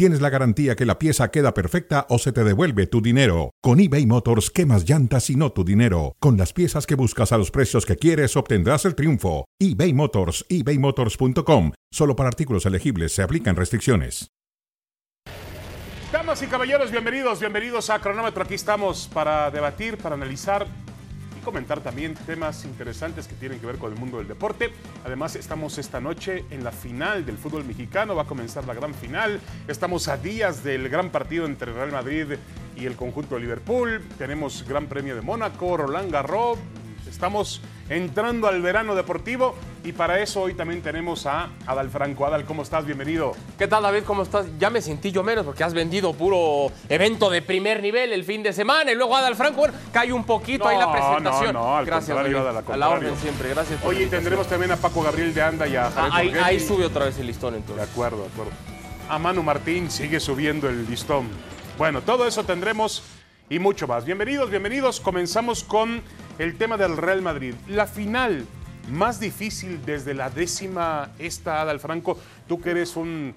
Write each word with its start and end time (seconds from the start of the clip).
tienes 0.00 0.22
la 0.22 0.30
garantía 0.30 0.76
que 0.76 0.86
la 0.86 0.98
pieza 0.98 1.30
queda 1.30 1.52
perfecta 1.52 2.06
o 2.08 2.18
se 2.18 2.32
te 2.32 2.42
devuelve 2.42 2.86
tu 2.86 3.02
dinero. 3.02 3.50
Con 3.60 3.80
eBay 3.80 4.06
Motors, 4.06 4.50
quemas 4.50 4.88
llantas 4.88 5.28
y 5.28 5.36
no 5.36 5.52
tu 5.52 5.62
dinero. 5.62 6.16
Con 6.20 6.38
las 6.38 6.54
piezas 6.54 6.86
que 6.86 6.94
buscas 6.94 7.32
a 7.32 7.36
los 7.36 7.50
precios 7.50 7.84
que 7.84 7.96
quieres, 7.96 8.34
obtendrás 8.34 8.86
el 8.86 8.94
triunfo. 8.94 9.44
eBay 9.58 9.92
Motors, 9.92 10.46
ebaymotors.com. 10.48 11.72
Solo 11.92 12.16
para 12.16 12.30
artículos 12.30 12.64
elegibles 12.64 13.12
se 13.12 13.22
aplican 13.22 13.56
restricciones. 13.56 14.30
Damas 16.10 16.42
y 16.42 16.46
caballeros, 16.46 16.90
bienvenidos, 16.90 17.38
bienvenidos 17.38 17.90
a 17.90 17.98
Cronómetro. 17.98 18.42
Aquí 18.42 18.54
estamos 18.54 19.06
para 19.12 19.50
debatir, 19.50 19.98
para 19.98 20.14
analizar 20.14 20.66
comentar 21.40 21.80
también 21.80 22.14
temas 22.14 22.64
interesantes 22.64 23.26
que 23.26 23.34
tienen 23.34 23.58
que 23.58 23.66
ver 23.66 23.76
con 23.78 23.92
el 23.92 23.98
mundo 23.98 24.18
del 24.18 24.28
deporte. 24.28 24.72
Además, 25.04 25.36
estamos 25.36 25.78
esta 25.78 26.00
noche 26.00 26.44
en 26.50 26.64
la 26.64 26.72
final 26.72 27.24
del 27.26 27.38
fútbol 27.38 27.64
mexicano, 27.64 28.14
va 28.14 28.22
a 28.22 28.26
comenzar 28.26 28.66
la 28.66 28.74
gran 28.74 28.94
final. 28.94 29.40
Estamos 29.68 30.08
a 30.08 30.16
días 30.16 30.62
del 30.62 30.88
gran 30.88 31.10
partido 31.10 31.46
entre 31.46 31.72
Real 31.72 31.92
Madrid 31.92 32.36
y 32.76 32.86
el 32.86 32.96
conjunto 32.96 33.34
de 33.34 33.42
Liverpool. 33.42 34.02
Tenemos 34.18 34.64
Gran 34.66 34.86
Premio 34.86 35.14
de 35.14 35.22
Mónaco, 35.22 35.76
Roland 35.76 36.10
Garros. 36.10 36.58
Estamos 37.08 37.60
entrando 37.90 38.46
al 38.46 38.62
verano 38.62 38.94
deportivo 38.94 39.54
y 39.82 39.92
para 39.92 40.20
eso 40.20 40.42
hoy 40.42 40.54
también 40.54 40.80
tenemos 40.80 41.26
a 41.26 41.48
Adal 41.66 41.90
Franco. 41.90 42.24
Adal, 42.24 42.44
¿cómo 42.44 42.62
estás? 42.62 42.86
Bienvenido. 42.86 43.32
¿Qué 43.58 43.66
tal, 43.66 43.82
David? 43.82 44.04
¿Cómo 44.06 44.22
estás? 44.22 44.46
Ya 44.60 44.70
me 44.70 44.80
sentí 44.80 45.10
yo 45.10 45.24
menos 45.24 45.44
porque 45.44 45.64
has 45.64 45.74
vendido 45.74 46.12
puro 46.14 46.72
evento 46.88 47.28
de 47.28 47.42
primer 47.42 47.82
nivel 47.82 48.12
el 48.12 48.22
fin 48.24 48.44
de 48.44 48.52
semana 48.52 48.92
y 48.92 48.94
luego 48.94 49.16
Adal 49.16 49.34
Franco, 49.34 49.58
bueno, 49.58 49.74
cae 49.92 50.12
un 50.12 50.22
poquito 50.24 50.68
ahí 50.68 50.78
la 50.78 50.92
presentación. 50.92 51.52
No, 51.52 51.64
no, 51.64 51.76
al 51.78 51.84
Gracias, 51.84 52.16
David. 52.16 52.36
Adal, 52.36 52.56
al 52.58 52.72
A 52.72 52.76
la 52.76 52.88
orden 52.90 53.16
siempre, 53.16 53.48
gracias. 53.50 53.80
por 53.80 53.90
Oye, 53.92 54.06
tendremos 54.06 54.46
también 54.46 54.70
a 54.70 54.76
Paco 54.76 55.02
Gabriel 55.02 55.34
de 55.34 55.42
Anda 55.42 55.66
y 55.66 55.74
a 55.74 55.88
Ah, 55.88 56.10
ahí, 56.12 56.32
ahí 56.42 56.60
sube 56.60 56.84
otra 56.84 57.06
vez 57.06 57.18
el 57.18 57.26
listón 57.26 57.54
De 57.54 57.58
entonces. 57.58 57.88
acuerdo, 57.90 58.22
de 58.22 58.28
acuerdo. 58.28 58.52
A 59.08 59.18
Manu 59.18 59.42
Martín 59.42 59.90
sigue 59.90 60.20
subiendo 60.20 60.68
el 60.68 60.88
listón. 60.88 61.28
Bueno, 61.76 62.02
todo 62.02 62.24
eso 62.28 62.44
tendremos 62.44 63.02
y 63.50 63.58
mucho 63.58 63.88
más. 63.88 64.04
Bienvenidos, 64.04 64.48
bienvenidos. 64.48 65.00
Comenzamos 65.00 65.64
con 65.64 66.02
el 66.38 66.56
tema 66.56 66.78
del 66.78 66.96
Real 66.96 67.20
Madrid. 67.20 67.54
La 67.68 67.86
final 67.88 68.46
más 68.88 69.18
difícil 69.18 69.84
desde 69.84 70.14
la 70.14 70.30
décima 70.30 71.10
esta, 71.18 71.60
Adal 71.60 71.80
Franco. 71.80 72.16
Tú 72.46 72.60
que 72.60 72.70
eres 72.70 72.96
un... 72.96 73.34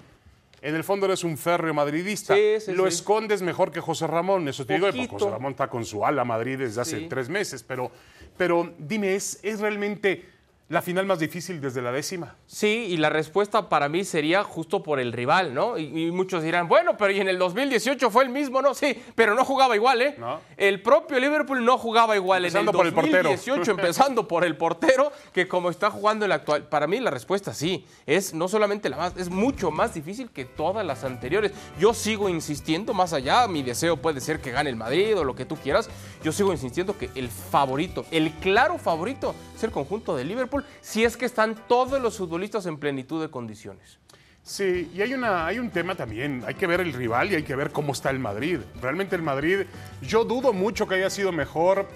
En 0.62 0.74
el 0.76 0.84
fondo 0.84 1.06
eres 1.06 1.24
un 1.24 1.36
férreo 1.36 1.74
madridista. 1.74 2.34
Sí, 2.34 2.60
sí, 2.60 2.72
Lo 2.72 2.84
sí. 2.84 2.90
escondes 2.90 3.42
mejor 3.42 3.72
que 3.72 3.80
José 3.80 4.06
Ramón. 4.06 4.48
Eso 4.48 4.64
te 4.64 4.74
digo, 4.74 4.86
porque. 4.86 5.08
José 5.08 5.30
Ramón 5.30 5.50
está 5.50 5.68
con 5.68 5.84
su 5.84 6.06
ala 6.06 6.24
Madrid 6.24 6.58
desde 6.58 6.80
hace 6.80 7.00
tres 7.00 7.28
meses. 7.28 7.62
Pero, 7.62 7.90
pero 8.38 8.72
dime, 8.78 9.14
¿es, 9.14 9.40
¿es 9.42 9.60
realmente 9.60 10.24
la 10.68 10.80
final 10.82 11.06
más 11.06 11.18
difícil 11.18 11.60
desde 11.60 11.82
la 11.82 11.92
décima? 11.92 12.36
Sí, 12.46 12.86
y 12.88 12.96
la 12.96 13.10
respuesta 13.10 13.68
para 13.68 13.88
mí 13.88 14.04
sería 14.04 14.42
justo 14.44 14.82
por 14.82 14.98
el 14.98 15.12
rival, 15.12 15.52
¿no? 15.52 15.76
Y, 15.76 16.06
y 16.06 16.10
muchos 16.10 16.42
dirán, 16.42 16.68
bueno, 16.68 16.96
pero 16.96 17.12
y 17.12 17.20
en 17.20 17.28
el 17.28 17.38
2018 17.38 18.10
fue 18.10 18.24
el 18.24 18.30
mismo, 18.30 18.62
¿no? 18.62 18.74
Sí, 18.74 18.96
pero 19.14 19.34
no 19.34 19.44
jugaba 19.44 19.76
igual, 19.76 20.00
¿eh? 20.02 20.14
No. 20.18 20.40
El 20.56 20.80
propio 20.80 21.18
Liverpool 21.20 21.64
no 21.64 21.76
jugaba 21.76 22.16
igual 22.16 22.44
Empezando 22.44 22.72
en 22.72 22.80
el 22.80 22.86
el 22.86 22.94
portero. 22.94 23.30
2018, 23.30 23.70
empezando 23.72 24.28
por 24.28 24.44
el 24.44 24.56
portero, 24.56 25.12
que 25.32 25.48
como 25.48 25.70
está 25.70 25.90
jugando 25.90 26.24
el 26.24 26.32
actual. 26.32 26.64
Para 26.68 26.86
mí 26.86 27.00
la 27.00 27.10
respuesta 27.10 27.52
sí, 27.52 27.86
es 28.06 28.32
no 28.32 28.48
solamente 28.48 28.88
la 28.88 28.96
más, 28.96 29.16
es 29.16 29.28
mucho 29.28 29.70
más 29.70 29.94
difícil 29.94 30.30
que 30.30 30.44
todas 30.44 30.84
las 30.84 31.04
anteriores. 31.04 31.52
Yo 31.78 31.92
sigo 31.94 32.28
insistiendo, 32.28 32.94
más 32.94 33.12
allá, 33.12 33.46
mi 33.48 33.62
deseo 33.62 33.96
puede 33.96 34.20
ser 34.20 34.40
que 34.40 34.50
gane 34.50 34.70
el 34.70 34.76
Madrid 34.76 35.16
o 35.16 35.24
lo 35.24 35.34
que 35.34 35.44
tú 35.44 35.56
quieras, 35.56 35.88
yo 36.22 36.32
sigo 36.32 36.52
insistiendo 36.52 36.96
que 36.96 37.10
el 37.14 37.28
favorito, 37.28 38.06
el 38.10 38.32
claro 38.34 38.78
favorito, 38.78 39.34
es 39.54 39.62
el 39.64 39.70
conjunto 39.70 40.16
de 40.16 40.24
Liverpool, 40.24 40.53
si 40.80 41.04
es 41.04 41.16
que 41.16 41.24
están 41.24 41.56
todos 41.68 42.00
los 42.00 42.18
futbolistas 42.18 42.66
en 42.66 42.78
plenitud 42.78 43.20
de 43.20 43.30
condiciones. 43.30 43.98
Sí, 44.42 44.90
y 44.94 45.00
hay, 45.00 45.14
una, 45.14 45.46
hay 45.46 45.58
un 45.58 45.70
tema 45.70 45.94
también, 45.94 46.44
hay 46.46 46.54
que 46.54 46.66
ver 46.66 46.80
el 46.80 46.92
rival 46.92 47.32
y 47.32 47.36
hay 47.36 47.42
que 47.44 47.56
ver 47.56 47.70
cómo 47.70 47.92
está 47.92 48.10
el 48.10 48.18
Madrid. 48.18 48.60
Realmente 48.80 49.16
el 49.16 49.22
Madrid, 49.22 49.60
yo 50.02 50.24
dudo 50.24 50.52
mucho 50.52 50.86
que 50.86 50.96
haya 50.96 51.08
sido 51.08 51.32
mejor 51.32 51.88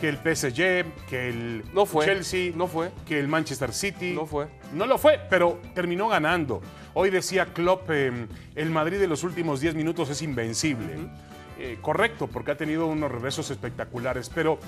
que 0.00 0.08
el 0.08 0.16
PSG, 0.16 1.06
que 1.08 1.28
el 1.28 1.62
No 1.74 1.84
fue, 1.84 2.06
Chelsea, 2.06 2.52
no 2.56 2.66
fue. 2.68 2.90
que 3.06 3.20
el 3.20 3.28
Manchester 3.28 3.74
City. 3.74 4.14
No 4.14 4.24
fue. 4.24 4.48
No 4.72 4.86
lo 4.86 4.96
fue, 4.96 5.20
pero 5.28 5.60
terminó 5.74 6.08
ganando. 6.08 6.62
Hoy 6.94 7.10
decía 7.10 7.52
Klopp, 7.52 7.90
eh, 7.90 8.26
el 8.54 8.70
Madrid 8.70 8.98
de 8.98 9.06
los 9.06 9.22
últimos 9.22 9.60
10 9.60 9.74
minutos 9.74 10.08
es 10.08 10.22
invencible. 10.22 10.96
Eh, 11.62 11.76
correcto, 11.82 12.26
porque 12.26 12.52
ha 12.52 12.56
tenido 12.56 12.86
unos 12.86 13.12
regresos 13.12 13.50
espectaculares, 13.50 14.30
pero 14.34 14.58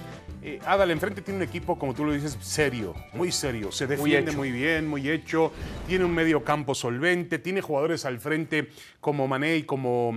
eh, 0.42 0.58
Adal 0.66 0.90
enfrente 0.90 1.22
tiene 1.22 1.38
un 1.38 1.42
equipo, 1.42 1.78
como 1.78 1.94
tú 1.94 2.04
lo 2.04 2.12
dices, 2.12 2.36
serio, 2.42 2.94
muy 3.14 3.32
serio, 3.32 3.72
se 3.72 3.86
defiende 3.86 4.32
muy 4.32 4.50
bien, 4.52 4.86
muy 4.86 5.08
hecho, 5.08 5.52
tiene 5.88 6.04
un 6.04 6.12
medio 6.14 6.44
campo 6.44 6.74
solvente, 6.74 7.38
tiene 7.38 7.62
jugadores 7.62 8.04
al 8.04 8.20
frente 8.20 8.68
como 9.00 9.26
Mané 9.26 9.56
y 9.56 9.62
como 9.62 10.12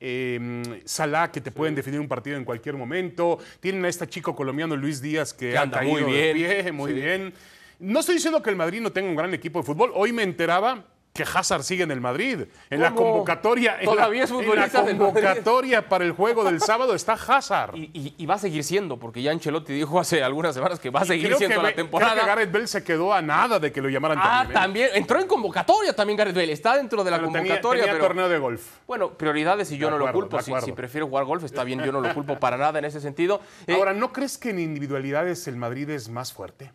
eh, 0.00 0.80
Salah 0.86 1.30
que 1.30 1.42
te 1.42 1.50
pueden 1.50 1.74
definir 1.74 2.00
un 2.00 2.08
partido 2.08 2.38
en 2.38 2.46
cualquier 2.46 2.76
momento, 2.78 3.38
tienen 3.60 3.84
a 3.84 3.88
este 3.88 4.08
chico 4.08 4.34
colombiano 4.34 4.74
Luis 4.74 5.02
Díaz 5.02 5.34
que, 5.34 5.50
Que 5.50 5.58
anda 5.58 5.82
muy 5.82 6.00
de 6.02 6.32
bien. 6.32 6.34
pie, 6.34 6.72
muy 6.72 6.92
Sí. 6.92 6.98
bien. 6.98 7.34
No 7.78 8.00
estoy 8.00 8.14
diciendo 8.14 8.42
que 8.42 8.48
el 8.48 8.56
Madrid 8.56 8.80
no 8.80 8.90
tenga 8.90 9.10
un 9.10 9.16
gran 9.16 9.34
equipo 9.34 9.58
de 9.58 9.66
fútbol, 9.66 9.90
hoy 9.94 10.14
me 10.14 10.22
enteraba 10.22 10.82
que 11.16 11.22
Hazard 11.24 11.62
sigue 11.62 11.84
en 11.84 11.90
el 11.90 12.00
Madrid. 12.00 12.40
En 12.70 12.80
la 12.80 12.92
convocatoria, 12.94 13.78
en 13.80 13.86
Todavía 13.86 14.20
la, 14.20 14.24
es 14.24 14.30
en 14.30 14.36
la 14.36 14.42
futbolista 14.44 14.82
del 14.82 14.96
Madrid. 14.96 15.14
convocatoria 15.14 15.88
para 15.88 16.04
el 16.04 16.12
juego 16.12 16.44
del 16.44 16.60
sábado 16.60 16.94
está 16.94 17.14
Hazard. 17.14 17.74
Y, 17.76 17.90
y- 17.92 18.14
y 18.18 18.26
va 18.26 18.34
a 18.34 18.38
seguir 18.38 18.62
siendo, 18.64 18.98
porque 18.98 19.22
ya 19.22 19.30
Ancelotti 19.32 19.72
dijo 19.72 19.98
hace 19.98 20.22
algunas 20.22 20.54
semanas 20.54 20.78
que 20.78 20.90
va 20.90 21.00
a 21.00 21.04
seguir 21.04 21.26
creo, 21.26 21.38
que, 21.38 21.46
siendo 21.46 21.62
la 21.62 21.72
creo 21.72 21.84
temporada. 21.84 22.20
que 22.20 22.26
Gareth 22.26 22.52
Bale 22.52 22.66
se 22.66 22.84
quedó 22.84 23.12
a 23.14 23.22
nada 23.22 23.58
de 23.58 23.72
que 23.72 23.80
lo 23.80 23.88
llamaran 23.88 24.18
Ah, 24.20 24.24
también. 24.24 24.50
¿eh? 24.50 24.54
también. 24.54 24.90
Entró 24.94 25.20
en 25.20 25.26
convocatoria 25.26 25.94
también 25.94 26.16
Gareth 26.16 26.34
Bale. 26.36 26.52
Está 26.52 26.76
dentro 26.76 27.02
de 27.02 27.10
la 27.10 27.16
Pero 27.18 27.28
tenía, 27.32 27.40
convocatoria, 27.42 27.82
tenía 27.84 27.94
pero. 27.94 28.04
torneo 28.06 28.28
de 28.28 28.38
golf. 28.38 28.62
Bueno, 28.86 29.10
prioridades 29.14 29.70
y 29.72 29.78
yo 29.78 29.90
no 29.90 29.98
lo 29.98 30.12
culpo. 30.12 30.40
Si, 30.42 30.72
prefiero 30.72 31.06
jugar 31.08 31.24
golf, 31.24 31.44
está 31.44 31.64
bien, 31.64 31.82
yo 31.82 31.92
no 31.92 32.00
lo 32.00 32.12
culpo 32.14 32.38
para 32.38 32.56
nada 32.56 32.78
en 32.78 32.84
ese 32.84 33.00
sentido. 33.00 33.40
Ahora, 33.74 33.92
¿no 33.94 34.12
crees 34.12 34.38
que 34.38 34.50
en 34.50 34.58
individualidades 34.58 35.46
el 35.48 35.56
Madrid 35.56 35.88
es 35.90 36.08
más 36.08 36.32
fuerte? 36.32 36.72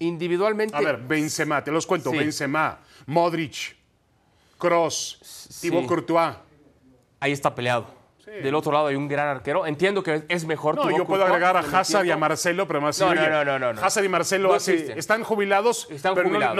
Individualmente. 0.00 0.76
A 0.76 0.80
ver, 0.80 0.98
Benzema, 0.98 1.62
te 1.62 1.70
los 1.70 1.86
cuento. 1.86 2.10
Sí. 2.10 2.18
Benzema, 2.18 2.80
Modric, 3.06 3.76
Cross, 4.58 5.58
Thibaut 5.60 5.86
Courtois. 5.86 6.34
Ahí 7.20 7.32
está 7.32 7.54
peleado. 7.54 7.99
Del 8.26 8.54
otro 8.54 8.72
lado 8.72 8.86
hay 8.88 8.96
un 8.96 9.08
gran 9.08 9.28
arquero. 9.28 9.66
Entiendo 9.66 10.02
que 10.02 10.24
es 10.28 10.44
mejor. 10.44 10.76
No, 10.76 10.90
yo 10.96 11.04
puedo 11.06 11.24
agregar 11.24 11.56
a 11.56 11.60
Hazard 11.60 12.04
y 12.06 12.10
a. 12.10 12.16
Marcelo, 12.16 12.66
pero 12.66 12.80
más 12.80 12.98
No, 13.00 13.14
no, 13.14 13.44
no, 13.44 13.58
no, 13.58 13.72
no. 13.72 13.82
Hazard 13.82 14.04
y 14.04 14.08
Marcelo 14.08 14.52
hace- 14.54 14.98
están 14.98 15.24
jubilados, 15.24 15.88
Están 15.90 16.14
pero 16.14 16.28
no- 16.28 16.34
jubilados. 16.34 16.56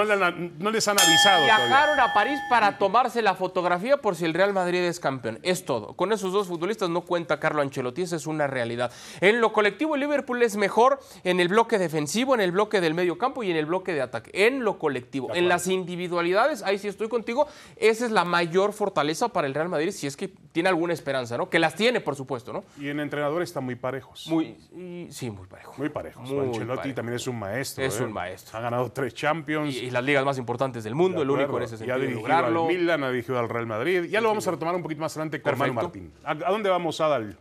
No, 0.59 0.71
les 0.71 0.89
han 0.89 0.99
avisado. 0.99 1.45
todavía. 1.47 1.57
Viajaron 1.67 2.01
a 2.01 2.15
París 2.15 2.39
para 2.49 2.79
tomarse 2.79 3.21
la 3.23 3.35
fotografía 3.35 3.99
por 3.99 4.17
si 4.17 4.25
el 4.25 4.35
Real 4.35 4.53
Madrid 4.53 4.81
es 4.81 4.99
campeón. 5.01 5.39
Es 5.43 5.65
todo. 5.65 5.95
Con 5.95 6.13
esos 6.13 6.33
dos 6.33 6.49
futbolistas 6.49 6.89
no 6.89 7.03
cuenta 7.03 7.39
Carlo 7.39 7.61
Ancelotti, 7.63 8.03
esa 8.03 8.17
es 8.17 8.27
una 8.27 8.47
realidad. 8.47 8.91
En 9.21 9.41
lo 9.41 9.53
colectivo, 9.53 9.95
el 9.95 10.01
Liverpool 10.01 10.43
es 10.43 10.57
mejor 10.57 10.99
en 11.25 11.41
el 11.41 11.49
bloque 11.49 11.79
defensivo, 11.79 12.35
en 12.35 12.41
el 12.41 12.53
bloque 12.53 12.81
del 12.81 12.95
medio 12.95 13.19
campo 13.19 13.43
y 13.43 13.51
en 13.51 13.57
el 13.57 13.67
bloque 13.67 13.93
de 13.93 14.01
ataque. 14.03 14.31
En 14.33 14.65
lo 14.65 14.79
colectivo. 14.79 15.35
En 15.35 15.49
las 15.49 15.67
individualidades, 15.67 16.63
ahí 16.63 16.79
sí 16.79 16.89
estoy 16.89 17.09
contigo, 17.09 17.47
esa 17.77 18.07
es 18.07 18.11
la 18.13 18.25
mayor 18.25 18.73
fortaleza 18.73 19.29
para 19.29 19.47
el 19.47 19.55
Real 19.55 19.69
Madrid, 19.69 19.91
si 19.91 20.07
es 20.07 20.17
que 20.17 20.29
tiene 20.53 20.69
alguna 20.71 20.95
esperanza, 20.95 21.37
¿no? 21.37 21.50
Que 21.51 21.59
las 21.59 21.75
tiene, 21.75 22.01
por 22.01 22.15
supuesto, 22.17 22.53
¿no? 22.53 22.65
Y 22.79 22.89
en 22.89 23.01
entrenadores 23.01 23.49
están 23.51 23.65
muy 23.65 23.75
parejos. 23.75 24.27
Muy, 24.29 24.57
y- 24.75 25.09
sí, 25.11 25.31
muy 25.31 25.47
parejo. 25.47 25.75
Muy 25.77 25.89
parejos. 25.89 26.29
Muy 26.31 26.47
Ancelotti 26.47 26.77
parejo. 26.79 26.95
también 26.95 27.17
es 27.17 27.27
un 27.27 27.39
maestro. 27.39 27.85
Es 27.85 28.01
¿eh? 28.01 28.05
un 28.05 28.13
maestro. 28.13 28.57
Ha 28.59 28.61
ganado 28.63 28.91
tres 28.93 29.13
Champions. 29.15 29.75
Y, 29.75 29.79
y 29.87 29.91
las 29.91 30.05
ligas 30.05 30.25
más 30.25 30.39
importantes 30.39 30.85
del 30.85 30.95
mundo, 30.95 31.19
De 31.19 31.25
el 31.25 31.31
único 31.31 31.57
en 31.59 31.65
ese 31.65 31.77
sentido 31.77 31.95
ha 31.97 31.99
de 31.99 32.07
dirigido 32.07 32.29
lograrlo. 32.29 32.63
al 32.63 32.69
Milan, 32.69 33.05
ha 33.05 33.11
dirigido 33.11 33.39
al 33.39 33.49
Real 33.49 33.67
Madrid. 33.67 34.05
Ya 34.05 34.21
lo 34.21 34.29
vamos 34.29 34.47
a 34.47 34.53
retomar 34.53 34.75
un 34.75 34.83
poquito 34.83 35.01
más 35.01 35.17
adelante 35.17 35.43
con 35.43 35.59
Manu 35.59 35.75
Perfecto. 35.75 35.99
Martín. 35.99 36.13
¿A, 36.25 36.49
a 36.49 36.51
dónde 36.53 36.71
vamos, 36.71 37.01
Adal? 37.01 37.37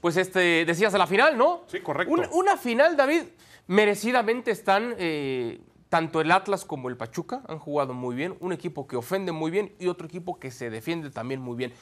Pues 0.00 0.16
este, 0.18 0.64
decías 0.66 0.94
a 0.94 0.98
la 0.98 1.06
final, 1.06 1.38
¿no? 1.38 1.62
Sí, 1.66 1.80
correcto. 1.80 2.12
Una, 2.12 2.28
una 2.32 2.56
final, 2.58 2.94
David, 2.96 3.22
merecidamente 3.66 4.50
están 4.50 4.94
eh, 4.98 5.60
tanto 5.88 6.20
el 6.20 6.30
Atlas 6.30 6.64
como 6.64 6.88
el 6.88 6.96
Pachuca, 6.96 7.42
han 7.48 7.58
jugado 7.58 7.94
muy 7.94 8.14
bien, 8.14 8.36
un 8.40 8.52
equipo 8.52 8.86
que 8.86 8.96
ofende 8.96 9.32
muy 9.32 9.50
bien 9.50 9.72
y 9.78 9.86
otro 9.88 10.06
equipo 10.06 10.38
que 10.38 10.50
se 10.50 10.68
defiende 10.70 11.10
también 11.10 11.40
muy 11.40 11.56
bien. 11.56 11.72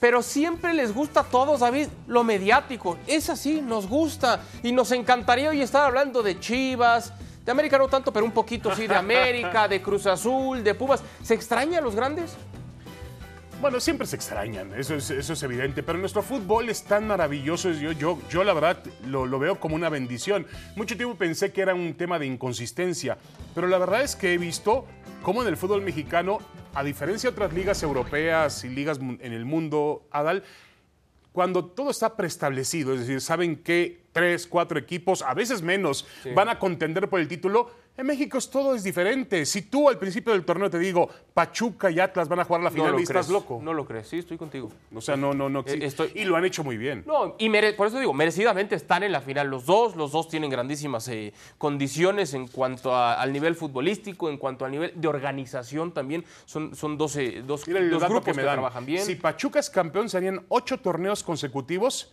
Pero 0.00 0.22
siempre 0.22 0.74
les 0.74 0.92
gusta 0.92 1.20
a 1.20 1.24
todos, 1.24 1.60
David, 1.60 1.88
lo 2.06 2.24
mediático. 2.24 2.98
Es 3.06 3.30
así, 3.30 3.60
nos 3.60 3.88
gusta. 3.88 4.42
Y 4.62 4.72
nos 4.72 4.92
encantaría 4.92 5.50
hoy 5.50 5.62
estar 5.62 5.84
hablando 5.84 6.22
de 6.22 6.38
Chivas, 6.38 7.12
de 7.44 7.52
América 7.52 7.78
no 7.78 7.88
tanto, 7.88 8.12
pero 8.12 8.24
un 8.24 8.32
poquito 8.32 8.74
sí 8.74 8.86
de 8.86 8.94
América, 8.94 9.68
de 9.68 9.82
Cruz 9.82 10.06
Azul, 10.06 10.64
de 10.64 10.74
Pumas. 10.74 11.02
¿Se 11.22 11.34
extraña 11.34 11.78
a 11.78 11.82
los 11.82 11.94
grandes? 11.94 12.36
Bueno, 13.60 13.80
siempre 13.80 14.06
se 14.06 14.16
extrañan, 14.16 14.74
eso 14.74 14.94
es, 14.94 15.10
eso 15.10 15.32
es 15.32 15.42
evidente, 15.42 15.82
pero 15.82 15.98
nuestro 15.98 16.22
fútbol 16.22 16.68
es 16.68 16.84
tan 16.84 17.06
maravilloso, 17.06 17.70
yo, 17.70 17.92
yo, 17.92 18.18
yo 18.28 18.44
la 18.44 18.52
verdad 18.52 18.78
lo, 19.06 19.24
lo 19.24 19.38
veo 19.38 19.58
como 19.58 19.74
una 19.74 19.88
bendición. 19.88 20.46
Mucho 20.76 20.96
tiempo 20.96 21.16
pensé 21.16 21.50
que 21.52 21.62
era 21.62 21.74
un 21.74 21.94
tema 21.94 22.18
de 22.18 22.26
inconsistencia, 22.26 23.16
pero 23.54 23.66
la 23.66 23.78
verdad 23.78 24.02
es 24.02 24.16
que 24.16 24.34
he 24.34 24.38
visto 24.38 24.86
cómo 25.22 25.40
en 25.42 25.48
el 25.48 25.56
fútbol 25.56 25.80
mexicano 25.80 26.40
a 26.74 26.84
diferencia 26.84 27.30
de 27.30 27.34
otras 27.34 27.52
ligas 27.54 27.82
europeas 27.82 28.64
y 28.64 28.68
ligas 28.68 28.98
en 28.98 29.32
el 29.32 29.44
mundo, 29.44 30.06
Adal, 30.10 30.42
cuando 31.32 31.64
todo 31.64 31.90
está 31.90 32.16
preestablecido, 32.16 32.94
es 32.94 33.00
decir, 33.00 33.20
saben 33.20 33.56
que 33.56 34.04
tres, 34.12 34.46
cuatro 34.46 34.78
equipos, 34.78 35.22
a 35.22 35.34
veces 35.34 35.62
menos, 35.62 36.06
van 36.34 36.48
a 36.48 36.58
contender 36.58 37.08
por 37.08 37.18
el 37.18 37.26
título, 37.26 37.72
en 37.96 38.06
México 38.06 38.38
es 38.38 38.50
todo 38.50 38.74
es 38.74 38.82
diferente. 38.82 39.46
Si 39.46 39.62
tú 39.62 39.88
al 39.88 39.98
principio 39.98 40.32
del 40.32 40.44
torneo 40.44 40.68
te 40.68 40.78
digo, 40.80 41.08
Pachuca 41.32 41.90
y 41.92 42.00
Atlas 42.00 42.28
van 42.28 42.40
a 42.40 42.44
jugar 42.44 42.62
la 42.62 42.70
No 42.70 42.74
final, 42.74 42.92
lo 42.92 42.98
y 42.98 43.02
estás 43.04 43.26
crees, 43.26 43.28
loco. 43.30 43.60
No 43.62 43.72
lo 43.72 43.84
crees, 43.86 44.08
sí, 44.08 44.18
estoy 44.18 44.36
contigo. 44.36 44.68
O 44.92 45.00
sea, 45.00 45.16
no, 45.16 45.32
no, 45.32 45.48
no. 45.48 45.60
Eh, 45.60 45.78
estoy- 45.82 46.10
Y 46.16 46.24
lo 46.24 46.34
han 46.36 46.44
hecho 46.44 46.64
muy 46.64 46.76
bien. 46.76 47.04
No, 47.06 47.36
y 47.38 47.48
mere- 47.48 47.72
por 47.74 47.86
eso 47.86 48.00
digo, 48.00 48.12
merecidamente 48.12 48.74
están 48.74 49.04
en 49.04 49.12
la 49.12 49.20
final 49.20 49.48
los 49.48 49.64
dos, 49.64 49.94
los 49.94 50.10
dos 50.10 50.28
tienen 50.28 50.50
grandísimas 50.50 51.06
eh, 51.08 51.32
condiciones 51.56 52.34
en 52.34 52.48
cuanto 52.48 52.94
a- 52.94 53.14
al 53.14 53.32
nivel 53.32 53.54
futbolístico, 53.54 54.28
en 54.28 54.38
cuanto 54.38 54.64
al 54.64 54.72
nivel 54.72 54.92
de 54.96 55.06
organización 55.06 55.92
también, 55.94 56.24
son, 56.46 56.74
son 56.74 56.98
dos, 56.98 57.14
eh, 57.16 57.42
dos, 57.46 57.66
Mira 57.68 57.80
dos 57.80 58.02
grupos 58.04 58.24
que 58.24 58.30
que, 58.32 58.36
me 58.38 58.42
dan. 58.42 58.54
trabajan 58.56 58.84
bien. 58.86 59.04
Si 59.04 59.14
Pachuca 59.14 59.60
es 59.60 59.70
campeón, 59.70 60.08
serían 60.08 60.44
ocho 60.48 60.78
torneos 60.78 61.22
consecutivos 61.22 62.12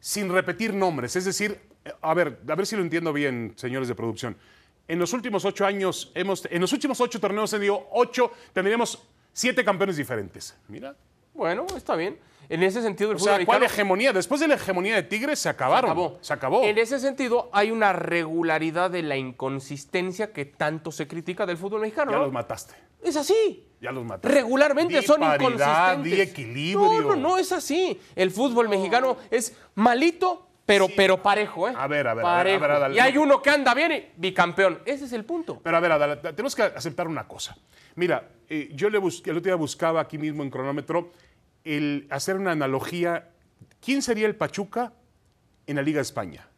sin 0.00 0.28
repetir 0.30 0.74
nombres. 0.74 1.16
Es 1.16 1.24
decir, 1.24 1.58
eh, 1.84 1.92
a 2.02 2.14
ver, 2.14 2.40
a 2.46 2.54
ver 2.54 2.66
si 2.66 2.76
lo 2.76 2.82
entiendo 2.82 3.12
bien, 3.12 3.54
señores 3.56 3.88
de 3.88 3.94
producción. 3.94 4.36
En 4.88 4.98
los 4.98 5.12
últimos 5.12 5.44
ocho 5.44 5.66
años, 5.66 6.12
hemos, 6.14 6.46
en 6.50 6.60
los 6.60 6.72
últimos 6.72 7.00
ocho 7.00 7.20
torneos, 7.20 7.52
he 7.52 7.56
tenido 7.56 7.88
ocho, 7.92 8.32
tendríamos 8.52 9.02
siete 9.32 9.64
campeones 9.64 9.96
diferentes. 9.96 10.56
Mira. 10.68 10.94
Bueno, 11.34 11.66
está 11.76 11.96
bien. 11.96 12.18
En 12.48 12.62
ese 12.62 12.80
sentido, 12.80 13.10
el 13.10 13.16
O 13.16 13.18
fútbol 13.18 13.36
sea, 13.36 13.44
¿cuál 13.46 13.62
hegemonía? 13.64 14.12
Después 14.12 14.40
de 14.40 14.48
la 14.48 14.54
hegemonía 14.54 14.94
de 14.94 15.02
Tigres, 15.02 15.40
se 15.40 15.48
acabaron. 15.48 15.90
acabó. 15.90 16.18
Se 16.20 16.32
acabó. 16.32 16.62
En 16.62 16.78
ese 16.78 17.00
sentido, 17.00 17.50
hay 17.52 17.70
una 17.70 17.92
regularidad 17.92 18.90
de 18.90 19.02
la 19.02 19.16
inconsistencia 19.16 20.32
que 20.32 20.44
tanto 20.44 20.92
se 20.92 21.08
critica 21.08 21.44
del 21.44 21.56
fútbol 21.56 21.80
mexicano. 21.80 22.12
Ya 22.12 22.18
¿no? 22.18 22.24
los 22.24 22.32
mataste. 22.32 22.74
Es 23.02 23.16
así. 23.16 23.66
Ya 23.80 23.90
los 23.90 24.04
mataste. 24.04 24.28
Regularmente 24.28 25.00
Di 25.00 25.06
son 25.06 25.20
paridad, 25.20 25.40
inconsistentes. 25.40 26.12
Di 26.12 26.20
equilibrio. 26.20 27.02
No, 27.02 27.02
no, 27.02 27.16
no 27.16 27.38
es 27.38 27.50
así. 27.52 28.00
El 28.14 28.30
fútbol 28.30 28.68
mexicano 28.68 29.16
es 29.30 29.56
malito, 29.74 30.45
pero, 30.66 30.88
pero 30.94 31.22
parejo, 31.22 31.68
¿eh? 31.68 31.72
A 31.76 31.86
ver, 31.86 32.06
a 32.08 32.14
ver, 32.14 32.24
a 32.26 32.28
ver, 32.28 32.36
Parejo. 32.36 32.64
a 32.64 32.66
ver, 32.68 32.76
Adal, 32.76 32.94
y 32.94 32.98
hay 32.98 33.12
no. 33.14 33.22
uno 33.22 33.40
que 33.42 33.50
anda 33.50 33.72
bien 33.72 33.92
y 33.92 34.04
bicampeón. 34.16 34.80
Ese 34.84 35.04
es 35.06 35.12
el 35.12 35.24
punto. 35.24 35.60
Pero 35.62 35.76
a 35.76 35.80
ver, 35.80 35.92
Adal, 35.92 36.20
tenemos 36.20 36.54
que 36.54 36.62
aceptar 36.62 37.06
una 37.08 37.26
cosa. 37.28 37.56
Mira, 37.94 38.28
eh, 38.48 38.68
yo 38.74 38.90
le 38.90 38.98
busqué, 38.98 39.30
el 39.30 39.36
otro 39.38 39.48
día 39.48 39.56
buscaba 39.56 40.00
aquí 40.00 40.18
mismo 40.18 40.42
en 40.42 40.50
cronómetro 40.50 41.12
el 41.64 42.06
hacer 42.10 42.36
una 42.36 42.52
analogía. 42.52 43.30
¿Quién 43.80 44.02
sería 44.02 44.26
el 44.26 44.34
Pachuca 44.36 44.92
en 45.66 45.76
la 45.76 45.82
Liga 45.82 45.98
de 45.98 46.02
España? 46.02 46.48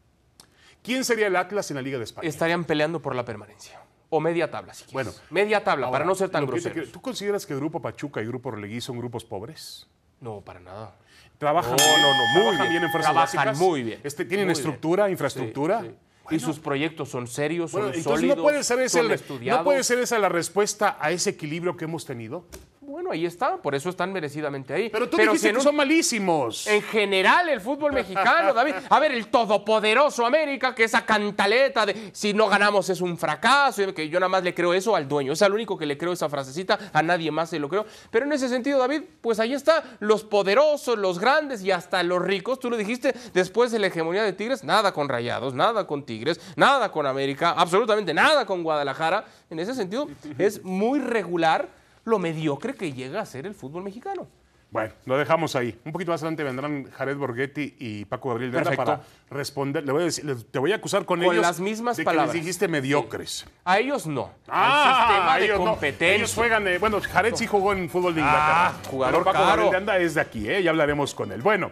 ¿Quién 0.83 1.05
sería 1.05 1.27
el 1.27 1.37
Atlas 1.37 1.71
en 1.71 1.77
la 1.77 1.83
Liga 1.83 1.99
de 1.99 2.05
España? 2.05 2.29
Estarían 2.29 2.65
peleando 2.65 3.01
por 3.03 3.15
la 3.15 3.25
permanencia. 3.25 3.81
O 4.11 4.21
media 4.21 4.51
tabla, 4.51 4.73
si 4.73 4.85
quieres. 4.85 4.93
Bueno. 4.95 5.13
Media 5.31 5.63
tabla, 5.63 5.87
Ahora, 5.87 5.99
para 5.99 6.05
no 6.07 6.15
ser 6.15 6.31
tan 6.31 6.47
groseros. 6.47 6.73
quiero- 6.73 6.91
¿Tú 6.91 7.03
consideras 7.03 7.45
que 7.45 7.55
Grupo 7.55 7.83
Pachuca 7.83 8.23
y 8.23 8.27
Grupo 8.27 8.51
Relegui 8.51 8.81
son 8.81 8.97
grupos 8.99 9.25
pobres? 9.25 9.87
No, 10.21 10.41
para 10.41 10.61
nada. 10.61 10.97
¿Trabajan 11.39 11.71
No, 11.73 11.77
bien? 11.85 12.03
no, 12.03 12.09
no, 12.13 12.27
muy 12.27 12.43
¿Trabajan 12.43 12.69
bien. 12.71 12.83
en 12.85 12.91
fuerzas 12.91 13.13
Trabajan 13.13 13.37
básicas? 13.47 13.59
muy 13.59 13.83
bien. 13.85 14.01
Este, 14.03 14.25
¿Tienen 14.25 14.47
Muy 14.47 14.53
estructura, 14.53 15.05
bien. 15.05 15.13
infraestructura? 15.13 15.81
Sí, 15.83 15.87
sí. 16.29 16.35
y 16.35 16.41
sus 16.41 16.59
proyectos 16.59 17.09
son 17.09 17.27
serios, 17.27 17.71
son 17.71 17.81
Bueno, 17.81 17.97
entonces 17.97 18.13
sólidos, 18.21 18.37
no 18.37 18.43
puede, 18.43 18.63
ser 18.63 18.79
ese 18.81 18.99
son 18.99 19.07
el- 19.07 19.13
estudiados. 19.13 19.61
no 19.61 19.65
puede 19.65 19.83
ser 19.83 19.99
esa 20.01 20.19
la 20.19 20.29
respuesta 20.29 20.99
a 21.01 21.11
ese 21.11 21.31
equilibrio 21.31 21.75
que 21.77 21.87
hemos 21.87 22.05
tenido. 22.05 22.45
Bueno, 22.89 23.11
ahí 23.11 23.27
está, 23.27 23.59
por 23.59 23.75
eso 23.75 23.91
están 23.91 24.11
merecidamente 24.15 24.73
ahí. 24.73 24.89
Pero 24.89 25.11
tú 25.11 25.19
dijiste 25.19 25.51
que 25.51 25.57
un- 25.59 25.63
son 25.63 25.77
malísimos. 25.77 26.67
En 26.67 26.81
general, 26.81 27.51
el 27.51 27.61
fútbol 27.61 27.93
mexicano, 27.93 28.55
David. 28.55 28.75
A 28.89 28.99
ver, 28.99 29.13
el 29.13 29.27
todopoderoso 29.29 30.25
América, 30.25 30.75
que 30.75 30.85
esa 30.85 31.05
cantaleta 31.05 31.85
de 31.85 32.11
si 32.15 32.33
no 32.33 32.49
ganamos 32.49 32.89
es 32.89 33.03
un 33.03 33.19
fracaso, 33.19 33.93
que 33.93 34.09
yo 34.09 34.19
nada 34.19 34.31
más 34.31 34.43
le 34.43 34.55
creo 34.55 34.73
eso 34.73 34.97
al 34.97 35.07
dueño. 35.07 35.35
Es 35.35 35.43
al 35.43 35.53
único 35.53 35.77
que 35.77 35.85
le 35.85 35.99
creo 35.99 36.13
esa 36.15 36.31
frasecita, 36.31 36.79
a 36.95 37.03
nadie 37.03 37.31
más 37.31 37.51
se 37.51 37.59
lo 37.59 37.69
creo. 37.69 37.85
Pero 38.11 38.25
en 38.25 38.33
ese 38.33 38.49
sentido, 38.49 38.79
David, 38.79 39.03
pues 39.21 39.39
ahí 39.39 39.53
está, 39.53 39.85
los 40.01 40.25
poderosos, 40.25 40.97
los 40.99 41.19
grandes 41.19 41.63
y 41.63 41.71
hasta 41.71 42.03
los 42.03 42.23
ricos. 42.23 42.59
Tú 42.59 42.71
lo 42.71 42.79
dijiste, 42.79 43.15
después 43.35 43.71
de 43.71 43.81
la 43.81 43.89
hegemonía 43.89 44.23
de 44.23 44.33
Tigres, 44.33 44.65
nada 44.65 44.93
con 44.93 45.11
Rayados, 45.11 45.53
nada 45.53 45.87
con 45.87 46.05
Tigres, 46.07 46.41
nada 46.57 46.91
con 46.91 47.05
América, 47.07 47.51
absolutamente 47.51 48.15
nada 48.15 48.47
con 48.47 48.63
Guadalajara. 48.63 49.27
En 49.51 49.59
ese 49.59 49.75
sentido, 49.75 50.09
es 50.39 50.65
muy 50.65 51.01
regular 51.01 51.69
lo 52.09 52.19
mediocre 52.19 52.75
que 52.75 52.93
llega 52.93 53.21
a 53.21 53.27
ser 53.27 53.47
el 53.47 53.55
fútbol 53.55 53.83
mexicano. 53.85 54.27
Bueno, 54.71 54.93
lo 55.07 55.17
dejamos 55.17 55.57
ahí. 55.57 55.79
Un 55.87 55.93
poquito 55.93 56.11
más 56.11 56.21
adelante 56.21 56.45
vendrán 56.45 56.91
Jared 56.91 57.17
Borghetti 57.17 57.77
y 57.79 58.05
Paco 58.05 58.29
Gabriel 58.29 58.53
de 58.53 58.59
Anda 58.59 58.71
Perfecto. 58.71 58.85
para 58.97 59.03
responder. 59.31 59.83
Le 59.87 59.93
voy 59.93 60.03
a 60.03 60.05
decir- 60.05 60.45
te 60.51 60.59
voy 60.59 60.73
a 60.73 60.77
acusar 60.77 61.07
con, 61.07 61.21
Con 61.21 61.33
ellos 61.33 61.41
las 61.41 61.59
mismas 61.59 61.97
de 61.97 62.05
palabras. 62.05 62.33
que 62.33 62.37
les 62.37 62.45
dijiste 62.45 62.69
mediocres. 62.69 63.47
A 63.65 63.79
ellos 63.79 64.07
no. 64.07 64.31
Ah, 64.47 65.07
al 65.07 65.09
sistema 65.09 65.37
de 65.39 65.45
ellos 65.47 65.59
no. 65.61 65.71
competencia. 65.71 66.15
Ellos 66.17 66.35
juegan, 66.35 66.69
eh, 66.69 66.77
bueno, 66.77 67.01
Jared 67.01 67.35
sí 67.35 67.47
jugó 67.47 67.73
en 67.73 67.89
fútbol 67.89 68.15
de 68.15 68.21
Inglaterra. 68.21 68.67
Ah, 68.69 68.75
jugador 68.91 69.15
pero 69.15 69.25
Paco 69.25 69.39
caro. 69.39 69.49
Gabriel 69.49 69.71
de 69.71 69.77
Anda 69.79 69.99
es 69.99 70.15
de 70.15 70.21
aquí, 70.21 70.51
¿eh? 70.51 70.63
ya 70.63 70.69
hablaremos 70.69 71.15
con 71.15 71.33
él. 71.33 71.41
Bueno, 71.41 71.71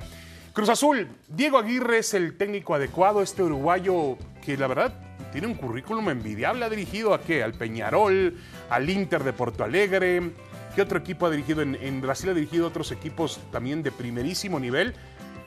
Cruz 0.55 0.71
Azul, 0.71 1.07
Diego 1.29 1.59
Aguirre 1.59 1.99
es 1.99 2.15
el 2.15 2.39
técnico 2.39 2.75
adecuado, 2.75 3.21
este 3.21 3.43
uruguayo 3.43 4.17
que 4.43 4.57
la 4.57 4.69
verdad 4.69 4.95
tiene 5.37 5.49
un 5.49 5.55
currículum 5.55 6.09
envidiable. 6.09 6.65
Ha 6.65 6.71
dirigido 6.71 7.13
a 7.13 7.21
qué? 7.21 7.43
Al 7.43 7.53
Peñarol, 7.53 8.39
al 8.71 8.89
Inter 8.89 9.23
de 9.23 9.35
Porto 9.35 9.65
Alegre. 9.65 10.31
¿Qué 10.75 10.81
otro 10.81 10.97
equipo 10.99 11.27
ha 11.27 11.31
dirigido? 11.31 11.61
En, 11.61 11.75
en 11.75 12.01
Brasil 12.01 12.31
ha 12.31 12.33
dirigido 12.33 12.67
otros 12.67 12.91
equipos 12.91 13.39
también 13.53 13.83
de 13.83 13.93
primerísimo 13.93 14.59
nivel. 14.59 14.95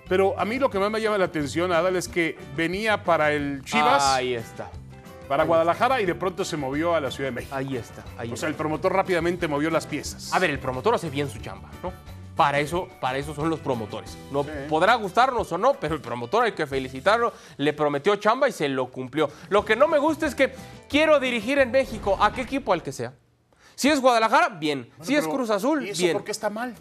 Pero 0.08 0.40
a 0.40 0.46
mí 0.46 0.60
lo 0.60 0.70
que 0.70 0.78
más 0.78 0.92
me 0.92 1.02
llama 1.02 1.18
la 1.18 1.26
atención, 1.26 1.72
Adal, 1.72 1.96
es 1.96 2.08
que 2.08 2.38
venía 2.56 3.04
para 3.04 3.32
el 3.32 3.64
Chivas, 3.66 4.04
Ahí 4.04 4.36
está. 4.36 4.70
para 5.28 5.44
Guadalajara 5.44 6.00
y 6.02 6.06
de 6.06 6.14
pronto 6.14 6.46
se 6.46 6.56
movió 6.56 6.94
a 6.94 7.02
la 7.02 7.10
Ciudad 7.10 7.30
de 7.32 7.36
México. 7.38 7.56
Ahí 7.56 7.76
está. 7.76 8.04
Ahí 8.20 8.30
O 8.30 8.34
está. 8.36 8.42
sea, 8.42 8.50
el 8.50 8.56
promotor 8.56 8.94
rápidamente 8.94 9.48
movió 9.48 9.72
las 9.72 9.88
piezas. 9.88 10.32
A 10.34 10.38
ver, 10.38 10.52
el 10.52 10.60
promotor 10.60 10.94
hace 10.94 11.10
bien 11.10 11.28
su 11.32 11.40
chamba, 11.40 11.70
¿no? 11.82 11.92
Para 12.40 12.62
eso, 12.62 12.88
para 13.02 13.18
eso 13.18 13.36
son 13.36 13.50
los 13.50 13.60
promotores. 13.60 14.18
No 14.32 14.46
podrá 14.70 14.96
gustarnos 14.96 15.52
o 15.52 15.58
no, 15.58 15.74
pero 15.74 15.94
el 15.94 16.00
promotor 16.00 16.46
hay 16.46 16.54
que 16.54 16.66
felicitarlo. 16.66 17.34
Le 17.58 17.74
prometió 17.74 18.16
chamba 18.16 18.48
y 18.48 18.54
se 18.54 18.70
lo 18.70 18.90
cumplió. 18.90 19.30
Lo 19.50 19.66
que 19.66 19.76
no 19.76 19.90
me 19.90 19.98
gusta 19.98 20.26
es 20.26 20.36
que 20.36 20.54
quiero 20.88 21.20
dirigir 21.20 21.60
en 21.60 21.70
México 21.70 22.18
a 22.18 22.32
qué 22.32 22.40
equipo 22.40 22.72
al 22.72 22.82
que 22.82 22.94
sea. 22.94 23.12
Si 23.76 23.90
es 23.90 24.00
Guadalajara, 24.00 24.48
bien. 24.48 24.90
si 25.02 25.18
es 25.18 25.28
Cruz 25.28 25.50
Azul, 25.50 25.86
¿Y 25.86 25.90
eso 25.90 26.02
bien. 26.02 26.14
por 26.14 26.24
qué 26.24 26.32
está 26.32 26.50
mal? 26.50 26.74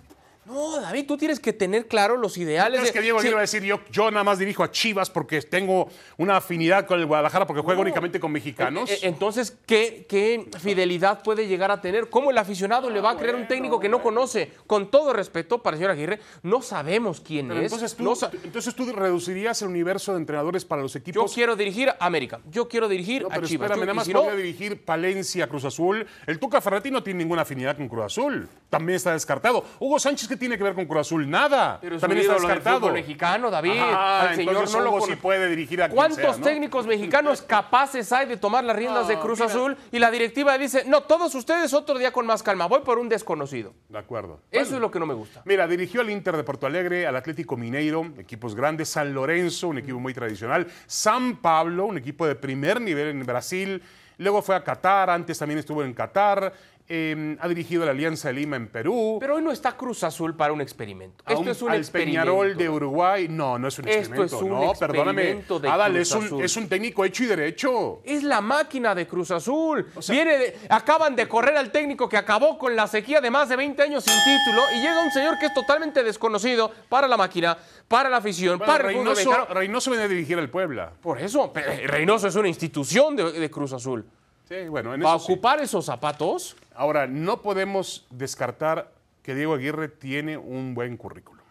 No, 0.49 0.81
David, 0.81 1.07
tú 1.07 1.17
tienes 1.17 1.39
que 1.41 1.53
tener 1.53 1.87
claro 1.87 2.17
los 2.17 2.37
ideales. 2.39 2.81
Es 2.81 2.87
de- 2.89 2.93
que 2.93 3.01
Diego 3.03 3.19
Sí, 3.19 3.27
Aguirre 3.27 3.35
va 3.35 3.41
a 3.41 3.43
decir, 3.43 3.63
yo, 3.63 3.81
yo 3.91 4.11
nada 4.11 4.25
más 4.25 4.39
dirijo 4.39 4.63
a 4.65 4.71
Chivas 4.71 5.11
porque 5.11 5.41
tengo 5.43 5.89
una 6.17 6.37
afinidad 6.39 6.87
con 6.87 6.99
el 6.99 7.07
Guadalajara 7.07 7.47
porque 7.47 7.63
juega 7.63 7.77
No. 7.77 7.83
únicamente 7.83 8.19
con 8.19 8.33
mexicanos. 8.33 8.91
Eh, 8.91 8.95
eh, 8.95 8.99
Entonces, 9.03 9.57
¿qué, 9.67 10.07
qué 10.09 10.49
fidelidad 10.59 11.23
puede 11.23 11.47
llegar 11.47 11.71
a 11.71 11.81
tener? 11.81 12.09
¿Cómo 12.09 12.31
el 12.31 12.39
aficionado 12.39 12.89
le 12.91 13.01
va 13.01 13.11
a 13.11 13.17
creer 13.17 13.35
un 13.35 13.47
técnico 13.47 13.79
que 13.81 13.89
no 13.89 14.03
conoce? 14.03 14.53
Con 14.67 14.91
todo 14.91 15.13
respeto 15.13 15.63
para 15.63 15.75
el 15.77 15.79
señor 15.81 15.91
Aguirre, 15.93 16.21
no 16.43 16.63
sabemos 16.63 17.21
quién 17.21 17.49
Pero 17.49 17.61
es. 17.61 17.65
entonces, 17.73 17.95
tú, 17.97 18.05
no 18.05 18.15
sa- 18.15 18.31
entonces 18.45 18.75
tú 18.75 18.91
reducirías 18.93 19.61
el 19.63 19.69
universo 19.69 20.13
de 20.13 20.19
entrenadores 20.19 20.65
para 20.65 20.83
los 20.83 20.93
yo 20.95 20.99
equipos. 21.01 21.35
quiero 21.35 21.57
dirigir 21.57 21.91
a 21.91 21.97
América, 22.01 22.41
yo 22.51 22.69
quiero 22.69 22.89
dirigir 22.89 23.23
No, 23.23 23.29
a 23.29 23.35
Chivas. 23.43 23.51
espérame, 23.71 23.77
Yo- 23.81 23.85
nada 23.87 23.95
más 23.95 24.07
si 24.07 24.13
podría 24.13 24.35
dirigir 24.37 24.85
Palencia, 24.85 25.47
Cruz 25.49 25.65
Azul. 25.65 26.07
El 26.27 26.39
Tuca 26.39 26.61
Ferretti 26.61 26.91
no 26.91 27.03
tiene 27.03 27.19
ninguna 27.19 27.43
afinidad 27.43 27.77
con 27.77 27.89
Cruz 27.89 28.05
Azul. 28.07 28.49
También 28.71 28.97
está 28.97 29.13
descartado. 29.13 29.65
Hugo 29.81 29.99
Sánchez, 29.99 30.29
¿qué 30.29 30.37
tiene 30.39 30.57
que 30.57 30.65
ver 30.65 30.75
con 30.75 30.87
Cruz 30.87 31.01
Azul? 31.01 31.29
Nada. 31.29 31.79
pero 31.81 31.97
es 31.97 32.01
También 32.01 32.27
un 32.29 32.35
está 32.37 32.47
descartado. 32.47 32.93
mexicano, 32.93 33.51
David. 33.51 33.73
Ah, 33.77 34.29
Al 34.31 34.37
señor 34.37 34.71
no 34.71 34.81
lo 34.81 35.01
sí 35.03 35.17
puede 35.17 35.49
dirigir 35.49 35.83
a 35.83 35.89
¿Cuántos 35.89 36.19
sea, 36.19 36.37
¿no? 36.37 36.43
técnicos 36.45 36.87
mexicanos 36.87 37.43
capaces 37.43 38.11
hay 38.13 38.27
de 38.27 38.37
tomar 38.37 38.65
las 38.65 38.77
riendas 38.77 39.09
de 39.09 39.19
Cruz 39.19 39.39
mira. 39.41 39.51
Azul? 39.51 39.77
Y 39.93 39.99
la 39.99 40.11
directiva 40.11 40.57
dice, 40.57 40.85
no, 40.87 41.03
todos 41.03 41.35
ustedes 41.35 41.73
otro 41.75 41.99
día 41.99 42.13
con 42.13 42.25
más 42.27 42.43
calma, 42.43 42.67
voy 42.67 42.81
por 42.81 42.99
un 42.99 43.09
desconocido. 43.09 43.75
De 43.89 43.99
acuerdo. 43.99 44.41
Eso 44.51 44.75
es 44.77 44.81
lo 44.81 44.91
que 44.91 44.99
no 44.99 45.07
me 45.07 45.15
gusta. 45.15 45.43
Mira, 45.45 45.67
dirigió 45.67 46.01
al 46.01 46.11
Inter 46.11 46.37
de 46.37 46.45
Porto 46.45 46.67
Alegre, 46.67 47.07
al 47.07 47.17
Atlético 47.17 47.57
Mineiro, 47.57 48.07
equipos 48.19 48.55
grandes, 48.55 48.89
San 48.89 49.13
Lorenzo, 49.13 49.69
un 49.69 49.79
equipo 49.79 49.99
muy 49.99 50.15
tradicional, 50.15 50.67
San 50.87 51.37
Pablo, 51.37 51.87
un 51.87 51.99
equipo 51.99 52.27
de 52.27 52.35
primer 52.35 52.81
nivel 52.81 53.09
en 53.09 53.25
Brasil, 53.27 53.83
luego 54.19 54.43
fue 54.43 54.55
a 54.57 54.63
Qatar, 54.65 55.11
antes 55.11 55.39
también 55.39 55.59
estuvo 55.59 55.83
en 55.83 55.93
Qatar, 55.95 56.53
eh, 56.91 57.37
ha 57.39 57.49
dirigido 57.49 57.85
la 57.85 57.91
Alianza 57.91 58.29
de 58.29 58.35
Lima 58.35 58.57
en 58.57 58.69
Perú. 58.69 59.19
Pero 59.21 59.37
hoy 59.37 59.43
no 59.43 59.53
está 59.53 59.77
Cruz 59.77 60.03
Azul 60.05 60.35
para 60.35 60.53
un 60.53 60.61
experimento. 60.61 61.23
Esto 61.27 61.41
un- 61.41 61.49
es 61.49 61.61
un 61.63 61.71
al 61.71 61.79
experimento. 61.79 62.21
Peñarol 62.23 62.57
de 62.57 62.69
Uruguay, 62.69 63.27
no, 63.29 63.59
no 63.59 63.69
es 63.69 63.79
un 63.79 63.87
Esto 63.89 63.99
experimento. 64.01 64.37
es 64.37 64.43
un 64.43 64.49
no, 64.51 64.73
perdóname. 64.79 65.23
experimento 65.23 65.61
de 65.61 65.69
Adal, 65.69 65.93
Cruz 65.93 66.01
es 66.15 66.33
un, 66.33 66.43
es 66.43 66.57
un 66.57 66.69
técnico 66.69 67.05
hecho 67.05 67.25
y 67.25 67.27
derecho. 67.27 68.01
Es 68.05 68.23
la 68.23 68.41
máquina 68.41 68.95
de 68.95 69.07
Cruz 69.07 69.31
Azul. 69.31 69.87
Viene 70.09 70.39
de- 70.39 70.59
acaban 70.71 71.15
de 71.15 71.29
correr 71.29 71.57
al 71.57 71.71
técnico 71.71 72.09
que 72.09 72.17
acabó 72.17 72.57
con 72.59 72.75
la 72.75 72.87
sequía 72.87 73.21
de 73.21 73.31
más 73.31 73.49
de 73.51 73.57
20 73.57 73.83
años 73.83 74.05
sin 74.05 74.15
título 74.25 74.63
y 74.75 74.81
llega 74.81 75.03
un 75.05 75.11
señor 75.11 75.39
que 75.39 75.47
es 75.47 75.55
totalmente 75.55 76.03
desconocido 76.03 76.71
para 76.89 77.07
la 77.07 77.17
máquina, 77.19 77.59
para 77.87 78.09
la 78.09 78.17
afición, 78.19 78.59
Bueno, 78.59 78.73
para 78.73 78.89
el 78.89 78.95
Reynoso, 78.97 79.17
mexicano. 79.31 79.55
Reynoso 79.55 79.91
viene 79.91 80.05
a 80.05 80.09
dirigir 80.09 80.39
al 80.39 80.49
Puebla. 80.49 80.93
Por 81.03 81.21
eso, 81.21 81.53
Reynoso 81.87 82.29
es 82.29 82.35
una 82.37 82.49
institución 82.49 83.15
de, 83.15 83.33
de 83.33 83.51
Cruz 83.51 83.73
Azul. 83.75 84.07
Sí, 84.49 84.67
bueno, 84.71 84.95
en 84.95 85.03
Para 85.03 85.17
eso 85.17 85.27
sí. 85.27 85.33
ocupar 85.33 85.61
esos 85.61 85.85
zapatos, 85.85 86.57
Ahora, 86.79 87.09
no 87.09 87.43
podemos 87.43 88.07
descartar 88.09 88.93
que 89.25 89.35
Diego 89.35 89.55
Aguirre 89.55 89.89
tiene 89.89 90.37
un 90.37 90.75
buen 90.75 90.97
currículum. 90.97 91.45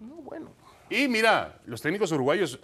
no, 0.00 0.16
bueno. 0.16 0.62
Y 0.88 1.06
mira, 1.08 1.58
los 1.66 1.80
técnicos 1.80 2.12
uruguayos, 2.12 2.58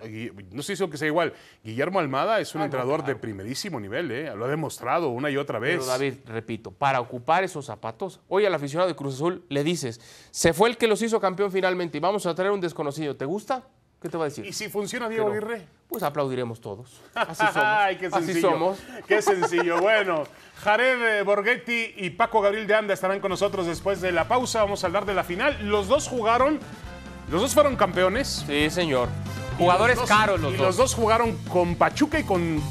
no 0.50 0.62
sé 0.62 0.76
si 0.76 0.88
que 0.88 0.96
sea 0.96 1.08
igual, 1.08 1.32
Guillermo 1.64 1.98
Almada 1.98 2.40
es 2.40 2.54
un 2.54 2.60
ah, 2.62 2.64
entrenador 2.64 3.02
de 3.04 3.16
primerísimo 3.16 3.80
nivel, 3.80 4.10
¿eh? 4.10 4.34
lo 4.34 4.46
ha 4.46 4.48
demostrado 4.48 5.08
una 5.08 5.30
y 5.30 5.36
otra 5.38 5.58
vez. 5.58 5.76
Pero 5.76 5.86
David, 5.86 6.14
repito, 6.26 6.70
para 6.70 7.00
ocupar 7.00 7.44
esos 7.44 7.66
zapatos, 7.66 8.20
hoy 8.28 8.44
al 8.44 8.54
aficionado 8.54 8.88
de 8.88 8.96
Cruz 8.96 9.14
Azul 9.14 9.44
le 9.48 9.64
dices, 9.64 10.00
se 10.30 10.52
fue 10.52 10.68
el 10.68 10.76
que 10.76 10.88
los 10.88 11.00
hizo 11.00 11.20
campeón 11.20 11.50
finalmente 11.50 11.96
y 11.96 12.00
vamos 12.00 12.26
a 12.26 12.34
traer 12.34 12.50
un 12.50 12.60
desconocido, 12.60 13.16
¿te 13.16 13.24
gusta? 13.24 13.66
¿Qué 14.00 14.08
te 14.08 14.16
va 14.16 14.24
a 14.24 14.28
decir? 14.28 14.46
¿Y 14.46 14.52
si 14.52 14.68
funciona 14.68 15.08
Diego 15.08 15.28
Aguirre? 15.28 15.66
Pues 15.88 16.02
aplaudiremos 16.02 16.60
todos. 16.60 17.00
Así 17.14 17.38
somos. 17.38 17.56
Ay, 17.56 17.96
qué 17.96 18.10
sencillo. 18.10 18.30
Así 18.30 18.40
somos. 18.40 18.78
Qué 19.08 19.22
sencillo. 19.22 19.80
bueno, 19.80 20.24
Jared 20.62 21.24
Borghetti 21.24 21.94
y 21.96 22.10
Paco 22.10 22.40
Gabriel 22.40 22.66
de 22.66 22.74
Anda 22.74 22.94
estarán 22.94 23.18
con 23.20 23.30
nosotros 23.30 23.66
después 23.66 24.00
de 24.00 24.12
la 24.12 24.28
pausa. 24.28 24.62
Vamos 24.62 24.84
a 24.84 24.86
hablar 24.86 25.04
de 25.04 25.14
la 25.14 25.24
final. 25.24 25.56
Los 25.68 25.88
dos 25.88 26.06
jugaron, 26.06 26.60
los 27.30 27.40
dos 27.40 27.54
fueron 27.54 27.74
campeones. 27.74 28.44
Sí, 28.46 28.70
señor. 28.70 29.08
Jugadores 29.56 29.98
caros 30.00 30.40
los 30.40 30.54
y 30.54 30.56
dos. 30.56 30.66
los 30.66 30.76
dos 30.76 30.94
jugaron 30.94 31.36
con 31.48 31.74
Pachuca 31.74 32.20
y 32.20 32.24
con, 32.24 32.62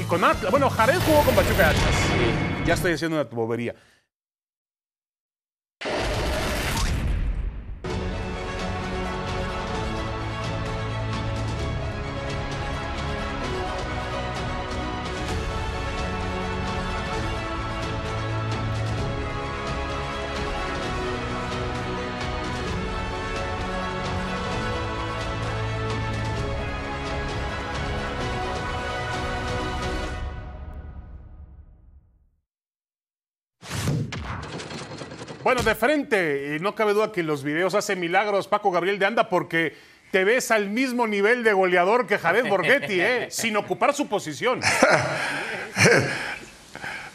y 0.00 0.04
con 0.06 0.22
Atlas. 0.22 0.52
Bueno, 0.52 0.70
Jared 0.70 1.00
jugó 1.04 1.22
con 1.22 1.34
Pachuca 1.34 1.56
y 1.58 1.62
Atlas. 1.62 1.94
Sí. 1.94 2.64
Ya 2.66 2.74
estoy 2.74 2.92
haciendo 2.92 3.20
una 3.20 3.28
bobería. 3.28 3.74
Bueno, 35.46 35.62
de 35.62 35.76
frente, 35.76 36.56
y 36.56 36.58
no 36.58 36.74
cabe 36.74 36.92
duda 36.92 37.12
que 37.12 37.22
los 37.22 37.44
videos 37.44 37.76
hacen 37.76 38.00
milagros 38.00 38.48
Paco 38.48 38.72
Gabriel 38.72 38.98
de 38.98 39.06
Anda 39.06 39.28
porque 39.28 39.76
te 40.10 40.24
ves 40.24 40.50
al 40.50 40.70
mismo 40.70 41.06
nivel 41.06 41.44
de 41.44 41.52
goleador 41.52 42.08
que 42.08 42.18
Jared 42.18 42.48
Borghetti, 42.48 43.00
¿eh? 43.00 43.28
sin 43.30 43.56
ocupar 43.56 43.94
su 43.94 44.08
posición. 44.08 44.58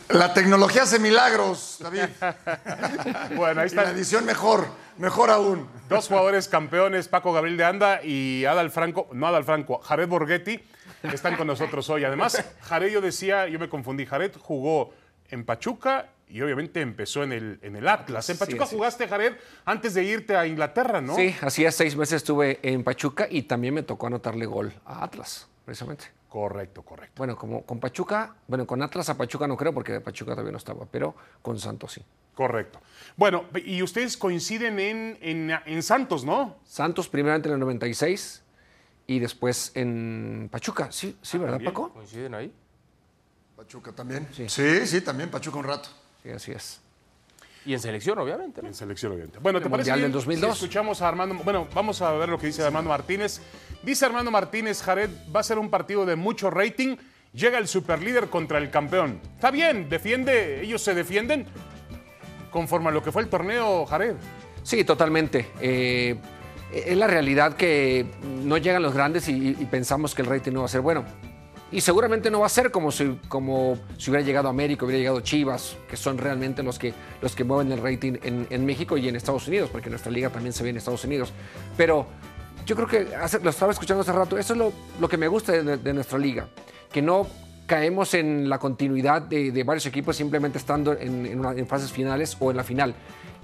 La 0.08 0.34
tecnología 0.34 0.84
hace 0.84 0.98
milagros, 0.98 1.80
David. 1.82 2.04
bueno, 3.36 3.60
ahí 3.60 3.68
está. 3.68 3.84
la 3.84 3.90
edición 3.90 4.24
mejor, 4.24 4.66
mejor 4.98 5.30
aún. 5.30 5.68
Dos 5.90 6.08
jugadores 6.08 6.48
campeones, 6.48 7.10
Paco 7.10 7.34
Gabriel 7.34 7.58
de 7.58 7.66
Anda 7.66 8.00
y 8.02 8.46
Adal 8.46 8.72
Franco, 8.72 9.10
no 9.12 9.28
Adal 9.28 9.44
Franco, 9.44 9.80
Jared 9.80 10.08
Borghetti, 10.08 10.58
están 11.04 11.36
con 11.36 11.48
nosotros 11.48 11.90
hoy. 11.90 12.06
Además, 12.06 12.42
Jared, 12.62 12.94
yo 12.94 13.02
decía, 13.02 13.50
yo 13.50 13.60
me 13.60 13.68
confundí, 13.68 14.06
Jared 14.06 14.32
jugó 14.40 14.94
en 15.30 15.44
Pachuca 15.44 16.08
y 16.32 16.42
obviamente 16.42 16.82
empezó 16.82 17.24
en 17.24 17.34
el, 17.34 17.60
en 17.62 17.76
el 17.76 17.88
Atlas. 17.88 18.30
En 18.30 18.38
Pachuca 18.38 18.66
jugaste, 18.66 19.08
Jared, 19.08 19.34
antes 19.66 19.94
de 19.94 20.04
irte 20.04 20.36
a 20.36 20.48
Inglaterra, 20.48 21.02
¿no? 21.02 21.16
Sí, 21.16 21.36
hacía 21.42 21.72
seis 21.72 21.96
meses 21.96 22.18
estuve 22.18 22.60
en 22.64 22.84
Pachuca 22.84 23.28
y 23.30 23.44
también 23.44 23.74
me 23.74 23.84
tocó 23.84 24.08
anotarle 24.08 24.46
gol 24.46 24.74
a 24.86 25.04
Atlas, 25.04 25.48
precisamente. 25.66 26.06
Correcto, 26.30 26.84
correcto. 26.84 27.16
Bueno, 27.18 27.36
como 27.36 27.66
con 27.66 27.82
Pachuca, 27.82 28.36
bueno, 28.48 28.66
con 28.66 28.82
Atlas 28.82 29.10
a 29.10 29.18
Pachuca 29.18 29.48
no 29.48 29.58
creo 29.58 29.74
porque 29.74 29.92
de 29.92 30.00
Pachuca 30.00 30.32
todavía 30.32 30.54
no 30.54 30.58
estaba, 30.58 30.86
pero 30.86 31.14
con 31.42 31.60
Santos 31.60 31.92
sí. 31.92 32.02
Correcto. 32.34 32.80
Bueno, 33.18 33.44
y 33.66 33.84
ustedes 33.84 34.16
coinciden 34.16 34.80
en, 34.80 35.52
en, 35.66 35.84
Santos, 35.84 36.24
¿no? 36.24 36.56
Santos 36.64 37.10
primeramente 37.10 37.50
en 37.50 37.56
el 37.56 37.60
96 37.60 38.44
y 39.08 39.20
después 39.20 39.74
en 39.76 40.48
Pachuca. 40.50 40.90
Sí, 40.94 41.18
sí, 41.22 41.38
¿verdad, 41.38 41.60
Paco? 41.62 41.92
¿Coinciden 41.92 42.34
ahí? 42.34 42.54
Pachuca 43.58 43.92
también. 43.92 44.28
Sí. 44.32 44.48
sí, 44.48 44.88
sí, 44.88 45.02
también 45.02 45.30
Pachuca 45.30 45.58
un 45.58 45.66
rato. 45.66 45.90
Sí, 46.24 46.30
así 46.30 46.52
es. 46.52 46.82
Y 47.66 47.74
en 47.74 47.80
selección, 47.80 48.18
obviamente. 48.18 48.62
En 48.66 48.74
selección, 48.74 49.12
obviamente. 49.12 49.40
Bueno, 49.40 49.62
¿te 49.62 49.70
parece 49.70 49.92
Mundial 49.92 50.02
del 50.02 50.12
2002. 50.12 50.56
escuchamos 50.56 51.02
a 51.02 51.08
Armando. 51.08 51.36
Bueno, 51.44 51.68
vamos 51.74 52.02
a 52.02 52.12
ver 52.14 52.30
lo 52.30 52.40
que 52.40 52.48
dice 52.48 52.64
Armando 52.64 52.90
Martínez. 52.90 53.40
Dice 53.84 54.06
Armando 54.06 54.32
Martínez, 54.32 54.82
Jared, 54.82 55.10
va 55.34 55.42
a 55.42 55.44
ser 55.44 55.60
un 55.60 55.70
partido 55.70 56.06
de 56.06 56.16
mucho 56.16 56.50
rating. 56.50 56.98
Llega 57.34 57.60
el 57.60 57.68
superlíder 57.68 58.28
contra 58.28 58.58
el 58.58 58.72
campeón. 58.72 59.20
Está 59.36 59.52
bien, 59.52 59.90
defiende, 59.90 60.62
ellos 60.62 60.82
se 60.82 60.94
defienden 60.94 61.46
conforme 62.50 62.90
a 62.90 62.92
lo 62.92 63.04
que 63.04 63.12
fue 63.12 63.22
el 63.22 63.30
torneo, 63.30 63.86
Jared. 63.86 64.16
Sí, 64.64 64.84
totalmente. 64.84 65.48
Eh, 65.62 66.18
es 66.74 66.98
la 66.98 67.08
realidad 67.08 67.56
que 67.56 68.06
no 68.44 68.58
llegan 68.58 68.82
los 68.82 68.94
grandes 68.94 69.28
y 69.28 69.54
pensamos 69.70 70.16
que 70.16 70.24
el 70.24 70.28
rating 70.28 70.52
no 70.52 70.62
va 70.62 70.66
a 70.66 70.70
ser 70.70 70.82
bueno 70.82 71.06
y 71.72 71.80
seguramente 71.82 72.30
no 72.30 72.42
va 72.42 72.48
a 72.48 72.50
ser 72.50 72.70
como 72.70 72.92
si, 72.92 73.18
como 73.30 73.78
si 73.98 74.12
hubiera 74.12 74.26
llegado 74.26 74.50
América, 74.50 74.86
hubiera 74.86 75.00
llegado 75.00 75.22
Chivas, 75.22 75.78
que 75.90 75.96
son 75.96 76.18
realmente 76.18 76.64
los 76.64 76.78
que, 76.78 76.94
los 77.22 77.36
que 77.36 77.44
mueven 77.44 77.72
el 77.72 77.82
rating 77.82 78.18
en, 78.24 78.66
México 78.66 78.98
y 78.98 79.08
en 79.08 79.16
Estados 79.16 79.48
Unidos, 79.48 79.70
porque 79.72 79.90
nuestra 79.90 80.12
liga 80.12 80.30
también 80.30 80.52
se 80.52 80.64
ve 80.64 80.70
en 80.70 80.78
Estados 80.78 81.04
Unidos. 81.06 81.32
Pero 81.78 82.08
yo 82.66 82.76
creo 82.76 82.88
que 82.88 83.08
lo 83.42 83.50
estaba 83.50 83.72
escuchando 83.72 84.02
hace 84.02 84.12
rato, 84.12 84.38
eso 84.38 84.54
es 84.54 84.60
lo, 85.00 85.10
que 85.10 85.18
me 85.18 85.30
gusta 85.30 85.54
de, 85.54 85.94
nuestra 85.94 86.20
liga, 86.20 86.48
que 86.92 87.02
no 87.02 87.26
caemos 87.66 88.14
en 88.16 88.50
la 88.50 88.60
continuidad 88.60 89.22
de, 89.22 89.64
varios 89.64 89.86
equipos 89.86 90.18
simplemente 90.18 90.58
estando 90.58 90.92
en, 90.92 91.26
en 91.26 91.68
fases 91.68 91.92
finales 91.92 92.36
o 92.40 92.52
en 92.52 92.58
la 92.58 92.64
final. 92.66 92.96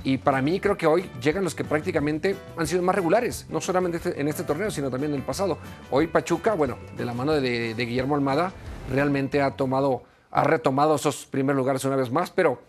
Y 0.04 0.18
para 0.18 0.42
mí 0.42 0.60
creo 0.60 0.78
que 0.78 0.88
hoy 0.88 1.10
llegan 1.22 1.44
los 1.44 1.56
que 1.56 1.64
prácticamente 1.64 2.36
han 2.56 2.68
sido 2.68 2.82
más 2.82 2.96
regulares, 2.96 3.48
no 3.50 3.60
solamente 3.60 3.98
este, 3.98 4.20
en 4.20 4.28
este 4.28 4.44
torneo, 4.44 4.72
sino 4.72 4.90
también 4.90 5.12
en 5.12 5.20
el 5.20 5.26
pasado. 5.26 5.58
Hoy 5.92 6.08
Pachuca, 6.08 6.54
bueno, 6.54 6.78
de 6.96 7.06
la 7.06 7.14
mano 7.14 7.34
de, 7.34 7.74
Guillermo 7.76 8.16
Almada, 8.16 8.54
realmente 8.92 9.42
ha 9.42 9.52
tomado, 9.52 10.04
ha 10.32 10.44
retomado 10.44 10.96
esos 10.96 11.26
primeros 11.26 11.58
lugares 11.58 11.84
una 11.86 11.96
vez 11.96 12.12
más, 12.12 12.32
pero 12.32 12.62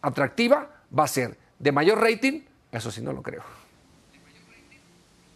atractiva 0.00 0.70
va 0.96 1.04
a 1.04 1.08
ser. 1.08 1.36
De 1.58 1.72
mayor 1.72 2.00
rating, 2.00 2.42
eso 2.70 2.90
sí 2.90 3.02
no 3.02 3.12
lo 3.12 3.22
creo. 3.22 3.42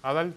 Adal. 0.03 0.35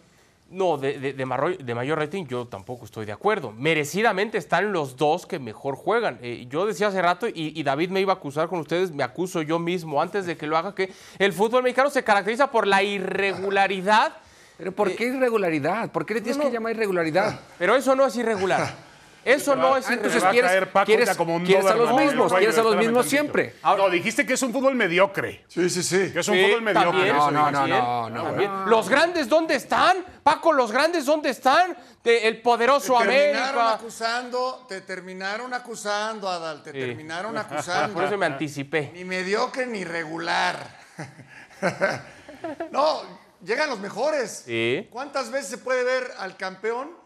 No, 0.49 0.77
de, 0.77 1.13
de, 1.13 1.25
mayor 1.25 1.97
rating 1.97 2.25
yo 2.25 2.47
tampoco 2.47 2.85
estoy 2.85 3.05
de 3.05 3.11
acuerdo. 3.11 3.51
Merecidamente 3.51 4.37
están 4.37 4.71
los 4.71 4.97
dos 4.97 5.25
que 5.25 5.39
mejor 5.39 5.75
juegan. 5.75 6.19
Eh, 6.21 6.45
yo 6.47 6.67
decía 6.67 6.87
hace 6.87 7.01
rato, 7.01 7.27
y, 7.27 7.63
David 7.63 7.89
me 7.89 8.01
iba 8.01 8.13
a 8.13 8.17
acusar 8.17 8.47
con 8.49 8.59
ustedes, 8.59 8.91
me 8.91 9.03
acuso 9.03 9.41
yo 9.41 9.57
mismo 9.57 9.99
antes 10.01 10.27
de 10.27 10.37
que 10.37 10.45
lo 10.45 10.55
haga, 10.55 10.75
que 10.75 10.93
el 11.17 11.33
fútbol 11.33 11.63
mexicano 11.63 11.89
se 11.89 12.03
caracteriza 12.03 12.51
por 12.51 12.67
la 12.67 12.83
irregularidad. 12.83 14.17
¿Pero 14.57 14.71
por 14.71 14.95
qué 14.95 15.05
irregularidad? 15.05 15.91
¿Por 15.91 16.05
qué 16.05 16.13
le 16.13 16.21
tienes 16.21 16.39
que 16.39 16.51
llamar 16.51 16.73
irregularidad? 16.73 17.39
Pero 17.57 17.75
eso 17.75 17.95
no 17.95 18.05
es 18.05 18.15
irregular. 18.15 18.75
Eso 19.25 19.55
no 19.55 19.77
es 19.77 19.89
Entonces 19.89 20.23
quieres, 20.31 20.67
quieres, 20.85 21.17
como 21.17 21.35
un 21.35 21.45
quieres 21.45 21.65
a 21.65 21.75
los 21.75 21.93
mismos, 21.93 22.33
quieres 22.33 22.57
a 22.57 22.63
los 22.63 22.75
mismos 22.75 23.05
siempre. 23.05 23.55
no, 23.63 23.89
dijiste 23.89 24.25
que 24.25 24.33
es 24.33 24.41
un 24.41 24.51
fútbol 24.51 24.75
mediocre. 24.75 25.45
Sí, 25.47 25.69
sí, 25.69 25.83
sí. 25.83 26.11
Que 26.11 26.19
es 26.19 26.27
un 26.27 26.37
fútbol 26.37 26.61
mediocre. 26.61 27.13
no, 27.13 27.31
no, 27.31 27.51
no, 27.51 28.09
no, 28.09 28.65
Los 28.65 28.89
grandes, 28.89 29.29
¿dónde 29.29 29.55
están? 29.55 29.97
Paco, 30.23 30.53
los 30.53 30.71
grandes, 30.71 31.05
¿dónde 31.05 31.29
están? 31.29 31.75
el 32.03 32.41
poderoso 32.41 32.97
te 32.97 33.03
América. 33.03 33.23
Terminaron 33.23 33.67
acusando, 33.73 34.65
te 34.67 34.81
terminaron 34.81 35.53
acusando, 35.53 36.29
Adal, 36.29 36.63
te 36.63 36.73
terminaron 36.73 37.37
acusando. 37.37 37.93
Por 37.93 38.03
eso 38.03 38.17
me 38.17 38.25
anticipé. 38.25 38.91
Ni 38.93 39.05
mediocre 39.05 39.65
ni 39.65 39.83
regular. 39.83 40.83
no, 42.71 43.01
llegan 43.43 43.69
los 43.69 43.79
mejores. 43.79 44.43
Sí. 44.45 44.87
¿Cuántas 44.91 45.31
veces 45.31 45.49
se 45.51 45.57
puede 45.59 45.83
ver 45.83 46.11
al 46.17 46.35
campeón 46.35 47.02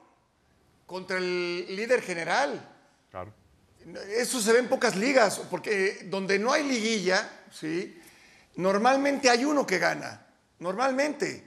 contra 0.87 1.17
el 1.17 1.67
líder 1.75 2.01
general. 2.01 2.67
Claro. 3.11 3.31
Eso 4.15 4.41
se 4.41 4.51
ve 4.51 4.59
en 4.59 4.67
pocas 4.67 4.95
ligas, 4.95 5.39
porque 5.51 5.99
donde 6.05 6.39
no 6.39 6.51
hay 6.51 6.63
liguilla, 6.63 7.29
¿sí? 7.51 8.01
normalmente 8.55 9.29
hay 9.29 9.45
uno 9.45 9.67
que 9.67 9.77
gana, 9.77 10.25
normalmente. 10.59 11.45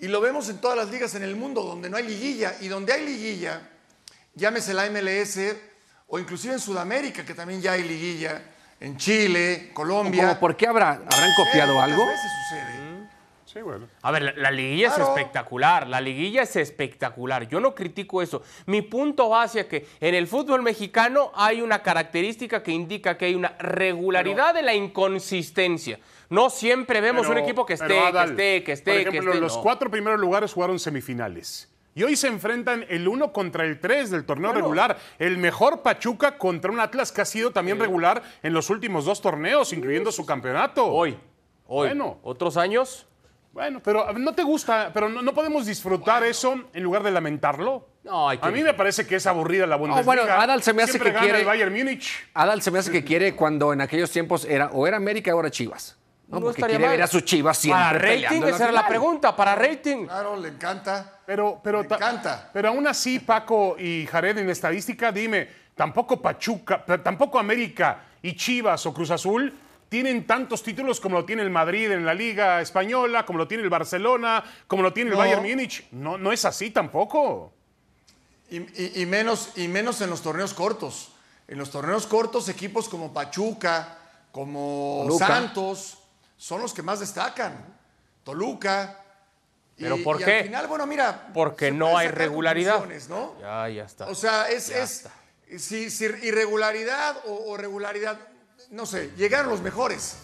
Y 0.00 0.08
lo 0.08 0.20
vemos 0.20 0.48
en 0.48 0.58
todas 0.58 0.76
las 0.76 0.90
ligas 0.90 1.14
en 1.14 1.22
el 1.22 1.36
mundo, 1.36 1.62
donde 1.62 1.88
no 1.88 1.96
hay 1.96 2.06
liguilla. 2.06 2.56
Y 2.60 2.68
donde 2.68 2.92
hay 2.92 3.04
liguilla, 3.04 3.68
llámese 4.34 4.74
la 4.74 4.88
MLS 4.90 5.38
o 6.08 6.18
inclusive 6.18 6.54
en 6.54 6.60
Sudamérica, 6.60 7.24
que 7.24 7.34
también 7.34 7.60
ya 7.60 7.72
hay 7.72 7.82
liguilla, 7.82 8.42
en 8.80 8.96
Chile, 8.96 9.70
Colombia. 9.74 10.40
¿Por 10.40 10.56
qué 10.56 10.66
habrá, 10.66 10.92
habrán 10.92 11.34
copiado 11.36 11.80
algo? 11.80 12.06
veces 12.06 12.30
sucede. 12.48 12.79
A 14.02 14.10
ver, 14.10 14.36
la, 14.36 14.50
liguilla 14.50 14.88
es 14.88 14.98
espectacular, 14.98 15.86
la 15.88 16.00
liguilla 16.00 16.42
es 16.42 16.56
espectacular. 16.56 17.48
Yo 17.48 17.60
no 17.60 17.74
critico 17.74 18.22
eso. 18.22 18.42
Mi 18.66 18.82
punto 18.82 19.28
va 19.28 19.42
hacia 19.42 19.68
que 19.68 19.86
en 20.00 20.14
el 20.14 20.26
fútbol 20.26 20.62
mexicano 20.62 21.32
hay 21.34 21.60
una 21.60 21.82
característica 21.82 22.62
que 22.62 22.72
indica 22.72 23.16
que 23.16 23.26
hay 23.26 23.34
una 23.34 23.56
regularidad 23.58 24.54
de 24.54 24.62
la 24.62 24.74
inconsistencia. 24.74 25.98
No 26.28 26.48
siempre 26.50 27.00
vemos 27.00 27.28
un 27.28 27.38
equipo 27.38 27.66
que 27.66 27.74
esté, 27.74 27.98
que 28.12 28.22
esté, 28.22 28.64
que 28.64 28.72
esté, 28.72 29.04
por 29.04 29.08
ejemplo, 29.14 29.34
Los 29.34 29.58
cuatro 29.58 29.90
primeros 29.90 30.20
lugares 30.20 30.52
jugaron 30.52 30.78
semifinales. 30.78 31.68
Y 31.92 32.04
hoy 32.04 32.14
se 32.14 32.28
enfrentan 32.28 32.86
el 32.88 33.08
uno 33.08 33.32
contra 33.32 33.64
el 33.64 33.80
tres 33.80 34.10
del 34.10 34.24
torneo 34.24 34.52
regular. 34.52 34.96
El 35.18 35.38
mejor 35.38 35.82
Pachuca 35.82 36.38
contra 36.38 36.70
un 36.70 36.78
Atlas 36.78 37.10
que 37.10 37.20
ha 37.20 37.24
sido 37.24 37.50
también 37.50 37.80
regular 37.80 38.22
en 38.42 38.52
los 38.52 38.70
últimos 38.70 39.04
dos 39.04 39.20
torneos, 39.20 39.72
incluyendo 39.72 40.12
su 40.12 40.24
campeonato. 40.24 40.86
Hoy, 40.86 41.18
hoy. 41.66 41.88
Bueno. 41.88 42.20
Otros 42.22 42.56
años, 42.56 43.08
Bueno, 43.52 43.80
pero 43.82 44.12
no 44.12 44.32
te 44.32 44.42
gusta, 44.44 44.90
pero 44.94 45.08
no, 45.08 45.22
no 45.22 45.34
podemos 45.34 45.66
disfrutar 45.66 46.22
eso 46.22 46.54
en 46.72 46.82
lugar 46.82 47.02
de 47.02 47.10
lamentarlo. 47.10 47.88
No, 48.04 48.28
hay 48.28 48.38
que- 48.38 48.46
A 48.46 48.50
mí 48.50 48.62
me 48.62 48.74
parece 48.74 49.06
que 49.06 49.16
es 49.16 49.26
aburrida 49.26 49.66
la 49.66 49.76
Bundesliga. 49.76 50.04
bueno, 50.06 50.22
Adal 50.22 50.62
se 50.62 50.72
me 50.72 50.82
hace 50.84 50.92
Siempre 50.92 51.12
que 51.12 51.18
quiere- 51.18 51.40
el 51.40 51.44
Bayern 51.46 51.72
Múnich. 51.74 52.08
Adal 52.32 52.62
se 52.62 52.70
me 52.70 52.78
hace 52.78 52.92
que 52.92 53.04
quiere 53.04 53.34
cuando 53.34 53.72
en 53.72 53.80
aquellos 53.80 54.10
tiempos 54.10 54.44
era 54.44 54.66
o 54.72 54.86
era 54.86 54.96
América 54.96 55.34
o 55.34 55.40
era 55.40 55.50
Chivas. 55.50 55.96
¿no? 56.28 56.38
No 56.38 56.46
Porque 56.46 56.62
quiere 56.62 56.78
mal. 56.78 56.90
ver 56.90 57.02
a 57.02 57.06
sus 57.08 57.24
Chivas 57.24 57.58
siempre 57.58 57.82
Para 57.84 57.98
rating, 57.98 58.42
esa 58.44 58.62
era 58.64 58.72
la 58.72 58.86
pregunta. 58.86 59.34
Para 59.34 59.56
rating. 59.56 60.06
Claro, 60.06 60.36
le 60.36 60.48
encanta. 60.50 61.18
Pero, 61.26 61.60
pero, 61.62 61.80
Me 61.82 61.88
ta- 61.88 61.96
encanta. 61.96 62.50
pero 62.52 62.68
aún 62.68 62.86
así, 62.86 63.18
Paco 63.18 63.74
y 63.76 64.06
Jared, 64.06 64.38
en 64.38 64.48
estadística, 64.48 65.10
dime, 65.10 65.48
tampoco 65.74 66.22
Pachuca, 66.22 66.84
tampoco 67.02 67.36
América 67.40 67.98
y 68.22 68.36
Chivas 68.36 68.86
o 68.86 68.94
Cruz 68.94 69.10
Azul 69.10 69.52
tienen 69.90 70.26
tantos 70.26 70.62
títulos 70.62 71.00
como 71.00 71.16
lo 71.18 71.24
tiene 71.26 71.42
el 71.42 71.50
Madrid 71.50 71.90
en 71.90 72.06
la 72.06 72.14
Liga 72.14 72.60
Española, 72.62 73.26
como 73.26 73.38
lo 73.40 73.46
tiene 73.48 73.62
el 73.64 73.68
Barcelona, 73.68 74.42
como 74.66 74.82
lo 74.82 74.92
tiene 74.94 75.10
el 75.10 75.16
No. 75.16 75.18
Bayern 75.18 75.42
Múnich. 75.42 75.86
No, 75.90 76.16
no 76.16 76.32
es 76.32 76.44
así 76.46 76.70
tampoco. 76.70 77.52
Y, 78.50 78.58
y- 78.58 79.02
y 79.02 79.06
menos, 79.06 79.50
y 79.56 79.68
menos 79.68 80.00
en 80.00 80.08
los 80.08 80.22
torneos 80.22 80.54
cortos. 80.54 81.12
En 81.48 81.58
los 81.58 81.70
torneos 81.70 82.06
cortos, 82.06 82.48
equipos 82.48 82.88
como 82.88 83.12
Pachuca, 83.12 83.98
como 84.32 85.02
Toluca. 85.06 85.26
Santos, 85.26 85.98
son 86.36 86.62
los 86.62 86.72
que 86.72 86.82
más 86.82 87.00
destacan. 87.00 87.64
Toluca. 88.22 88.96
Y- 89.76 89.82
¿Pero 89.82 89.98
por 90.04 90.20
y 90.20 90.24
qué? 90.24 90.38
al 90.38 90.44
final, 90.44 90.66
bueno, 90.68 90.86
mira. 90.86 91.30
Porque 91.34 91.72
no 91.72 91.98
hay 91.98 92.06
regularidad. 92.08 92.84
¿no? 93.08 93.34
Ya, 93.40 93.68
ya 93.68 93.84
está. 93.84 94.06
O 94.06 94.14
sea, 94.14 94.48
es, 94.48 94.68
Ya 94.68 94.82
es 94.82 95.08
si, 95.58 95.90
si 95.90 96.04
irregularidad 96.04 97.16
o, 97.26 97.50
o 97.50 97.56
regularidad, 97.56 98.16
no 98.70 98.86
sé, 98.86 99.10
llegaron 99.16 99.50
los 99.50 99.60
mejores. 99.60 100.16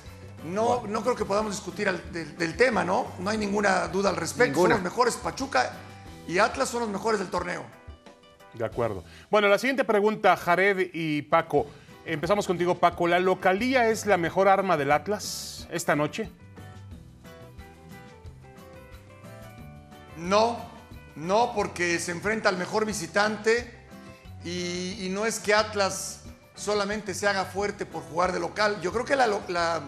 No, 0.45 0.87
no 0.87 1.03
creo 1.03 1.17
que 1.17 1.25
podamos 1.25 1.53
discutir 1.53 1.89
al- 1.89 2.13
del, 2.13 2.37
del 2.37 2.57
tema, 2.57 2.85
¿no? 2.85 3.07
No 3.19 3.31
hay 3.31 3.39
ninguna 3.39 3.89
duda 3.89 4.11
al 4.11 4.17
respecto. 4.17 4.53
Ninguna. 4.53 4.75
Son 4.77 4.85
los 4.85 4.93
mejores. 4.93 5.17
Pachuca 5.17 5.73
y 6.29 6.39
Atlas 6.39 6.69
son 6.69 6.81
los 6.81 6.89
mejores 6.91 7.19
del 7.19 7.29
torneo. 7.31 7.65
De 8.55 8.65
acuerdo. 8.65 9.03
Bueno, 9.31 9.49
la 9.49 9.59
siguiente 9.59 9.85
pregunta, 9.85 10.37
Jared 10.37 10.91
y 10.93 11.23
Paco. 11.23 11.67
Empezamos 12.05 12.47
contigo, 12.47 12.79
Paco. 12.79 13.09
¿La 13.09 13.19
localía 13.19 13.89
es 13.91 14.07
la 14.07 14.17
mejor 14.17 14.47
arma 14.49 14.77
del 14.77 14.93
Atlas 14.93 15.67
esta 15.71 15.97
noche? 15.97 16.31
No, 20.17 20.59
no, 21.17 21.53
porque 21.55 21.99
se 21.99 22.13
enfrenta 22.13 22.49
al 22.49 22.57
mejor 22.57 22.87
visitante 22.87 23.73
y, 24.45 25.05
y 25.05 25.09
no 25.11 25.27
es 25.27 25.39
que 25.41 25.53
Atlas 25.53 26.23
solamente 26.57 27.15
se 27.15 27.29
haga 27.29 27.45
fuerte 27.45 27.87
por 27.87 28.03
jugar 28.03 28.33
de 28.33 28.41
local. 28.41 28.81
Yo 28.81 28.93
creo 28.93 29.05
que 29.05 29.15
la, 29.15 29.83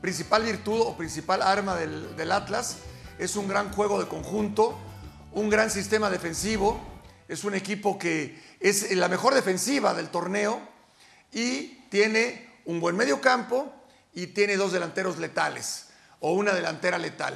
principal 0.00 0.42
virtud 0.42 0.80
o 0.80 0.96
principal 0.96 1.42
arma 1.42 1.76
del, 1.76 2.16
del 2.16 2.32
Atlas 2.32 2.78
es 3.18 3.36
un 3.36 3.46
gran 3.46 3.72
juego 3.72 4.00
de 4.00 4.08
conjunto, 4.08 4.76
un 5.32 5.48
gran 5.48 5.70
sistema 5.70 6.10
defensivo. 6.10 6.80
Es 7.28 7.44
un 7.44 7.54
equipo 7.54 7.98
que 7.98 8.42
es 8.60 8.94
la 8.96 9.08
mejor 9.08 9.32
defensiva 9.34 9.94
del 9.94 10.08
torneo 10.08 10.60
y 11.32 11.86
tiene 11.88 12.50
un 12.64 12.80
buen 12.80 12.96
medio 12.96 13.20
campo 13.20 13.72
y 14.12 14.28
tiene 14.28 14.56
dos 14.56 14.72
delanteros 14.72 15.18
letales 15.18 15.86
o 16.20 16.32
una 16.32 16.52
delantera 16.52 16.98
letal. 16.98 17.34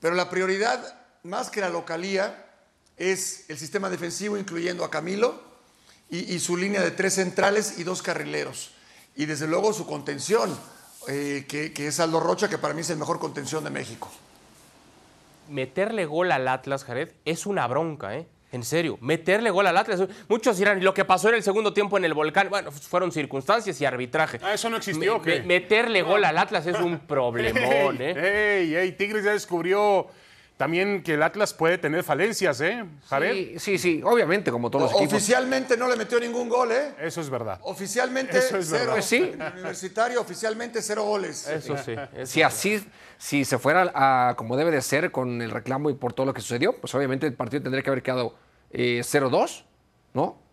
Pero 0.00 0.14
la 0.14 0.28
prioridad, 0.28 0.98
más 1.22 1.48
que 1.48 1.60
la 1.60 1.70
localía, 1.70 2.44
es 2.96 3.44
el 3.48 3.58
sistema 3.58 3.88
defensivo, 3.88 4.36
incluyendo 4.36 4.84
a 4.84 4.90
Camilo 4.90 5.53
y, 6.10 6.34
y 6.34 6.38
su 6.38 6.56
línea 6.56 6.82
de 6.82 6.90
tres 6.90 7.14
centrales 7.14 7.78
y 7.78 7.84
dos 7.84 8.02
carrileros. 8.02 8.70
Y 9.16 9.26
desde 9.26 9.46
luego 9.46 9.72
su 9.72 9.86
contención, 9.86 10.56
eh, 11.08 11.44
que, 11.48 11.72
que 11.72 11.86
es 11.88 12.00
Aldo 12.00 12.20
Rocha, 12.20 12.48
que 12.48 12.58
para 12.58 12.74
mí 12.74 12.80
es 12.80 12.90
el 12.90 12.98
mejor 12.98 13.18
contención 13.18 13.62
de 13.64 13.70
México. 13.70 14.10
meterle 15.48 16.06
gol 16.06 16.32
al 16.32 16.48
Atlas, 16.48 16.84
Jared, 16.84 17.10
es 17.24 17.46
una 17.46 17.66
bronca, 17.66 18.16
¿eh? 18.16 18.26
En 18.52 18.62
serio, 18.62 18.96
meterle 19.00 19.50
gol 19.50 19.66
al 19.66 19.76
Atlas. 19.76 20.00
Muchos 20.28 20.56
dirán, 20.58 20.82
lo 20.84 20.94
que 20.94 21.04
pasó 21.04 21.28
en 21.28 21.34
el 21.34 21.42
segundo 21.42 21.72
tiempo 21.74 21.98
en 21.98 22.04
el 22.04 22.14
volcán, 22.14 22.48
bueno, 22.48 22.70
fueron 22.70 23.10
circunstancias 23.10 23.80
y 23.80 23.84
arbitraje. 23.84 24.38
Ah, 24.42 24.54
¿eso 24.54 24.70
no 24.70 24.76
existió 24.76 25.16
o 25.16 25.18
Me- 25.18 25.24
qué? 25.24 25.40
me- 25.40 25.46
meterle 25.46 26.02
gol 26.02 26.24
al 26.24 26.38
Atlas 26.38 26.64
es 26.66 26.78
un 26.78 26.98
problemón, 27.06 27.96
¿eh? 28.00 28.60
Ey, 28.60 28.76
ey, 28.76 28.92
Tigres 28.92 29.24
ya 29.24 29.32
descubrió 29.32 30.06
también 30.56 31.02
que 31.02 31.14
el 31.14 31.22
Atlas 31.22 31.52
puede 31.52 31.78
tener 31.78 32.04
falencias, 32.04 32.60
¿eh, 32.60 32.84
Jared? 33.08 33.34
Sí, 33.34 33.58
sí, 33.58 33.78
sí, 33.78 34.02
obviamente, 34.04 34.52
como 34.52 34.70
todos 34.70 34.84
los 34.84 34.92
equipos. 34.92 35.14
Oficialmente 35.14 35.76
no 35.76 35.88
le 35.88 35.96
metió 35.96 36.20
ningún 36.20 36.48
gol, 36.48 36.70
¿eh? 36.70 36.94
Eso 37.00 37.20
es 37.20 37.28
verdad. 37.28 37.58
Oficialmente 37.62 38.38
Eso 38.38 38.58
es 38.58 38.66
cero. 38.66 38.78
verdad. 38.78 38.92
Pues 38.94 39.04
sí. 39.04 39.16
En 39.16 39.42
el 39.42 39.52
universitario, 39.54 40.20
oficialmente 40.20 40.80
cero 40.80 41.02
goles. 41.02 41.48
Eso 41.48 41.76
sí. 41.76 41.92
eso 42.16 42.26
Si 42.26 42.42
así, 42.42 42.86
si 43.18 43.44
se 43.44 43.58
fuera 43.58 43.90
a, 43.94 44.34
como 44.36 44.56
debe 44.56 44.70
de 44.70 44.80
ser 44.80 45.10
con 45.10 45.42
el 45.42 45.50
reclamo 45.50 45.90
y 45.90 45.94
por 45.94 46.12
todo 46.12 46.26
lo 46.26 46.34
que 46.34 46.40
sucedió, 46.40 46.72
pues 46.80 46.94
obviamente 46.94 47.26
el 47.26 47.34
partido 47.34 47.62
tendría 47.64 47.82
que 47.82 47.90
haber 47.90 48.02
quedado 48.04 48.36
eh, 48.70 49.00
0-2, 49.02 49.64
¿no? 50.12 50.43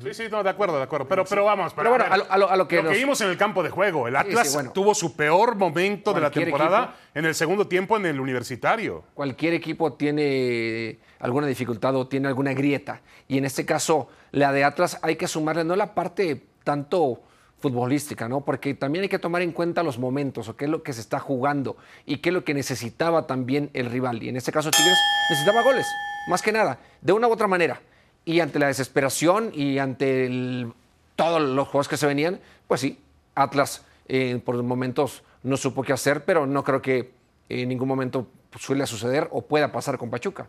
Sí, 0.00 0.14
sí, 0.14 0.22
no, 0.30 0.42
de 0.44 0.50
acuerdo, 0.50 0.76
de 0.76 0.84
acuerdo. 0.84 1.08
Pero, 1.08 1.24
pero 1.24 1.44
vamos, 1.44 1.72
Pero 1.74 1.90
bueno, 1.90 2.04
ver, 2.04 2.12
a 2.12 2.16
lo- 2.16 2.26
a 2.30 2.38
lo- 2.38 2.50
a 2.50 2.56
lo 2.56 2.68
que 2.68 2.80
vimos 2.82 3.20
en 3.20 3.30
el 3.30 3.36
campo 3.36 3.62
de 3.64 3.70
juego. 3.70 4.06
El 4.06 4.14
Atlas 4.14 4.48
sí, 4.48 4.54
bueno. 4.54 4.70
tuvo 4.72 4.94
su 4.94 5.16
peor 5.16 5.56
momento 5.56 6.12
de 6.12 6.20
la 6.20 6.30
temporada 6.30 6.82
equipo. 6.84 6.98
en 7.14 7.24
el 7.24 7.34
segundo 7.34 7.66
tiempo 7.66 7.96
en 7.96 8.06
el 8.06 8.20
universitario. 8.20 9.02
Cualquier 9.14 9.54
equipo 9.54 9.94
tiene 9.94 10.98
alguna 11.18 11.46
dificultad 11.48 11.96
o 11.96 12.06
tiene 12.06 12.28
alguna 12.28 12.52
grieta. 12.54 13.00
Y 13.26 13.38
en 13.38 13.44
este 13.44 13.66
caso, 13.66 14.08
la 14.30 14.52
de 14.52 14.62
Atlas 14.62 14.98
hay 15.02 15.16
que 15.16 15.26
sumarle 15.26 15.64
no 15.64 15.74
la 15.74 15.94
parte 15.94 16.44
tanto 16.62 17.20
futbolística, 17.58 18.28
¿no? 18.28 18.40
Porque 18.42 18.74
también 18.74 19.02
hay 19.04 19.08
que 19.08 19.18
tomar 19.18 19.42
en 19.42 19.52
cuenta 19.52 19.82
los 19.82 19.98
momentos 19.98 20.48
o 20.48 20.56
qué 20.56 20.64
es 20.66 20.70
lo 20.70 20.82
que 20.82 20.92
se 20.92 21.00
está 21.00 21.18
jugando 21.20 21.76
y 22.06 22.18
qué 22.18 22.30
es 22.30 22.34
lo 22.34 22.44
que 22.44 22.54
necesitaba 22.54 23.26
también 23.26 23.70
el 23.72 23.86
rival. 23.86 24.22
Y 24.22 24.28
en 24.28 24.36
este 24.36 24.50
caso 24.52 24.70
Tigres 24.70 24.98
necesitaba 25.30 25.62
goles, 25.62 25.86
más 26.28 26.42
que 26.42 26.52
nada, 26.52 26.78
de 27.00 27.12
una 27.12 27.28
u 27.28 27.32
otra 27.32 27.46
manera. 27.46 27.80
Y 28.24 28.40
ante 28.40 28.58
la 28.58 28.66
desesperación 28.68 29.50
y 29.54 29.78
ante 29.78 30.26
el- 30.26 30.72
todos 31.16 31.40
los 31.42 31.68
juegos 31.68 31.88
que 31.88 31.96
se 31.96 32.06
venían, 32.06 32.40
pues 32.68 32.80
sí, 32.80 32.98
Atlas 33.34 33.84
eh, 34.08 34.40
por 34.44 34.60
momentos 34.62 35.22
no 35.42 35.56
supo 35.56 35.82
qué 35.82 35.92
hacer, 35.92 36.24
pero 36.24 36.46
no 36.46 36.62
creo 36.64 36.80
que 36.82 37.12
en 37.48 37.68
ningún 37.68 37.88
momento 37.88 38.26
suele 38.58 38.86
suceder 38.86 39.28
o 39.32 39.42
pueda 39.42 39.72
pasar 39.72 39.98
con 39.98 40.10
Pachuca. 40.10 40.48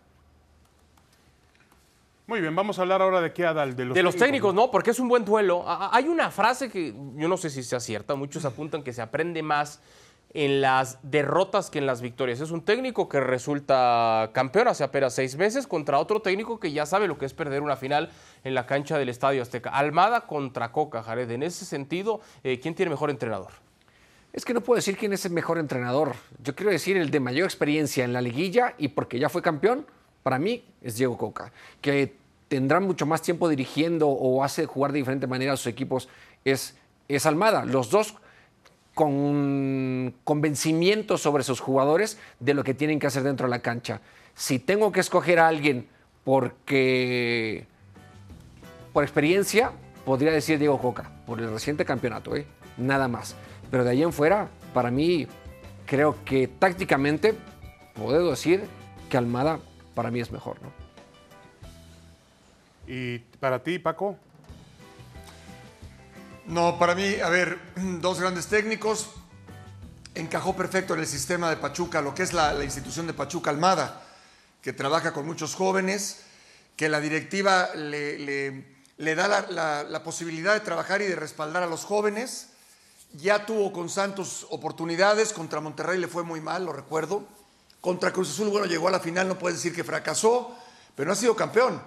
Muy 2.26 2.40
bien, 2.40 2.56
vamos 2.56 2.80
a 2.80 2.84
hablar 2.84 3.02
ahora 3.02 3.20
de 3.20 3.34
qué, 3.34 3.46
Adal, 3.46 3.76
de 3.76 3.86
los, 3.86 3.96
de 3.96 4.02
los 4.04 4.16
técnicos, 4.16 4.54
no, 4.54 4.72
porque 4.72 4.92
es 4.92 5.00
un 5.00 5.10
buen 5.10 5.26
duelo. 5.26 5.66
Hay 5.68 6.08
una 6.08 6.32
frase 6.32 6.70
que 6.70 6.94
yo 7.16 7.28
no 7.28 7.36
sé 7.36 7.50
si 7.50 7.64
sea 7.64 7.80
cierta, 7.82 8.16
muchos 8.16 8.46
apuntan 8.46 8.82
que 8.82 8.94
se 8.94 9.02
aprende 9.02 9.44
más 9.44 9.82
en 10.34 10.62
las 10.62 10.98
derrotas 11.04 11.69
que 11.69 11.80
en 11.80 11.86
las 11.86 12.02
victorias. 12.02 12.39
Es 12.39 12.52
un 12.52 12.62
técnico 12.62 13.08
que 13.08 13.19
resulta 13.19 14.32
campeón 14.34 14.67
hace 14.67 14.84
apenas 14.84 15.13
seis 15.13 15.38
meses 15.38 15.67
contra 15.67 16.00
otro 16.00 16.22
técnico 16.22 16.60
que 16.60 16.72
ya 16.72 16.86
sabe 16.86 17.08
lo 17.08 17.17
que 17.17 17.26
es 17.26 17.34
perder 17.34 17.62
una 17.62 17.76
final 17.76 18.10
en 18.43 18.56
la 18.56 18.65
cancha 18.65 18.98
del 18.98 19.10
Estadio 19.10 19.41
Azteca. 19.41 19.69
Almada 19.69 20.22
contra 20.22 20.72
Coca, 20.72 21.04
Jared. 21.04 21.30
En 21.30 21.43
ese 21.43 21.65
sentido, 21.65 22.22
eh, 22.43 22.60
¿quién 22.60 22.74
tiene 22.74 22.89
mejor 22.89 23.10
entrenador? 23.12 23.52
Es 24.34 24.46
que 24.46 24.56
no 24.56 24.62
puedo 24.62 24.78
decir 24.78 24.98
quién 24.98 25.13
es 25.13 25.26
el 25.26 25.32
mejor 25.32 25.60
entrenador. 25.60 26.15
Yo 26.43 26.56
quiero 26.56 26.72
decir 26.72 26.98
el 26.98 27.12
de 27.12 27.19
mayor 27.19 27.46
experiencia 27.46 28.04
en 28.04 28.13
la 28.13 28.22
liguilla 28.22 28.74
y 28.80 28.88
porque 28.88 29.19
ya 29.19 29.30
fue 29.30 29.43
campeón, 29.43 29.86
para 30.24 30.39
mí 30.39 30.65
es 30.82 30.96
Diego 30.96 31.17
Coca, 31.17 31.52
que 31.82 32.15
tendrá 32.48 32.80
mucho 32.80 33.06
más 33.06 33.22
tiempo 33.22 33.48
dirigiendo 33.48 34.08
o 34.08 34.43
hace 34.43 34.65
jugar 34.65 34.91
de 34.91 35.00
diferente 35.00 35.28
manera 35.28 35.54
a 35.54 35.58
sus 35.58 35.67
equipos, 35.67 36.10
es, 36.43 36.76
es 37.08 37.28
Almada. 37.28 37.65
Los 37.65 37.91
dos 37.91 38.15
con 38.94 40.14
convencimiento 40.24 41.18
sobre 41.18 41.44
sus 41.44 41.60
jugadores 41.60 42.18
de 42.40 42.54
lo 42.54 42.64
que 42.64 42.74
tienen 42.74 43.00
que 43.00 43.08
hacer 43.08 43.24
dentro 43.24 43.48
de 43.48 43.52
la 43.52 43.60
cancha. 43.60 44.02
Si 44.36 44.60
tengo 44.60 44.92
que 44.92 45.00
escoger 45.00 45.40
a 45.40 45.48
alguien 45.48 45.88
porque 46.24 47.66
por 48.94 49.04
experiencia, 49.04 49.72
podría 50.06 50.32
decir 50.32 50.60
Diego 50.60 50.80
Coca, 50.80 51.10
por 51.26 51.40
el 51.40 51.52
reciente 51.52 51.84
campeonato, 51.84 52.36
¿eh? 52.36 52.46
nada 52.78 53.08
más. 53.08 53.36
Pero 53.72 53.84
de 53.84 53.90
ahí 53.90 54.04
en 54.04 54.14
fuera, 54.14 54.50
para 54.74 54.92
mí, 54.92 55.28
creo 55.88 56.16
que 56.24 56.48
tácticamente, 56.48 57.34
puedo 57.96 58.30
decir 58.30 58.64
que 59.10 59.18
Almada 59.18 59.60
para 59.96 60.12
mí 60.12 60.20
es 60.20 60.32
mejor. 60.32 60.58
¿Y 62.88 63.20
para 63.40 63.64
ti, 63.64 63.80
Paco? 63.80 64.16
No, 66.46 66.78
para 66.78 66.94
mí, 66.94 67.16
a 67.24 67.30
ver, 67.30 67.58
dos 68.02 68.20
grandes 68.20 68.48
técnicos. 68.48 69.12
Encajó 70.14 70.56
perfecto 70.56 70.94
en 70.94 71.00
el 71.00 71.08
sistema 71.08 71.50
de 71.50 71.56
Pachuca, 71.56 72.02
lo 72.02 72.14
que 72.14 72.24
es 72.24 72.34
la, 72.34 72.62
institución 72.64 73.08
de 73.08 73.14
Pachuca 73.14 73.50
Almada, 73.50 74.04
que 74.62 74.74
trabaja 74.74 75.14
con 75.14 75.26
muchos 75.26 75.56
jóvenes, 75.56 76.20
que 76.76 76.90
la 76.90 77.00
directiva 77.00 77.70
le, 77.74 78.66
da 78.98 79.42
la, 79.90 80.04
posibilidad 80.04 80.54
de 80.54 80.60
trabajar 80.60 81.02
y 81.02 81.06
de 81.06 81.16
respaldar 81.16 81.64
a 81.64 81.68
los 81.68 81.86
jóvenes. 81.86 82.50
Ya 83.14 83.46
tuvo 83.46 83.72
con 83.72 83.90
Santos 83.90 84.46
oportunidades, 84.50 85.34
contra 85.34 85.62
Monterrey 85.62 85.98
le 85.98 86.08
fue 86.08 86.24
muy 86.24 86.42
mal, 86.42 86.66
lo 86.66 86.74
recuerdo. 86.74 87.24
Contra 87.80 88.12
Cruz 88.12 88.32
Azul, 88.32 88.50
bueno, 88.50 88.66
llegó 88.66 88.90
a 88.90 88.92
la 88.92 89.00
final, 89.00 89.28
no 89.28 89.40
puede 89.40 89.56
decir 89.56 89.74
que 89.74 89.84
fracasó, 89.84 90.56
pero 90.96 91.08
no 91.08 91.14
ha 91.14 91.16
sido 91.16 91.36
campeón. 91.36 91.82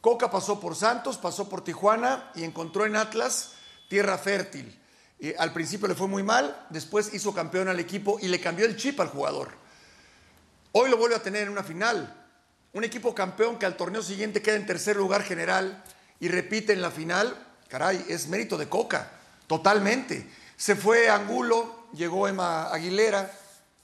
Coca 0.00 0.30
pasó 0.30 0.58
por 0.58 0.74
Santos, 0.74 1.18
pasó 1.18 1.48
por 1.48 1.62
Tijuana 1.62 2.32
y 2.34 2.42
encontró 2.42 2.86
en 2.86 2.96
Atlas 2.96 3.52
tierra 3.92 4.16
fértil. 4.16 4.74
Eh, 5.20 5.36
al 5.38 5.52
principio 5.52 5.86
le 5.86 5.94
fue 5.94 6.08
muy 6.08 6.22
mal, 6.22 6.66
después 6.70 7.12
hizo 7.12 7.34
campeón 7.34 7.68
al 7.68 7.78
equipo 7.78 8.16
y 8.22 8.28
le 8.28 8.40
cambió 8.40 8.64
el 8.64 8.74
chip 8.74 8.98
al 9.00 9.08
jugador. 9.08 9.50
Hoy 10.72 10.88
lo 10.88 10.96
vuelve 10.96 11.14
a 11.14 11.22
tener 11.22 11.42
en 11.42 11.50
una 11.50 11.62
final. 11.62 12.26
Un 12.72 12.84
equipo 12.84 13.14
campeón 13.14 13.58
que 13.58 13.66
al 13.66 13.76
torneo 13.76 14.00
siguiente 14.00 14.40
queda 14.40 14.56
en 14.56 14.64
tercer 14.64 14.96
lugar 14.96 15.22
general 15.24 15.84
y 16.20 16.28
repite 16.28 16.72
en 16.72 16.80
la 16.80 16.90
final, 16.90 17.36
caray, 17.68 18.02
es 18.08 18.28
mérito 18.28 18.56
de 18.56 18.70
Coca, 18.70 19.10
totalmente. 19.46 20.26
Se 20.56 20.74
fue 20.74 21.10
Angulo, 21.10 21.88
llegó 21.92 22.26
Emma 22.26 22.72
Aguilera 22.72 23.30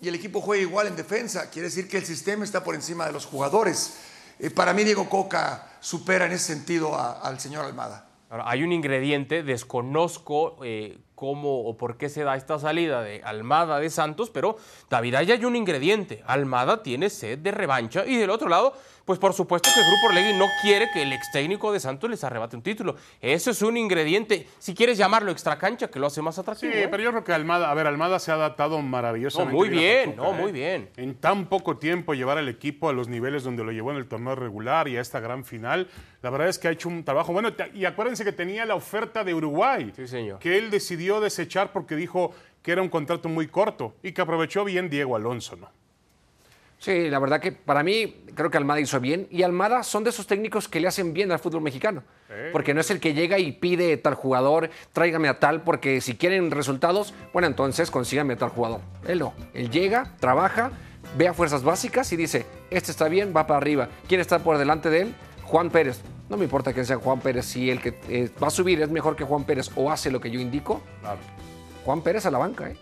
y 0.00 0.08
el 0.08 0.14
equipo 0.14 0.40
juega 0.40 0.62
igual 0.62 0.86
en 0.86 0.96
defensa. 0.96 1.50
Quiere 1.50 1.68
decir 1.68 1.86
que 1.86 1.98
el 1.98 2.06
sistema 2.06 2.46
está 2.46 2.64
por 2.64 2.74
encima 2.74 3.04
de 3.04 3.12
los 3.12 3.26
jugadores. 3.26 3.92
Eh, 4.38 4.48
para 4.48 4.72
mí 4.72 4.84
Diego 4.84 5.10
Coca 5.10 5.72
supera 5.80 6.24
en 6.24 6.32
ese 6.32 6.46
sentido 6.46 6.98
al 6.98 7.38
señor 7.38 7.66
Almada. 7.66 8.07
Ahora, 8.30 8.44
hay 8.48 8.62
un 8.62 8.72
ingrediente, 8.72 9.42
desconozco 9.42 10.56
eh, 10.62 10.98
cómo 11.14 11.62
o 11.64 11.76
por 11.76 11.96
qué 11.96 12.08
se 12.08 12.24
da 12.24 12.36
esta 12.36 12.58
salida 12.58 13.02
de 13.02 13.22
Almada 13.24 13.80
de 13.80 13.90
Santos, 13.90 14.30
pero 14.30 14.56
David, 14.90 15.14
ahí 15.14 15.32
hay 15.32 15.44
un 15.44 15.56
ingrediente. 15.56 16.22
Almada 16.26 16.82
tiene 16.82 17.10
sed 17.10 17.38
de 17.38 17.50
revancha 17.50 18.04
y 18.06 18.16
del 18.16 18.30
otro 18.30 18.48
lado, 18.48 18.74
pues 19.04 19.18
por 19.18 19.32
supuesto 19.32 19.70
que 19.74 19.80
el 19.80 19.86
Grupo 19.86 20.06
Orlegui 20.08 20.38
no 20.38 20.44
quiere 20.62 20.88
que 20.92 21.02
el 21.02 21.12
ex 21.12 21.32
técnico 21.32 21.72
de 21.72 21.80
Santos 21.80 22.08
les 22.10 22.22
arrebate 22.22 22.54
un 22.54 22.62
título. 22.62 22.94
Eso 23.20 23.50
es 23.50 23.62
un 23.62 23.76
ingrediente, 23.78 24.46
si 24.58 24.74
quieres 24.74 24.98
llamarlo 24.98 25.32
extracancha, 25.32 25.88
que 25.88 25.98
lo 25.98 26.06
hace 26.06 26.20
más 26.22 26.34
Sí, 26.36 26.40
atractivo. 26.42 26.72
¿eh? 26.74 26.88
pero 26.90 27.02
yo 27.02 27.10
creo 27.10 27.24
que 27.24 27.32
Almada, 27.32 27.70
a 27.70 27.74
ver, 27.74 27.86
Almada 27.86 28.18
se 28.18 28.30
ha 28.30 28.34
adaptado 28.34 28.80
maravillosamente. 28.82 29.52
No, 29.52 29.58
muy 29.58 29.68
bien, 29.70 30.10
Pachuca, 30.10 30.28
no, 30.28 30.32
muy 30.34 30.52
bien. 30.52 30.90
En 30.98 31.14
tan 31.14 31.46
poco 31.46 31.78
tiempo 31.78 32.12
llevar 32.14 32.36
al 32.38 32.48
equipo 32.50 32.90
a 32.90 32.92
los 32.92 33.08
niveles 33.08 33.42
donde 33.42 33.64
lo 33.64 33.72
llevó 33.72 33.90
en 33.90 33.96
el 33.96 34.06
torneo 34.06 34.34
regular 34.36 34.86
y 34.86 34.96
a 34.98 35.00
esta 35.00 35.18
gran 35.20 35.44
final, 35.44 35.88
la 36.22 36.30
verdad 36.30 36.48
es 36.48 36.58
que 36.58 36.68
ha 36.68 36.70
hecho 36.70 36.88
un 36.88 37.04
trabajo 37.04 37.32
bueno. 37.32 37.50
Y 37.74 37.84
acuérdense 37.84 38.24
que 38.24 38.32
tenía 38.32 38.64
la 38.66 38.74
oferta 38.74 39.22
de 39.24 39.34
Uruguay, 39.34 39.92
Sí, 39.94 40.06
señor. 40.08 40.38
que 40.40 40.58
él 40.58 40.70
decidió 40.70 41.20
desechar 41.20 41.72
porque 41.72 41.94
dijo 41.96 42.32
que 42.62 42.72
era 42.72 42.82
un 42.82 42.88
contrato 42.88 43.28
muy 43.28 43.46
corto 43.46 43.94
y 44.02 44.12
que 44.12 44.20
aprovechó 44.20 44.64
bien 44.64 44.90
Diego 44.90 45.14
Alonso, 45.16 45.56
¿no? 45.56 45.70
Sí, 46.80 47.10
la 47.10 47.18
verdad 47.18 47.40
que 47.40 47.50
para 47.50 47.82
mí 47.82 48.22
creo 48.36 48.50
que 48.52 48.56
Almada 48.56 48.78
hizo 48.80 49.00
bien 49.00 49.26
y 49.32 49.42
Almada 49.42 49.82
son 49.82 50.04
de 50.04 50.10
esos 50.10 50.28
técnicos 50.28 50.68
que 50.68 50.78
le 50.78 50.86
hacen 50.86 51.12
bien 51.12 51.32
al 51.32 51.40
fútbol 51.40 51.60
mexicano. 51.60 52.04
Porque 52.52 52.72
no 52.72 52.80
es 52.80 52.90
el 52.92 53.00
que 53.00 53.14
llega 53.14 53.38
y 53.40 53.50
pide 53.50 53.96
tal 53.96 54.14
jugador, 54.14 54.70
tráigame 54.92 55.26
a 55.28 55.40
tal, 55.40 55.62
porque 55.62 56.00
si 56.00 56.14
quieren 56.14 56.52
resultados, 56.52 57.14
bueno, 57.32 57.48
entonces 57.48 57.90
consíganme 57.90 58.34
a 58.34 58.36
tal 58.36 58.50
jugador. 58.50 58.80
Él 59.08 59.18
no. 59.18 59.34
Él 59.54 59.70
llega, 59.70 60.14
trabaja, 60.20 60.70
ve 61.16 61.26
a 61.26 61.34
fuerzas 61.34 61.64
básicas 61.64 62.12
y 62.12 62.16
dice, 62.16 62.46
este 62.70 62.92
está 62.92 63.08
bien, 63.08 63.32
va 63.36 63.46
para 63.48 63.58
arriba. 63.58 63.88
¿Quién 64.06 64.20
está 64.20 64.38
por 64.38 64.56
delante 64.56 64.88
de 64.88 65.00
él? 65.02 65.14
Juan 65.48 65.70
Pérez. 65.70 66.00
No 66.28 66.36
me 66.36 66.44
importa 66.44 66.74
que 66.74 66.84
sea 66.84 66.96
Juan 66.98 67.20
Pérez, 67.20 67.46
si 67.46 67.70
el 67.70 67.80
que 67.80 67.98
eh, 68.08 68.30
va 68.42 68.48
a 68.48 68.50
subir 68.50 68.82
es 68.82 68.90
mejor 68.90 69.16
que 69.16 69.24
Juan 69.24 69.44
Pérez 69.44 69.70
o 69.76 69.90
hace 69.90 70.10
lo 70.10 70.20
que 70.20 70.30
yo 70.30 70.38
indico, 70.40 70.82
Claro. 71.00 71.18
Juan 71.86 72.02
Pérez 72.02 72.26
a 72.26 72.30
la 72.30 72.36
banca, 72.38 72.68
¿eh? 72.68 72.76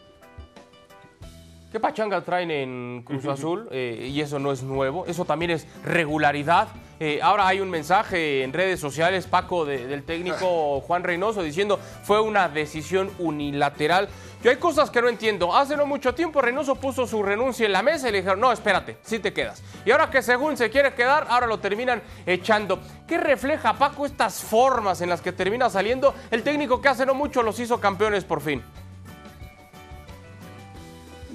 ¿Qué 1.77 1.81
pachanga 1.81 2.23
traen 2.23 2.51
en 2.51 3.03
Cruz 3.05 3.27
Azul? 3.27 3.69
Eh, 3.71 4.09
y 4.11 4.23
eso 4.23 4.39
no 4.39 4.51
es 4.51 4.63
nuevo, 4.63 5.05
eso 5.05 5.27
también 5.27 5.51
es 5.51 5.67
regularidad. 5.85 6.69
Eh, 6.99 7.21
ahora 7.23 7.47
hay 7.47 7.61
un 7.61 7.69
mensaje 7.69 8.43
en 8.43 8.55
redes 8.55 8.81
sociales, 8.81 9.27
Paco, 9.27 9.67
de- 9.67 9.87
del 9.87 10.03
técnico 10.03 10.81
Juan 10.81 11.05
Reynoso, 11.05 11.43
diciendo 11.43 11.79
fue 12.05 12.19
una 12.23 12.49
decisión 12.49 13.11
unilateral. 13.19 14.09
Yo 14.43 14.51
hay 14.51 14.57
cosas 14.57 14.89
que 14.89 15.03
no 15.03 15.11
entiendo. 15.11 15.55
Hace 15.55 15.77
no 15.77 15.85
mucho 15.85 16.15
tiempo 16.15 16.41
Reynoso 16.41 16.77
puso 16.77 17.07
su 17.07 17.23
renuncia 17.23 17.67
en 17.67 17.73
la 17.73 17.83
mesa 17.83 18.09
y 18.09 18.13
le 18.13 18.19
dijeron, 18.23 18.41
no, 18.41 18.51
espérate, 18.53 18.97
sí 19.03 19.19
te 19.19 19.35
quedas. 19.35 19.63
Y 19.85 19.91
ahora 19.91 20.09
que 20.09 20.23
según 20.23 20.57
se 20.57 20.71
quiere 20.71 20.95
quedar, 20.95 21.27
ahora 21.29 21.47
lo 21.47 21.59
terminan 21.59 22.01
echando. 22.25 22.79
¿Qué 23.07 23.19
refleja, 23.19 23.75
Paco, 23.75 24.07
estas 24.07 24.43
formas 24.43 25.03
en 25.03 25.11
las 25.11 25.21
que 25.21 25.33
termina 25.33 25.69
saliendo 25.69 26.15
el 26.31 26.43
técnico 26.43 26.81
que 26.81 26.89
hace 26.89 27.05
no 27.05 27.13
mucho 27.13 27.43
los 27.43 27.61
hizo 27.61 27.79
campeones 27.81 28.25
por 28.25 28.41
fin? 28.41 28.63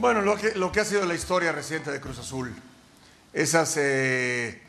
Bueno, 0.01 0.23
lo 0.23 0.35
que, 0.35 0.55
lo 0.55 0.71
que 0.71 0.79
ha 0.79 0.85
sido 0.85 1.05
la 1.05 1.13
historia 1.13 1.51
reciente 1.51 1.91
de 1.91 2.01
Cruz 2.01 2.17
Azul. 2.17 2.51
Esas 3.33 3.77
eh, 3.77 4.59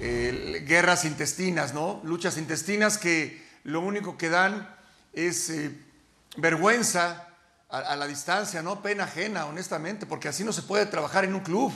eh, 0.00 0.64
guerras 0.66 1.04
intestinas, 1.04 1.72
¿no? 1.72 2.00
Luchas 2.02 2.36
intestinas 2.36 2.98
que 2.98 3.40
lo 3.62 3.82
único 3.82 4.18
que 4.18 4.28
dan 4.28 4.68
es 5.12 5.48
eh, 5.50 5.70
vergüenza 6.38 7.28
a, 7.68 7.94
la 7.94 8.08
distancia, 8.08 8.62
¿no? 8.62 8.82
Pena 8.82 9.04
ajena, 9.04 9.46
honestamente, 9.46 10.06
porque 10.06 10.26
así 10.26 10.42
no 10.42 10.52
se 10.52 10.62
puede 10.62 10.86
trabajar 10.86 11.24
en 11.24 11.36
un 11.36 11.40
club. 11.42 11.72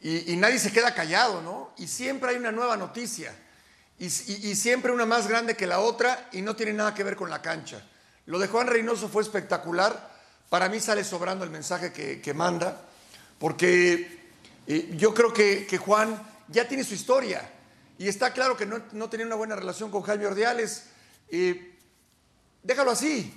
Y, 0.00 0.34
nadie 0.36 0.58
se 0.58 0.72
queda 0.72 0.94
callado, 0.94 1.42
¿no? 1.42 1.74
Y 1.76 1.88
siempre 1.88 2.30
hay 2.30 2.36
una 2.36 2.52
nueva 2.52 2.78
noticia. 2.78 3.34
Y- 3.98 4.06
y 4.06 4.56
siempre 4.56 4.92
una 4.92 5.04
más 5.04 5.28
grande 5.28 5.56
que 5.56 5.66
la 5.66 5.80
otra 5.80 6.30
y 6.32 6.40
no 6.40 6.56
tiene 6.56 6.72
nada 6.72 6.94
que 6.94 7.04
ver 7.04 7.16
con 7.16 7.28
la 7.28 7.42
cancha. 7.42 7.86
Lo 8.24 8.38
de 8.38 8.48
Juan 8.48 8.66
Reynoso 8.66 9.10
fue 9.10 9.22
espectacular. 9.22 10.13
Para 10.48 10.68
mí 10.68 10.80
sale 10.80 11.04
sobrando 11.04 11.44
el 11.44 11.50
mensaje 11.50 11.92
que, 11.92 12.20
que 12.20 12.34
manda, 12.34 12.82
porque 13.38 14.20
eh, 14.66 14.90
yo 14.96 15.12
creo 15.14 15.32
que, 15.32 15.66
que 15.66 15.78
Juan 15.78 16.20
ya 16.48 16.68
tiene 16.68 16.84
su 16.84 16.94
historia. 16.94 17.50
Y 17.98 18.08
está 18.08 18.32
claro 18.32 18.56
que 18.56 18.66
no, 18.66 18.82
no 18.92 19.08
tenía 19.08 19.26
una 19.26 19.36
buena 19.36 19.56
relación 19.56 19.90
con 19.90 20.02
Jaime 20.02 20.26
Ordiales. 20.26 20.84
Eh, 21.28 21.76
déjalo 22.62 22.90
así. 22.90 23.32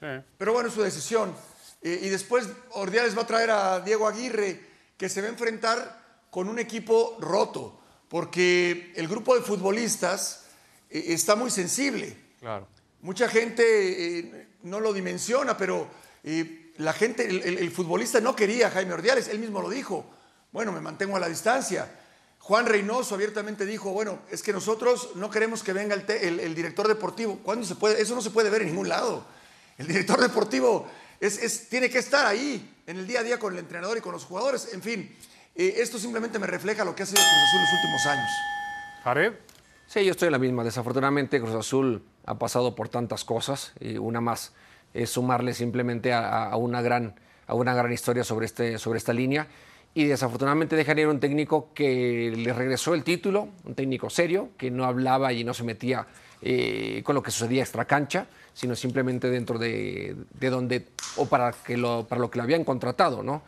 Sí. 0.00 0.06
Pero 0.38 0.52
bueno, 0.52 0.68
es 0.68 0.74
su 0.74 0.82
decisión. 0.82 1.34
Eh, 1.82 2.00
y 2.02 2.08
después 2.08 2.48
Ordiales 2.70 3.16
va 3.16 3.22
a 3.22 3.26
traer 3.26 3.50
a 3.50 3.80
Diego 3.80 4.06
Aguirre, 4.06 4.60
que 4.96 5.08
se 5.08 5.20
va 5.20 5.26
a 5.26 5.30
enfrentar 5.30 6.00
con 6.30 6.48
un 6.48 6.58
equipo 6.58 7.18
roto, 7.20 7.80
porque 8.08 8.92
el 8.96 9.08
grupo 9.08 9.34
de 9.34 9.42
futbolistas 9.42 10.44
eh, 10.88 11.06
está 11.08 11.34
muy 11.34 11.50
sensible. 11.50 12.16
Claro. 12.38 12.68
Mucha 13.00 13.28
gente 13.28 14.18
eh, 14.18 14.48
no 14.62 14.78
lo 14.78 14.92
dimensiona, 14.92 15.56
pero 15.56 15.88
eh, 16.24 16.72
la 16.78 16.92
gente, 16.92 17.28
el, 17.28 17.42
el- 17.42 17.58
el 17.58 17.70
futbolista 17.70 18.20
no 18.20 18.34
quería 18.36 18.68
a 18.68 18.70
Jaime 18.70 18.94
Ordiales, 18.94 19.28
él 19.28 19.38
mismo 19.38 19.60
lo 19.62 19.68
dijo. 19.70 20.06
Bueno, 20.52 20.72
me 20.72 20.80
mantengo 20.80 21.16
a 21.16 21.20
la 21.20 21.28
distancia. 21.28 21.90
Juan 22.38 22.66
Reynoso 22.66 23.14
abiertamente 23.14 23.64
dijo, 23.66 23.90
bueno, 23.92 24.18
es 24.30 24.42
que 24.42 24.52
nosotros 24.52 25.10
no 25.14 25.30
queremos 25.30 25.62
que 25.62 25.72
venga 25.72 25.94
el, 25.94 26.04
te- 26.04 26.26
el- 26.26 26.40
el 26.40 26.54
director 26.54 26.88
deportivo. 26.88 27.38
¿Cuándo 27.42 27.64
se 27.66 27.74
puede? 27.76 28.00
Eso 28.02 28.14
no 28.14 28.20
se 28.20 28.30
puede 28.30 28.50
ver 28.50 28.62
en 28.62 28.68
ningún 28.68 28.88
lado. 28.88 29.24
El 29.78 29.86
director 29.86 30.20
deportivo 30.20 30.88
es- 31.20 31.38
es- 31.42 31.68
tiene 31.68 31.88
que 31.88 31.98
estar 31.98 32.26
ahí, 32.26 32.74
en 32.86 32.96
el 32.98 33.06
día 33.06 33.20
a 33.20 33.22
día 33.22 33.38
con 33.38 33.52
el 33.52 33.58
entrenador 33.60 33.96
y 33.96 34.00
con 34.00 34.12
los 34.12 34.24
jugadores. 34.24 34.70
En 34.74 34.82
fin, 34.82 35.14
eh, 35.54 35.74
esto 35.78 35.98
simplemente 35.98 36.38
me 36.38 36.46
refleja 36.46 36.84
lo 36.84 36.94
que 36.96 37.04
ha 37.04 37.06
sido 37.06 37.20
Cruz 37.20 37.28
Azul 37.32 37.58
en 37.60 37.64
los 37.64 37.72
últimos 37.74 38.06
años. 38.06 38.30
Jared. 39.04 39.32
Sí, 39.86 40.04
yo 40.04 40.10
estoy 40.10 40.26
en 40.26 40.32
la 40.32 40.38
misma. 40.38 40.64
Desafortunadamente, 40.64 41.38
Cruz 41.40 41.54
Azul 41.54 42.02
ha 42.26 42.38
pasado 42.38 42.74
por 42.74 42.88
tantas 42.88 43.24
cosas 43.24 43.72
y 43.78 43.98
una 43.98 44.20
más 44.20 44.52
es 44.94 45.10
sumarle 45.10 45.54
simplemente 45.54 46.12
a, 46.12 46.54
una, 46.56 46.82
gran, 46.82 47.14
a 47.46 47.54
una 47.54 47.74
gran 47.74 47.92
historia 47.92 48.24
sobre, 48.24 48.46
este, 48.46 48.78
sobre 48.78 48.98
esta 48.98 49.12
línea. 49.12 49.46
Y 49.94 50.04
desafortunadamente 50.04 50.74
dejan 50.74 50.98
ir 50.98 51.06
un 51.08 51.20
técnico 51.20 51.70
que 51.74 52.32
le 52.34 52.52
regresó 52.52 52.94
el 52.94 53.04
título, 53.04 53.48
un 53.64 53.74
técnico 53.74 54.08
serio, 54.08 54.50
que 54.56 54.70
no 54.70 54.84
hablaba 54.84 55.32
y 55.32 55.44
no 55.44 55.52
se 55.52 55.64
metía 55.64 56.06
eh, 56.40 57.02
con 57.04 57.14
lo 57.14 57.22
que 57.22 57.30
sucedía 57.30 57.62
extra 57.62 57.84
cancha, 57.84 58.26
sino 58.54 58.74
simplemente 58.74 59.28
dentro 59.28 59.58
de, 59.58 60.16
de 60.32 60.50
donde, 60.50 60.88
o 61.16 61.26
para, 61.26 61.52
que 61.52 61.76
lo, 61.76 62.06
para 62.08 62.20
lo 62.20 62.30
que 62.30 62.38
lo 62.38 62.44
habían 62.44 62.64
contratado, 62.64 63.22
¿no? 63.22 63.42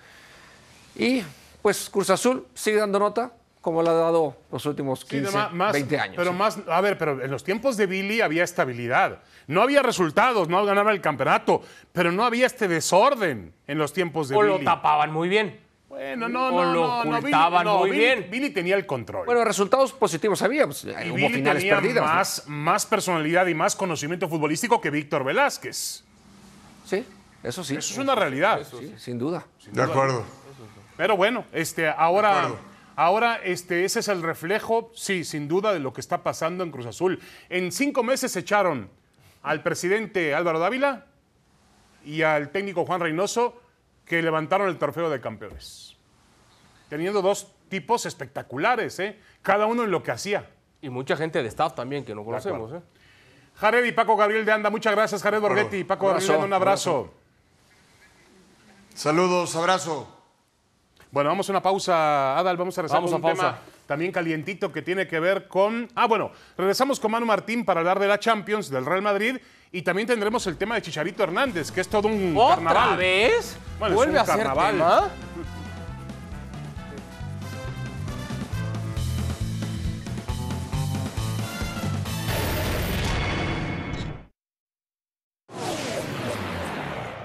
Y 0.97 1.23
pues 1.63 1.89
Cruz 1.91 2.11
Azul 2.11 2.47
sigue 2.55 2.77
dando 2.77 2.99
nota, 2.99 3.33
como 3.65 3.83
lo 3.83 3.91
ha 3.91 3.95
dado 3.95 4.37
los 4.53 4.67
últimos 4.67 5.01
Sí, 5.01 5.17
de 5.17 5.23
15, 5.23 5.37
ma- 5.39 5.49
más- 5.49 5.73
20 5.73 5.99
años. 5.99 6.17
Pero 6.19 6.33
¿sí? 6.33 6.37
más, 6.37 6.59
a 6.69 6.81
ver, 6.83 6.99
pero 6.99 7.23
en 7.23 7.31
los 7.31 7.43
tiempos 7.43 7.79
de 7.79 7.87
Billy 7.87 8.21
había 8.21 8.45
estabilidad. 8.45 9.21
No 9.47 9.63
había 9.63 9.83
resultados, 9.83 10.49
no 10.51 10.65
ganaba 10.67 10.93
el 10.93 11.01
campeonato, 11.01 11.63
pero 11.93 12.13
no 12.13 12.25
había 12.25 12.45
este 12.47 12.69
desorden 12.69 13.55
en 13.67 13.79
los 13.79 13.93
tiempos 13.95 14.29
de 14.29 14.37
O 14.37 14.41
Billy. 14.43 14.53
lo 14.59 14.61
tapaban 14.65 15.11
muy 15.13 15.29
bien. 15.31 15.61
Bueno, 15.89 16.29
no, 16.29 16.49
O 16.49 16.51
no, 16.51 16.65
lo 16.65 16.73
no, 16.73 17.05
no, 17.05 17.11
Billy- 17.13 17.19
ocultaban 17.21 17.65
no, 17.65 17.79
muy 17.79 17.91
Billy- 17.91 17.99
bien. 18.05 18.29
Billy 18.31 18.51
tenía 18.51 18.77
el 18.77 18.85
control. 18.85 19.25
Bueno, 19.25 19.43
resultados 19.45 19.93
positivos 19.95 20.43
había, 20.43 20.67
pues, 20.67 20.85
y 20.85 20.89
hubo 21.09 21.15
Billy 21.17 21.29
finales 21.35 21.63
tenía 21.63 21.77
perdidas. 21.77 22.05
¿no? 22.07 22.15
más, 22.15 22.43
más 22.49 22.87
personalidad 22.87 23.47
y 23.47 23.55
más 23.55 23.75
conocimiento 23.75 24.29
futbolístico 24.29 24.79
que 24.81 24.91
Víctor 24.91 25.25
Velázquez. 25.25 26.05
Sí, 26.85 27.05
eso 27.43 27.65
sí. 27.65 27.77
Eso 27.77 27.93
es 27.95 27.99
una 27.99 28.15
realidad. 28.15 28.61
Sí, 28.71 28.93
sin 28.99 29.19
duda. 29.19 29.47
De 29.73 29.83
acuerdo. 29.83 30.23
Pero 30.99 31.17
bueno, 31.17 31.45
este, 31.53 31.89
ahora, 31.89 32.51
ahora 32.97 33.37
este, 33.43 33.85
ese 33.85 34.01
es 34.01 34.09
el 34.09 34.23
reflejo, 34.23 34.91
sí, 34.95 35.25
sin 35.25 35.49
duda, 35.49 35.73
de 35.73 35.81
lo 35.81 35.93
que 35.93 36.01
está 36.01 36.23
pasando 36.23 36.65
en 36.65 36.71
Cruz 36.71 36.87
Azul. 36.87 37.21
En 37.49 37.73
cinco 37.73 38.03
meses 38.03 38.35
echaron 38.37 38.91
al 39.43 39.63
presidente 39.63 40.35
Álvaro 40.35 40.59
Dávila 40.59 41.07
y 42.05 42.23
al 42.23 42.51
técnico 42.51 42.85
Juan 42.85 43.01
Reynoso, 43.01 43.61
que 44.05 44.23
levantaron 44.23 44.69
el 44.69 44.79
trofeo 44.79 45.11
de 45.11 45.21
campeones. 45.21 45.97
Teniendo 46.89 47.23
dos 47.23 47.53
tipos 47.69 48.07
espectaculares, 48.07 48.99
¿eh? 49.01 49.19
cada 49.43 49.67
uno 49.67 49.85
en 49.85 49.91
lo 49.91 50.03
que 50.03 50.11
hacía. 50.11 50.51
Y 50.83 50.91
mucha 50.91 51.17
gente 51.17 51.43
de 51.43 51.49
staff 51.49 51.75
también 51.75 52.05
que 52.05 52.15
no 52.15 52.25
conocemos. 52.25 52.73
¿eh? 52.73 52.83
Jared 53.57 53.85
y 53.85 53.93
Paco 53.93 54.17
Gabriel 54.17 54.45
de 54.45 54.53
Anda, 54.53 54.71
muchas 54.71 54.95
gracias, 54.95 55.23
Jared 55.23 55.41
Borghetti. 55.41 55.85
Paco 55.85 56.09
Gabriel 56.09 56.37
un 56.45 56.53
abrazo. 56.53 57.15
Saludos, 58.95 59.57
abrazo. 59.57 60.14
Bueno, 61.15 61.31
vamos 61.31 61.49
a 61.49 61.53
una 61.53 61.63
pausa, 61.63 62.37
Adal, 62.37 62.57
vamos 62.57 62.77
a 62.77 62.83
regresar 62.83 62.99
a 63.01 63.05
un 63.07 63.23
pausa. 63.23 63.37
tema 63.37 63.59
también 63.87 64.11
calientito 64.11 64.73
que 64.73 64.83
tiene 64.83 65.07
que 65.07 65.21
ver 65.21 65.47
con... 65.47 65.89
Ah, 65.95 66.09
bueno, 66.09 66.33
regresamos 66.59 66.99
con 66.99 67.13
Manu 67.13 67.25
Martín 67.25 67.65
para 67.65 67.79
hablar 67.79 68.01
de 68.01 68.09
la 68.09 68.19
Champions, 68.19 68.69
del 68.69 68.85
Real 68.85 69.01
Madrid, 69.01 69.37
y 69.71 69.83
también 69.83 70.09
tendremos 70.09 70.45
el 70.49 70.57
tema 70.57 70.75
de 70.75 70.83
Chicharito 70.83 71.23
Hernández, 71.23 71.71
que 71.71 71.83
es 71.83 71.89
todo 71.89 72.09
un 72.09 72.35
¿Otra 72.37 72.57
carnaval. 72.57 72.97
vez? 72.99 73.57
Bueno, 73.79 73.95
¿Vuelve 73.95 74.19
a 74.19 74.25
carnaval. 74.25 74.73
Ser 74.73 74.81
tema? 74.81 75.11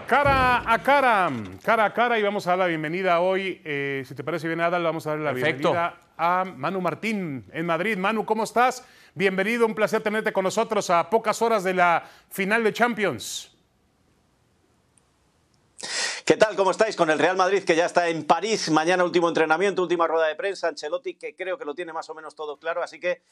Cara 0.08 0.39
a 0.66 0.80
cara, 0.84 1.32
cara 1.64 1.86
a 1.86 1.94
cara, 1.94 2.20
y 2.20 2.24
vamos 2.24 2.46
a 2.48 2.52
dar 2.52 2.60
la 2.60 2.68
bienvenida 2.68 3.20
hoy, 3.20 3.62
eh, 3.64 4.04
si 4.08 4.16
te 4.16 4.24
parece 4.24 4.48
bien, 4.48 4.62
Adal, 4.62 4.84
vamos 4.84 5.06
a 5.08 5.12
dar 5.12 5.20
la 5.20 5.34
Perfecto. 5.34 5.72
bienvenida 5.72 6.00
a 6.18 6.46
Manu 6.46 6.82
Martín 6.82 7.46
en 7.52 7.66
Madrid. 7.66 7.98
Manu, 7.98 8.26
¿cómo 8.26 8.44
estás? 8.44 8.86
Bienvenido, 9.14 9.66
un 9.66 9.74
placer 9.74 10.02
tenerte 10.02 10.34
con 10.34 10.44
nosotros 10.44 10.90
a 10.90 11.10
pocas 11.10 11.42
horas 11.42 11.64
de 11.64 11.74
la 11.74 12.04
final 12.30 12.64
de 12.64 12.74
Champions. 12.74 13.56
¿Qué 16.26 16.38
tal? 16.38 16.56
¿Cómo 16.56 16.72
estáis? 16.72 16.96
Con 16.96 17.10
el 17.10 17.18
Real 17.18 17.36
Madrid 17.38 17.64
que 17.64 17.76
ya 17.76 17.86
está 17.86 18.08
en 18.08 18.24
París. 18.24 18.70
Mañana 18.70 19.04
último 19.04 19.28
entrenamiento, 19.30 19.82
última 19.82 20.06
rueda 20.06 20.28
de 20.28 20.36
prensa. 20.36 20.68
Ancelotti 20.68 21.16
que 21.16 21.36
creo 21.36 21.58
que 21.58 21.66
lo 21.66 21.74
tiene 21.74 21.92
más 21.92 22.08
o 22.10 22.14
menos 22.14 22.36
todo 22.36 22.58
claro. 22.58 22.84
Así 22.84 23.00
que 23.00 23.24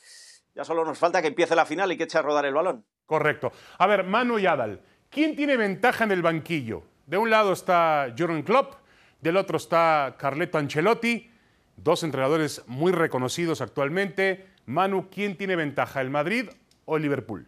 ya 0.56 0.66
solo 0.66 0.84
nos 0.84 0.98
falta 0.98 1.22
que 1.22 1.28
empiece 1.28 1.56
la 1.56 1.66
final 1.66 1.92
y 1.92 1.98
que 1.98 2.06
eche 2.06 2.18
a 2.18 2.24
rodar 2.24 2.46
el 2.46 2.56
balón. 2.56 2.84
Correcto. 3.06 3.52
A 3.78 3.86
ver, 3.86 4.04
Manu 4.04 4.40
y 4.40 4.48
Adal, 4.48 4.82
¿quién 5.12 5.36
tiene 5.36 5.58
ventaja 5.58 6.06
en 6.06 6.12
el 6.12 6.24
banquillo? 6.24 6.82
De 7.08 7.18
un 7.18 7.30
lado 7.30 7.54
está 7.54 8.14
Jurgen 8.18 8.44
Klopp, 8.44 8.74
del 9.22 9.38
otro 9.38 9.56
está 9.56 10.18
Carleto 10.20 10.58
Ancelotti, 10.58 11.32
dos 11.78 12.04
entrenadores 12.04 12.64
muy 12.68 12.92
reconocidos 12.92 13.62
actualmente. 13.62 14.46
Manu, 14.66 15.10
¿quién 15.10 15.38
tiene 15.38 15.56
ventaja, 15.56 16.02
el 16.02 16.10
Madrid 16.10 16.50
o 16.84 16.98
el 16.98 17.04
Liverpool? 17.04 17.48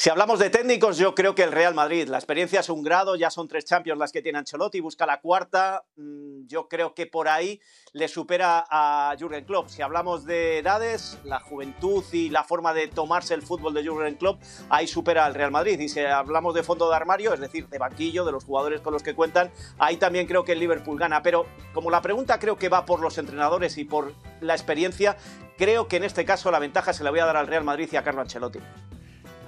Si 0.00 0.10
hablamos 0.10 0.38
de 0.38 0.48
técnicos, 0.48 0.96
yo 0.96 1.12
creo 1.12 1.34
que 1.34 1.42
el 1.42 1.50
Real 1.50 1.74
Madrid. 1.74 2.06
La 2.06 2.18
experiencia 2.18 2.60
es 2.60 2.68
un 2.68 2.84
grado, 2.84 3.16
ya 3.16 3.30
son 3.30 3.48
tres 3.48 3.64
Champions 3.64 3.98
las 3.98 4.12
que 4.12 4.22
tiene 4.22 4.38
Ancelotti, 4.38 4.78
busca 4.78 5.06
la 5.06 5.20
cuarta. 5.20 5.82
Mm, 5.96 6.46
Yo 6.46 6.68
creo 6.68 6.94
que 6.94 7.08
por 7.08 7.26
ahí 7.26 7.60
le 7.94 8.06
supera 8.06 8.64
a 8.70 9.12
Jürgen 9.18 9.44
Klopp. 9.44 9.68
Si 9.68 9.82
hablamos 9.82 10.24
de 10.24 10.58
edades, 10.58 11.18
la 11.24 11.40
juventud 11.40 12.04
y 12.12 12.30
la 12.30 12.44
forma 12.44 12.72
de 12.74 12.86
tomarse 12.86 13.34
el 13.34 13.42
fútbol 13.42 13.74
de 13.74 13.82
Jürgen 13.82 14.14
Klopp, 14.14 14.40
ahí 14.70 14.86
supera 14.86 15.26
al 15.26 15.34
Real 15.34 15.50
Madrid. 15.50 15.80
Y 15.80 15.88
si 15.88 15.98
hablamos 15.98 16.54
de 16.54 16.62
fondo 16.62 16.88
de 16.88 16.94
armario, 16.94 17.34
es 17.34 17.40
decir, 17.40 17.68
de 17.68 17.78
banquillo, 17.78 18.24
de 18.24 18.30
los 18.30 18.44
jugadores 18.44 18.80
con 18.80 18.92
los 18.92 19.02
que 19.02 19.16
cuentan, 19.16 19.50
ahí 19.80 19.96
también 19.96 20.28
creo 20.28 20.44
que 20.44 20.52
el 20.52 20.60
Liverpool 20.60 20.96
gana. 20.96 21.24
Pero 21.24 21.44
como 21.74 21.90
la 21.90 22.00
pregunta 22.02 22.38
creo 22.38 22.56
que 22.56 22.68
va 22.68 22.86
por 22.86 23.00
los 23.00 23.18
entrenadores 23.18 23.76
y 23.78 23.84
por 23.84 24.14
la 24.40 24.54
experiencia, 24.54 25.16
creo 25.56 25.88
que 25.88 25.96
en 25.96 26.04
este 26.04 26.24
caso 26.24 26.52
la 26.52 26.60
ventaja 26.60 26.92
se 26.92 27.02
la 27.02 27.10
voy 27.10 27.18
a 27.18 27.26
dar 27.26 27.36
al 27.36 27.48
Real 27.48 27.64
Madrid 27.64 27.88
y 27.90 27.96
a 27.96 28.04
Carlo 28.04 28.20
Ancelotti. 28.20 28.60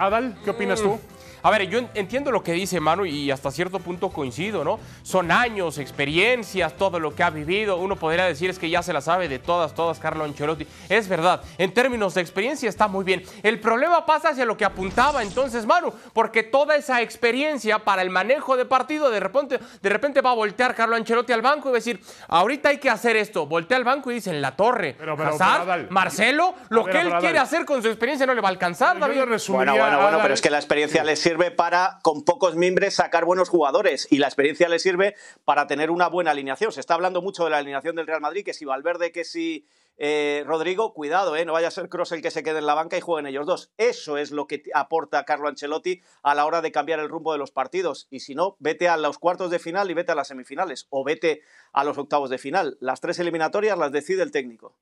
Adal, 0.01 0.35
¿qué 0.45 0.51
opinas 0.51 0.81
tú? 0.81 0.99
A 1.43 1.51
ver, 1.51 1.63
yo 1.71 1.79
en- 1.79 1.89
entiendo 1.95 2.31
lo 2.31 2.43
que 2.43 2.53
dice 2.53 2.81
Manu 2.81 3.07
y 3.07 3.31
hasta 3.31 3.51
cierto 3.51 3.79
punto 3.79 4.11
coincido, 4.11 4.63
¿no? 4.63 4.79
Son 5.03 5.31
años, 5.33 5.79
experiencias, 5.79 6.75
todo 6.77 7.01
lo 7.01 7.15
que 7.15 7.23
ha 7.23 7.31
vivido. 7.31 7.79
Uno 7.79 7.97
podría 7.97 8.27
decir 8.27 8.51
es 8.51 8.59
que 8.59 8.69
ya 8.69 8.83
se 8.83 8.93
la 8.93 9.01
sabe 9.01 9.27
de 9.27 9.39
todas, 9.39 9.75
todas 9.75 9.99
Carlo 9.99 10.25
Ancelotti. 10.25 10.67
Es 10.91 11.09
verdad, 11.09 11.41
en 11.57 11.73
términos 11.73 12.13
de 12.13 12.21
experiencia 12.21 12.69
está 12.69 12.89
muy 12.89 13.05
bien. 13.07 13.23
El 13.43 13.59
problema 13.59 14.05
pasa 14.05 14.29
hacia 14.31 14.45
lo 14.45 14.59
que 14.59 14.67
apuntaba 14.67 15.23
entonces 15.23 15.65
Manu, 15.65 15.95
porque 16.13 16.43
toda 16.43 16.77
esa 16.77 17.01
experiencia 17.01 17.79
para 17.79 18.03
el 18.03 18.11
manejo 18.11 18.59
de 18.59 18.67
partido, 18.67 19.09
de 19.11 19.21
repente, 19.21 19.59
de 19.81 19.89
repente 19.89 20.21
va 20.21 20.33
a 20.33 20.35
voltear 20.35 20.75
Carlo 20.75 20.95
Ancelotti 20.97 21.33
al 21.33 21.41
banco 21.41 21.71
y 21.71 21.73
va 21.73 21.77
a 21.77 21.81
decir, 21.81 22.01
ahorita 22.29 22.69
hay 22.69 22.77
que 22.77 22.91
hacer 22.91 23.17
esto. 23.17 23.47
Voltea 23.47 23.79
al 23.79 23.85
banco 23.85 24.11
y 24.11 24.15
dice, 24.17 24.29
en 24.29 24.43
la 24.43 24.57
torre, 24.57 24.95
Pero, 24.99 25.17
pero, 25.17 25.31
Hazard, 25.31 25.61
pero, 25.61 25.73
Adal, 25.73 25.87
Marcelo, 25.89 26.55
lo 26.69 26.85
que 26.85 27.01
él 27.01 27.15
quiere 27.19 27.39
hacer 27.39 27.65
con 27.65 27.81
su 27.81 27.89
experiencia 27.89 28.27
no 28.27 28.35
le 28.35 28.43
va 28.43 28.49
a 28.49 28.53
alcanzar, 28.53 28.97
Yo 28.97 29.01
David. 29.01 29.15
le 29.21 29.25
resumiría, 29.25 29.73
Bueno, 29.73 29.87
bueno, 29.96 30.03
bueno, 30.03 30.16
Adal, 30.16 30.22
pero 30.22 30.35
es 30.35 30.40
que 30.40 30.50
la 30.50 30.59
experiencia 30.59 31.05
le 31.05 31.16
sirve 31.16 31.50
para, 31.50 31.98
con 32.03 32.24
pocos 32.24 32.57
mimbres, 32.57 32.94
sacar 32.94 33.24
buenos 33.24 33.48
jugadores. 33.48 34.07
Y 34.11 34.18
la 34.18 34.26
experiencia 34.26 34.68
le 34.68 34.79
sirve 34.79 35.14
para 35.44 35.66
tener 35.66 35.90
una 35.90 36.09
buena 36.09 36.31
alineación. 36.31 36.72
Se 36.72 36.81
está 36.81 36.94
hablando 36.94 37.22
mucho 37.22 37.44
de 37.44 37.50
la 37.50 37.59
alineación 37.59 37.96
del 37.96 38.07
Real 38.07 38.20
Madrid, 38.20 38.44
que 38.44 38.55
si 38.55 38.64
Valverde, 38.64 39.12
que 39.12 39.24
si 39.24 39.66
eh, 40.03 40.44
Rodrigo, 40.46 40.94
cuidado, 40.94 41.37
eh, 41.37 41.44
no 41.44 41.53
vaya 41.53 41.68
a 41.68 41.70
ser 41.70 41.90
Cross 41.90 42.12
el 42.12 42.22
que 42.22 42.31
se 42.31 42.42
quede 42.42 42.61
en 42.61 42.66
la 42.66 42.72
banca 42.72 42.96
y 42.96 43.03
jueguen 43.03 43.26
ellos 43.26 43.46
dos. 43.46 43.70
Eso 43.76 44.16
es 44.16 44.31
lo 44.31 44.46
que 44.46 44.62
aporta 44.72 45.26
Carlo 45.26 45.46
Ancelotti 45.46 46.00
a 46.22 46.35
la 46.35 46.46
hora 46.46 46.62
de 46.62 46.72
cambiar 46.72 47.00
el 47.00 47.11
rumbo 47.11 47.33
de 47.33 47.38
los 47.38 47.50
partidos. 47.50 48.07
Y 48.11 48.20
si 48.20 48.35
no, 48.35 48.57
vete 48.61 48.88
a 48.88 48.96
los 48.96 49.18
cuartos 49.18 49.50
de 49.50 49.59
final 49.59 49.90
y 49.90 49.94
vete 49.94 50.12
a 50.12 50.14
las 50.14 50.29
semifinales. 50.29 50.87
O 50.88 51.05
vete 51.05 51.42
a 51.74 51.85
los 51.85 51.98
octavos 51.98 52.31
de 52.31 52.38
final. 52.38 52.79
Las 52.81 53.03
tres 53.03 53.18
eliminatorias 53.18 53.76
las 53.76 53.92
decide 53.92 54.22
el 54.22 54.31
técnico. 54.31 54.74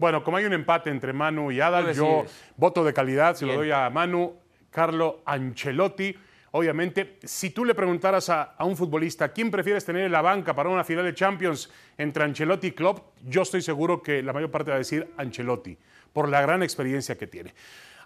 Bueno, 0.00 0.24
como 0.24 0.38
hay 0.38 0.46
un 0.46 0.54
empate 0.54 0.88
entre 0.88 1.12
Manu 1.12 1.52
y 1.52 1.60
Adal, 1.60 1.92
yo 1.92 2.24
voto 2.56 2.82
de 2.82 2.94
calidad, 2.94 3.36
se 3.36 3.44
lo 3.44 3.52
doy 3.52 3.70
a 3.70 3.90
Manu, 3.90 4.34
Carlo 4.70 5.20
Ancelotti. 5.26 6.16
Obviamente, 6.52 7.18
si 7.22 7.50
tú 7.50 7.66
le 7.66 7.74
preguntaras 7.74 8.30
a, 8.30 8.54
a 8.56 8.64
un 8.64 8.78
futbolista 8.78 9.28
quién 9.28 9.50
prefieres 9.50 9.84
tener 9.84 10.04
en 10.04 10.10
la 10.10 10.22
banca 10.22 10.54
para 10.54 10.70
una 10.70 10.84
final 10.84 11.04
de 11.04 11.12
Champions 11.12 11.70
entre 11.98 12.24
Ancelotti 12.24 12.68
y 12.68 12.72
Klopp, 12.72 13.14
yo 13.26 13.42
estoy 13.42 13.60
seguro 13.60 14.02
que 14.02 14.22
la 14.22 14.32
mayor 14.32 14.50
parte 14.50 14.70
va 14.70 14.76
a 14.76 14.78
decir 14.78 15.06
Ancelotti, 15.18 15.76
por 16.14 16.30
la 16.30 16.40
gran 16.40 16.62
experiencia 16.62 17.18
que 17.18 17.26
tiene. 17.26 17.52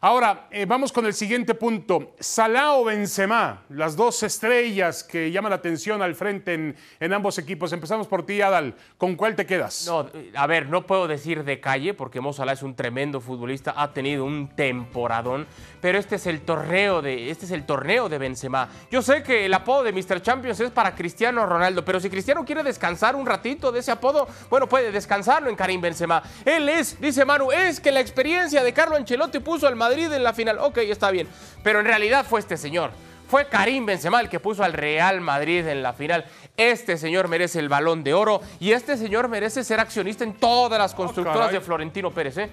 Ahora, 0.05 0.49
eh, 0.51 0.67
vamos 0.67 0.93
con 0.93 1.07
el 1.07 1.15
siguiente 1.15 1.55
punto. 1.55 2.15
Salah 2.21 2.75
o 2.75 2.85
Benzema, 2.85 3.63
las 3.71 3.97
dos 3.97 4.23
estrellas 4.23 5.03
que 5.03 5.33
llaman 5.33 5.49
la 5.49 5.57
atención 5.57 6.03
al 6.03 6.15
frente 6.15 6.75
en, 7.01 7.13
ambos 7.15 7.39
equipos. 7.39 7.73
Empezamos 7.73 8.07
por 8.07 8.27
ti, 8.27 8.43
Adal. 8.43 8.75
¿Con 8.99 9.17
cuál 9.17 9.35
te 9.35 9.47
quedas? 9.47 9.87
No, 9.87 10.11
a 10.35 10.47
ver, 10.47 10.69
no 10.69 10.87
puedo 10.87 11.09
decir 11.09 11.43
de 11.43 11.59
calle 11.59 11.95
porque 11.95 12.21
Mo 12.21 12.35
Salah 12.35 12.53
es 12.53 12.63
un 12.63 12.77
tremendo 12.77 13.19
futbolista, 13.23 13.73
ha 13.79 13.95
tenido 13.95 14.27
un 14.27 14.55
temporadón, 14.55 15.47
pero 15.81 15.97
este 15.97 16.17
es 16.17 16.27
el 16.27 16.43
torneo 16.43 17.01
de 17.01 17.31
este 17.31 17.47
es 17.47 17.53
el 17.53 17.65
torneo 17.65 18.11
de 18.11 18.19
Benzema. 18.19 18.69
Yo 18.91 19.01
sé 19.01 19.23
que 19.23 19.47
el 19.47 19.55
apodo 19.55 19.85
de 19.85 19.93
Mr. 19.95 20.21
Champions 20.21 20.61
es 20.61 20.71
para 20.71 20.95
Cristiano 20.95 21.47
Ronaldo, 21.47 21.83
pero 21.83 21.99
si 21.99 22.11
Cristiano 22.11 22.45
quiere 22.45 22.63
descansar 22.63 23.17
un 23.17 23.25
ratito 23.25 23.73
de 23.73 23.81
ese 23.81 23.91
apodo, 23.91 24.29
bueno, 24.51 24.69
puede 24.69 24.93
descansarlo 24.93 25.49
en 25.49 25.57
Karim 25.57 25.81
Benzema. 25.81 26.23
Él 26.45 26.69
es, 26.69 27.01
dice 27.01 27.25
Manu, 27.25 27.51
es 27.51 27.81
que 27.81 27.91
la 27.91 28.01
experiencia 28.01 28.63
de 28.63 28.75
Carlo 28.75 28.97
Ancelotti 28.97 29.39
puso 29.39 29.67
al 29.67 29.77
Madrid 29.77 29.94
en 29.99 30.23
la 30.23 30.33
final. 30.33 30.59
Ok, 30.59 30.79
está 30.79 31.11
bien, 31.11 31.29
pero 31.63 31.81
en 31.81 31.87
realidad 31.87 32.25
fue 32.29 32.41
este 32.41 32.57
señor. 32.57 32.91
Fue 33.29 33.49
Karim 33.49 33.87
Benzema 33.87 34.21
el 34.21 34.29
que 34.29 34.39
puso 34.39 34.63
al 34.63 34.75
Real 34.75 35.21
Madrid 35.21 35.67
en 35.67 35.83
la 35.83 35.93
final. 35.95 36.27
Este 36.57 36.99
señor 36.99 37.29
merece 37.29 37.59
el 37.59 37.69
balón 37.69 38.05
de 38.05 38.15
oro 38.15 38.41
y 38.61 38.73
este 38.73 38.97
señor 38.97 39.29
merece 39.29 39.65
ser 39.65 39.81
accionista 39.81 40.25
en 40.25 40.35
todas 40.35 40.79
las 40.79 40.95
constructoras 40.95 41.47
caray. 41.47 41.55
de 41.55 41.61
Florentino 41.61 42.11
Pérez. 42.11 42.37
¿eh? 42.39 42.51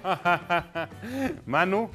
Manu. 1.46 1.90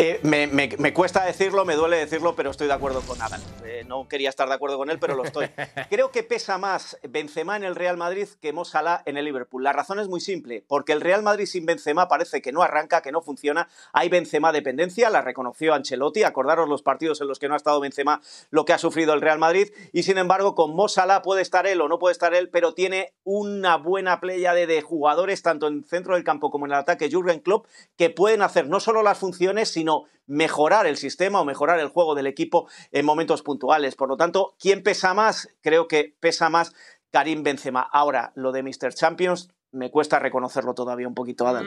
Eh, 0.00 0.20
me, 0.22 0.46
me- 0.46 0.68
me 0.78 0.94
cuesta 0.94 1.24
decirlo, 1.24 1.64
me 1.64 1.74
duele 1.74 1.96
decirlo, 1.96 2.36
pero 2.36 2.52
estoy 2.52 2.68
de 2.68 2.72
acuerdo 2.72 3.00
con 3.00 3.20
Adán. 3.20 3.40
Eh, 3.64 3.82
no 3.84 4.06
quería 4.06 4.28
estar 4.28 4.48
de 4.48 4.54
acuerdo 4.54 4.78
con 4.78 4.90
él, 4.90 5.00
pero 5.00 5.16
lo 5.16 5.24
estoy. 5.24 5.48
Creo 5.90 6.12
que 6.12 6.22
pesa 6.22 6.56
más 6.56 6.96
Benzema 7.02 7.56
en 7.56 7.64
el 7.64 7.74
Real 7.74 7.96
Madrid 7.96 8.28
que 8.40 8.52
Mo 8.52 8.64
Salah 8.64 9.02
en 9.06 9.16
el 9.16 9.24
Liverpool. 9.24 9.64
La 9.64 9.72
razón 9.72 9.98
es 9.98 10.06
muy 10.06 10.20
simple, 10.20 10.62
porque 10.68 10.92
el 10.92 11.00
Real 11.00 11.24
Madrid 11.24 11.46
sin 11.46 11.66
Benzema 11.66 12.06
parece 12.06 12.40
que 12.40 12.52
no 12.52 12.62
arranca, 12.62 13.00
que 13.02 13.10
no 13.10 13.22
funciona. 13.22 13.68
Hay 13.92 14.08
Benzema 14.08 14.52
dependencia, 14.52 15.10
la 15.10 15.20
reconoció 15.20 15.74
Ancelotti. 15.74 16.22
Acordaros 16.22 16.68
los 16.68 16.82
partidos 16.82 17.20
en 17.20 17.26
los 17.26 17.40
que 17.40 17.48
no 17.48 17.54
ha 17.54 17.56
estado 17.56 17.80
Benzema, 17.80 18.20
lo 18.50 18.64
que 18.64 18.74
ha 18.74 18.78
sufrido 18.78 19.14
el 19.14 19.20
Real 19.20 19.40
Madrid. 19.40 19.72
Y 19.92 20.04
sin 20.04 20.18
embargo, 20.18 20.54
con 20.54 20.76
Mo 20.76 20.86
Salah 20.86 21.22
puede 21.22 21.42
estar 21.42 21.66
él 21.66 21.80
o 21.80 21.88
no 21.88 21.98
puede 21.98 22.12
estar 22.12 22.34
él, 22.34 22.50
pero 22.50 22.72
tiene 22.72 23.14
una 23.24 23.76
buena 23.76 24.20
playa 24.20 24.54
de, 24.54 24.68
de 24.68 24.80
jugadores, 24.80 25.42
tanto 25.42 25.66
en 25.66 25.82
centro 25.82 26.14
del 26.14 26.22
campo 26.22 26.52
como 26.52 26.66
en 26.66 26.70
el 26.72 26.78
ataque, 26.78 27.10
Jürgen 27.10 27.40
Klopp, 27.40 27.66
que 27.96 28.10
pueden 28.10 28.42
hacer 28.42 28.68
no 28.68 28.78
solo 28.78 29.02
las 29.02 29.18
funciones, 29.18 29.68
sino 29.70 29.87
mejorar 30.26 30.86
el 30.86 30.96
sistema 30.96 31.40
o 31.40 31.44
mejorar 31.44 31.80
el 31.80 31.88
juego 31.88 32.14
del 32.14 32.26
equipo 32.26 32.68
en 32.92 33.04
momentos 33.04 33.42
puntuales. 33.42 33.96
Por 33.96 34.08
lo 34.08 34.16
tanto, 34.16 34.54
¿quién 34.60 34.82
pesa 34.82 35.14
más? 35.14 35.48
Creo 35.62 35.88
que 35.88 36.16
pesa 36.20 36.50
más 36.50 36.74
Karim 37.10 37.42
Benzema. 37.42 37.80
Ahora, 37.80 38.32
lo 38.34 38.52
de 38.52 38.62
Mr. 38.62 38.92
Champions 38.94 39.48
me 39.72 39.90
cuesta 39.90 40.18
reconocerlo 40.18 40.74
todavía 40.74 41.08
un 41.08 41.14
poquito, 41.14 41.46
Adam. 41.46 41.66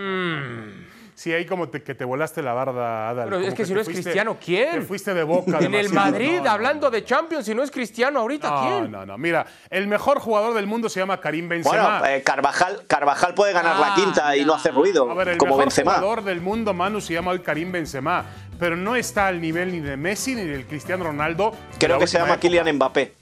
Sí, 1.16 1.32
ahí 1.34 1.46
como 1.46 1.70
te- 1.70 1.84
que 1.84 1.94
te 1.94 2.04
volaste 2.06 2.42
la 2.42 2.54
barda, 2.54 3.10
Adal. 3.10 3.26
Pero 3.26 3.38
es 3.40 3.46
como 3.46 3.56
que 3.58 3.66
si 3.66 3.74
no 3.74 3.80
es 3.82 3.88
fuiste- 3.88 4.04
Cristiano, 4.04 4.38
¿quién? 4.44 4.72
Te 4.72 4.82
fuiste 4.82 5.14
de 5.14 5.24
boca. 5.24 5.60
En 5.60 5.74
el. 5.74 5.90
Madrid, 5.92 6.38
No, 6.38 6.44
no, 6.46 6.52
hablando 6.52 6.90
de 6.90 7.04
Champions, 7.04 7.46
si 7.46 7.54
no 7.54 7.64
es 7.64 7.70
Cristiano 7.72 8.20
ahorita, 8.20 8.50
No, 8.50 8.62
¿quién? 8.62 8.92
no, 8.92 9.06
no. 9.06 9.18
Mira, 9.18 9.46
el 9.70 9.88
mejor 9.88 10.20
jugador 10.20 10.54
del 10.54 10.68
mundo 10.68 10.90
se 10.90 11.00
llama 11.00 11.20
Karim 11.20 11.48
Benzema. 11.50 12.00
Bueno, 12.00 12.06
eh, 12.16 12.24
Carvajal, 12.24 12.84
Carvajal 12.88 13.34
puede 13.34 13.54
ganar 13.54 13.78
la 13.80 13.94
Ah, 13.94 13.96
quinta 13.96 14.36
y 14.36 14.46
no 14.46 14.54
hace 14.56 14.72
ruido, 14.72 15.10
A 15.12 15.14
ver, 15.14 15.30
el 15.30 15.38
como 15.38 15.52
mejor 15.52 15.66
Benzema. 15.66 15.94
jugador 15.96 16.24
del 16.24 16.42
mundo, 16.42 16.74
Manu, 16.74 17.02
se 17.02 17.14
llama 17.14 17.32
hoy 17.32 17.40
Karim 17.40 17.72
Benzema. 17.72 18.26
Pero 18.60 18.76
no 18.76 18.96
está 18.96 19.28
al 19.28 19.42
nivel 19.42 19.72
ni 19.72 19.80
de 19.80 19.98
Messi 19.98 20.36
ni 20.36 20.44
del 20.46 20.66
Cristiano 20.68 21.04
Ronaldo. 21.04 21.52
Creo 21.80 21.96
la 21.96 22.00
que 22.00 22.08
se 22.08 22.18
llama 22.20 22.34
época. 22.34 22.42
Kylian 22.42 22.76
Mbappé. 22.76 23.14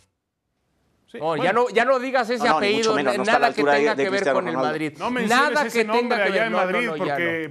Sí, 1.12 1.18
No, 1.18 1.26
bueno. 1.26 1.44
ya 1.44 1.54
no, 1.54 1.70
ya 1.70 1.86
no 1.86 2.00
digas 2.00 2.30
ese 2.30 2.44
No, 2.44 2.54
no, 2.54 2.60
ni 2.62 2.68
apellido, 2.68 2.94
menos, 2.94 3.18
nada 3.26 3.54
que 3.54 3.64
tenga 3.64 3.96
de 3.96 4.04
que 4.04 4.10
ver 4.10 4.32
con 4.32 4.48
el. 4.48 4.56
Madrid. 4.58 4.94
No 4.98 5.10
menciones 5.10 5.50
nada 5.52 5.66
ese 5.66 5.80
que 5.80 5.86
nombre 5.86 6.02
tenga 6.02 6.16
que 6.18 6.24
allá 6.24 6.34
ver 6.34 6.44
en 6.48 6.54
Madrid 6.54 6.90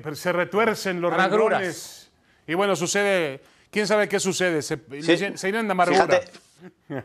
porque 0.02 0.16
se 0.16 0.32
retuercen 0.32 1.00
los 1.00 1.12
renglones. 1.12 2.10
Y 2.46 2.54
bueno, 2.54 2.76
sucede... 2.76 3.40
¿Quién 3.70 3.86
sabe 3.86 4.08
qué 4.08 4.18
sucede? 4.18 4.62
Se, 4.62 4.78
Sí. 5.02 5.18
se 5.36 5.46
llenan 5.48 5.66
de 5.68 5.72
amargura. 5.72 6.06
Fíjate, 6.06 6.30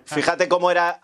fíjate 0.05 0.47
cómo, 0.47 0.71
era, 0.71 1.01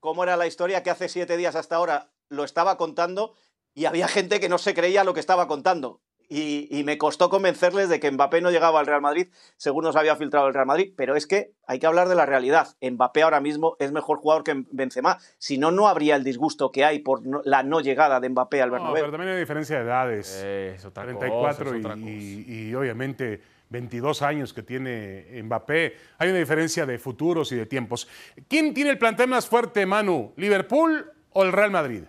cómo 0.00 0.22
era 0.22 0.36
la 0.38 0.46
historia 0.46 0.82
que 0.82 0.88
hace 0.88 1.10
siete 1.10 1.36
días 1.36 1.54
hasta 1.54 1.76
ahora 1.76 2.08
lo 2.30 2.44
estaba 2.44 2.78
contando 2.78 3.34
y 3.74 3.84
había 3.84 4.08
gente 4.08 4.40
que 4.40 4.48
no 4.48 4.56
se 4.56 4.72
creía 4.72 5.04
lo 5.04 5.12
que 5.12 5.20
estaba 5.20 5.46
contando. 5.48 6.00
Y, 6.34 6.66
y 6.70 6.82
me 6.84 6.96
costó 6.96 7.28
convencerles 7.28 7.90
de 7.90 8.00
que 8.00 8.10
Mbappé 8.10 8.40
no 8.40 8.50
llegaba 8.50 8.80
al 8.80 8.86
Real 8.86 9.02
Madrid, 9.02 9.28
según 9.58 9.84
nos 9.84 9.96
había 9.96 10.16
filtrado 10.16 10.46
el 10.48 10.54
Real 10.54 10.64
Madrid. 10.66 10.94
Pero 10.96 11.14
es 11.14 11.26
que 11.26 11.50
hay 11.66 11.78
que 11.78 11.86
hablar 11.86 12.08
de 12.08 12.14
la 12.14 12.24
realidad. 12.24 12.68
Mbappé 12.80 13.22
ahora 13.22 13.40
mismo 13.40 13.76
es 13.78 13.92
mejor 13.92 14.16
jugador 14.18 14.42
que 14.42 14.64
Benzema. 14.70 15.18
Si 15.36 15.58
no, 15.58 15.70
no 15.70 15.88
habría 15.88 16.16
el 16.16 16.24
disgusto 16.24 16.72
que 16.72 16.84
hay 16.86 17.00
por 17.00 17.26
no- 17.26 17.42
la 17.44 17.62
no 17.62 17.80
llegada 17.80 18.18
de 18.18 18.30
Mbappé 18.30 18.62
al 18.62 18.68
No, 18.70 18.72
Bernabéu. 18.76 18.94
pero 19.02 19.10
también 19.12 19.34
hay 19.34 19.40
diferencia 19.40 19.76
de 19.76 19.82
edades. 19.84 20.40
Eh, 20.42 20.72
es 20.76 20.84
otra 20.86 21.04
34 21.04 21.64
cosa, 21.66 21.76
es 21.76 21.84
otra 21.84 21.96
y, 21.96 22.00
cosa. 22.00 22.10
y- 22.10 22.44
y 22.70 22.74
obviamente 22.74 23.42
22 23.68 24.22
años 24.22 24.52
que 24.54 24.62
tiene 24.62 25.26
Mbappé. 25.42 25.96
Hay 26.18 26.30
una 26.30 26.38
diferencia 26.38 26.86
de 26.86 26.98
futuros 26.98 27.52
y 27.52 27.56
de 27.56 27.66
tiempos. 27.66 28.08
¿Quién 28.48 28.72
tiene 28.72 28.90
el 28.90 28.98
plantel 28.98 29.28
más 29.28 29.46
fuerte, 29.46 29.84
Manu? 29.86 30.32
¿Liverpool 30.36 31.10
o 31.34 31.42
el 31.42 31.52
Real 31.52 31.70
Madrid? 31.70 32.04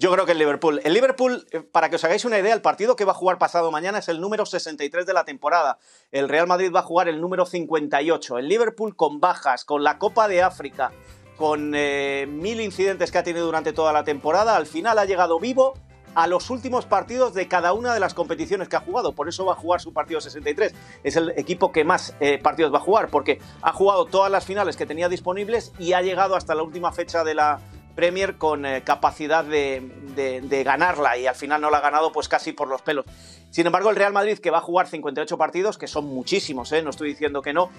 Yo 0.00 0.12
creo 0.12 0.26
que 0.26 0.32
el 0.32 0.38
Liverpool. 0.38 0.80
El 0.84 0.94
Liverpool, 0.94 1.44
eh, 1.50 1.58
para 1.60 1.90
que 1.90 1.96
os 1.96 2.04
hagáis 2.04 2.24
una 2.24 2.38
idea, 2.38 2.54
el 2.54 2.62
partido 2.62 2.94
que 2.94 3.04
va 3.04 3.10
a 3.10 3.16
jugar 3.16 3.36
pasado 3.36 3.72
mañana 3.72 3.98
es 3.98 4.08
el 4.08 4.20
número 4.20 4.46
63 4.46 5.04
de 5.04 5.12
la 5.12 5.24
temporada. 5.24 5.78
El 6.12 6.28
Real 6.28 6.46
Madrid 6.46 6.70
va 6.72 6.80
a 6.80 6.84
jugar 6.84 7.08
el 7.08 7.20
número 7.20 7.44
58. 7.44 8.38
El 8.38 8.46
Liverpool 8.46 8.94
con 8.94 9.18
bajas, 9.18 9.64
con 9.64 9.82
la 9.82 9.98
Copa 9.98 10.28
de 10.28 10.40
África, 10.40 10.92
con 11.36 11.72
eh, 11.74 12.26
mil 12.28 12.60
incidentes 12.60 13.10
que 13.10 13.18
ha 13.18 13.24
tenido 13.24 13.44
durante 13.44 13.72
toda 13.72 13.92
la 13.92 14.04
temporada, 14.04 14.54
al 14.54 14.66
final 14.66 15.00
ha 15.00 15.04
llegado 15.04 15.40
vivo 15.40 15.74
a 16.14 16.28
los 16.28 16.48
últimos 16.50 16.86
partidos 16.86 17.34
de 17.34 17.48
cada 17.48 17.72
una 17.72 17.92
de 17.92 17.98
las 17.98 18.14
competiciones 18.14 18.68
que 18.68 18.76
ha 18.76 18.80
jugado. 18.80 19.16
Por 19.16 19.28
eso 19.28 19.46
va 19.46 19.54
a 19.54 19.56
jugar 19.56 19.80
su 19.80 19.92
partido 19.92 20.20
63. 20.20 20.76
Es 21.02 21.16
el 21.16 21.30
equipo 21.36 21.72
que 21.72 21.82
más 21.82 22.14
eh, 22.20 22.38
partidos 22.38 22.72
va 22.72 22.78
a 22.78 22.82
jugar, 22.82 23.08
porque 23.08 23.40
ha 23.62 23.72
jugado 23.72 24.04
todas 24.04 24.30
las 24.30 24.44
finales 24.44 24.76
que 24.76 24.86
tenía 24.86 25.08
disponibles 25.08 25.72
y 25.76 25.94
ha 25.94 26.02
llegado 26.02 26.36
hasta 26.36 26.54
la 26.54 26.62
última 26.62 26.92
fecha 26.92 27.24
de 27.24 27.34
la, 27.34 27.60
Premier 27.98 28.36
con 28.36 28.64
eh, 28.64 28.82
capacidad 28.84 29.44
de, 29.44 30.62
ganarla 30.64 31.18
y 31.18 31.26
al 31.26 31.34
final 31.34 31.60
no 31.60 31.68
la 31.68 31.78
ha 31.78 31.80
ganado 31.80 32.12
pues 32.12 32.28
casi 32.28 32.52
por 32.52 32.68
los 32.68 32.80
pelos. 32.80 33.04
Sin 33.50 33.66
embargo, 33.66 33.90
el 33.90 33.96
Real 33.96 34.12
Madrid, 34.12 34.38
que 34.38 34.52
va 34.52 34.58
a 34.58 34.60
jugar 34.60 34.86
58 34.86 35.36
partidos, 35.36 35.78
que 35.78 35.88
son 35.88 36.04
muchísimos, 36.04 36.70
¿eh? 36.70 36.80
no 36.80 36.90
estoy 36.90 37.08
diciendo 37.08 37.42
que 37.42 37.52
no, 37.52 37.70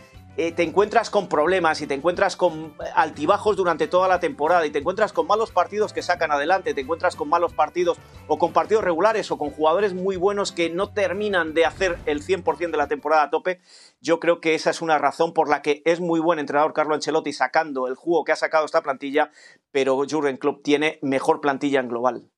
eh, 0.41 0.54
te 0.54 0.63
encuentras 0.63 1.10
con 1.10 1.28
problemas 1.28 1.82
y 1.82 1.88
te 1.88 1.95
encuentras 1.95 2.38
con 2.38 2.73
altibajos 2.95 3.58
durante 3.58 3.89
toda 3.89 4.08
la 4.08 4.21
temporada 4.21 4.65
y 4.65 4.69
te 4.69 4.80
encuentras 4.80 5.12
con 5.12 5.28
malos 5.28 5.52
partidos 5.52 5.91
que 5.91 6.02
sacan 6.02 6.32
adelante, 6.32 6.73
te 6.73 6.80
encuentras 6.80 7.17
con 7.17 7.28
malos 7.28 7.52
partidos 7.52 7.97
o 8.30 8.38
con 8.38 8.54
partidos 8.54 8.86
regulares 8.86 9.32
o 9.32 9.38
con 9.38 9.49
jugadores 9.49 9.93
muy 9.93 10.15
buenos 10.15 10.54
que 10.54 10.69
no 10.69 10.93
terminan 10.93 11.54
de 11.54 11.65
hacer 11.65 11.97
el 12.06 12.23
100% 12.23 12.71
de 12.71 12.78
la 12.78 12.88
temporada 12.88 13.23
a 13.23 13.30
tope. 13.30 13.60
Yo 13.99 14.21
creo 14.21 14.39
que 14.39 14.56
esa 14.56 14.69
es 14.69 14.82
una 14.82 14.97
razón 14.97 15.34
por 15.34 15.49
la 15.49 15.62
que 15.62 15.82
es 15.84 15.99
muy 15.99 16.21
buen 16.21 16.39
entrenador 16.39 16.71
Carlo 16.71 16.95
Ancelotti 16.95 17.34
sacando 17.34 17.88
el 17.88 17.95
juego 17.95 18.23
que 18.23 18.32
ha 18.32 18.38
sacado 18.38 18.63
esta 18.63 18.82
plantilla, 18.82 19.32
pero 19.71 19.97
Jurgen 20.10 20.38
Klopp 20.38 20.63
tiene 20.63 20.99
mejor 21.02 21.41
plantilla 21.41 21.82
en 21.82 21.89
global. 21.89 22.30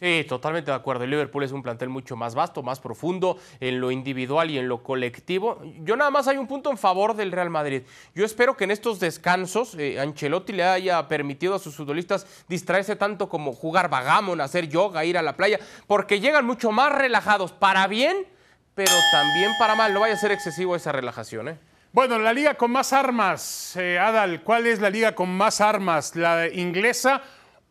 Sí, 0.00 0.24
totalmente 0.26 0.70
de 0.70 0.76
acuerdo. 0.76 1.04
El 1.04 1.10
Liverpool 1.10 1.44
es 1.44 1.52
un 1.52 1.62
plantel 1.62 1.90
mucho 1.90 2.16
más 2.16 2.34
vasto, 2.34 2.62
más 2.62 2.80
profundo 2.80 3.38
en 3.60 3.80
lo 3.80 3.90
individual 3.90 4.50
y 4.50 4.58
en 4.58 4.66
lo 4.66 4.82
colectivo. 4.82 5.60
Yo 5.80 5.94
nada 5.94 6.10
más 6.10 6.26
hay 6.26 6.38
un 6.38 6.46
punto 6.46 6.70
en 6.70 6.78
favor 6.78 7.14
del 7.14 7.32
Real 7.32 7.50
Madrid. 7.50 7.82
Yo 8.14 8.24
espero 8.24 8.56
que 8.56 8.64
en 8.64 8.70
estos 8.70 8.98
descansos 8.98 9.74
eh, 9.74 10.00
Ancelotti 10.00 10.54
le 10.54 10.64
haya 10.64 11.06
permitido 11.06 11.54
a 11.54 11.58
sus 11.58 11.76
futbolistas 11.76 12.26
distraerse 12.48 12.96
tanto 12.96 13.28
como 13.28 13.52
jugar 13.52 13.90
vagamon, 13.90 14.40
hacer 14.40 14.68
yoga, 14.68 15.04
ir 15.04 15.18
a 15.18 15.22
la 15.22 15.36
playa, 15.36 15.60
porque 15.86 16.18
llegan 16.18 16.46
mucho 16.46 16.72
más 16.72 16.90
relajados 16.90 17.52
para 17.52 17.86
bien, 17.88 18.26
pero 18.74 18.92
también 19.12 19.52
para 19.58 19.74
mal. 19.74 19.92
No 19.92 20.00
vaya 20.00 20.14
a 20.14 20.18
ser 20.18 20.32
excesivo 20.32 20.76
esa 20.76 20.92
relajación, 20.92 21.48
¿eh? 21.48 21.58
Bueno, 21.92 22.18
la 22.18 22.32
liga 22.32 22.54
con 22.54 22.70
más 22.70 22.94
armas, 22.94 23.76
eh, 23.76 23.98
Adal, 23.98 24.42
¿cuál 24.44 24.66
es 24.66 24.80
la 24.80 24.88
liga 24.88 25.14
con 25.14 25.28
más 25.28 25.60
armas? 25.60 26.16
¿La 26.16 26.48
inglesa 26.48 27.22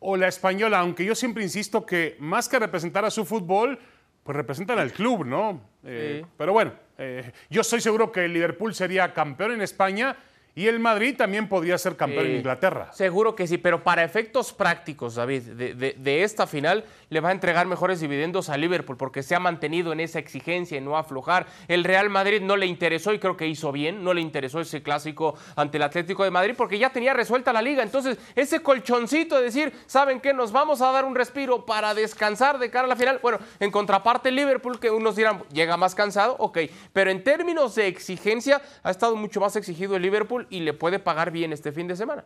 o 0.02 0.16
la 0.16 0.28
española, 0.28 0.80
aunque 0.80 1.04
yo 1.04 1.14
siempre 1.14 1.42
insisto 1.42 1.86
que 1.86 2.16
más 2.18 2.48
que 2.48 2.58
representar 2.58 3.04
a 3.04 3.10
su 3.10 3.24
fútbol, 3.24 3.78
pues 4.22 4.36
representan 4.36 4.78
al 4.78 4.92
club, 4.92 5.24
¿no? 5.24 5.60
Eh, 5.84 6.24
pero 6.36 6.52
bueno, 6.52 6.72
eh, 6.98 7.32
yo 7.50 7.60
estoy 7.60 7.80
seguro 7.80 8.10
que 8.10 8.24
el 8.24 8.32
Liverpool 8.32 8.74
sería 8.74 9.12
campeón 9.14 9.52
en 9.52 9.62
España 9.62 10.16
y 10.54 10.66
el 10.66 10.80
Madrid 10.80 11.16
también 11.16 11.48
podría 11.48 11.78
ser 11.78 11.96
campeón 11.96 12.26
en 12.26 12.36
Inglaterra. 12.36 12.92
Seguro 12.92 13.34
que 13.34 13.46
sí, 13.46 13.56
pero 13.56 13.82
para 13.82 14.04
efectos 14.04 14.52
prácticos, 14.52 15.14
David, 15.14 15.42
de, 15.42 16.22
esta 16.22 16.46
final 16.46 16.84
le 17.08 17.20
va 17.20 17.30
a 17.30 17.32
entregar 17.32 17.66
mejores 17.66 18.00
dividendos 18.00 18.50
a 18.50 18.58
Liverpool 18.58 18.98
porque 18.98 19.22
se 19.22 19.34
ha 19.34 19.40
mantenido 19.40 19.92
en 19.92 20.00
esa 20.00 20.18
exigencia 20.18 20.76
y 20.76 20.82
no 20.82 20.98
aflojar. 20.98 21.46
El 21.68 21.84
Real 21.84 22.10
Madrid 22.10 22.42
no 22.42 22.56
le 22.56 22.66
interesó 22.66 23.14
y 23.14 23.18
creo 23.18 23.36
que 23.36 23.46
hizo 23.46 23.72
bien, 23.72 24.04
no 24.04 24.12
le 24.12 24.20
interesó 24.20 24.60
ese 24.60 24.82
clásico 24.82 25.36
ante 25.56 25.78
el 25.78 25.84
Atlético 25.84 26.22
de 26.24 26.30
Madrid 26.30 26.54
porque 26.56 26.78
ya 26.78 26.90
tenía 26.90 27.14
resuelta 27.14 27.52
la 27.52 27.62
liga. 27.62 27.82
Entonces, 27.82 28.18
ese 28.34 28.60
colchoncito 28.60 29.36
de 29.36 29.44
decir, 29.44 29.72
¿saben 29.86 30.20
qué? 30.20 30.34
Nos 30.34 30.52
vamos 30.52 30.82
a 30.82 30.92
dar 30.92 31.06
un 31.06 31.14
respiro 31.14 31.64
para 31.64 31.94
descansar 31.94 32.58
de 32.58 32.70
cara 32.70 32.84
a 32.84 32.88
la 32.88 32.96
final. 32.96 33.20
Bueno, 33.22 33.38
en 33.58 33.70
contraparte, 33.70 34.30
Liverpool, 34.30 34.78
que 34.78 34.90
unos 34.90 35.16
dirán, 35.16 35.42
llega 35.50 35.78
más 35.78 35.94
cansado, 35.94 36.36
ok, 36.38 36.58
pero 36.92 37.10
en 37.10 37.24
términos 37.24 37.74
de 37.74 37.86
exigencia, 37.86 38.60
ha 38.82 38.90
estado 38.90 39.16
mucho 39.16 39.40
más 39.40 39.56
exigido 39.56 39.96
el 39.96 40.02
Liverpool 40.02 40.41
y 40.50 40.60
le 40.60 40.74
puede 40.74 40.98
pagar 40.98 41.30
bien 41.30 41.52
este 41.52 41.72
fin 41.72 41.88
de 41.88 41.96
semana. 41.96 42.24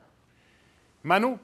Manu. 1.03 1.39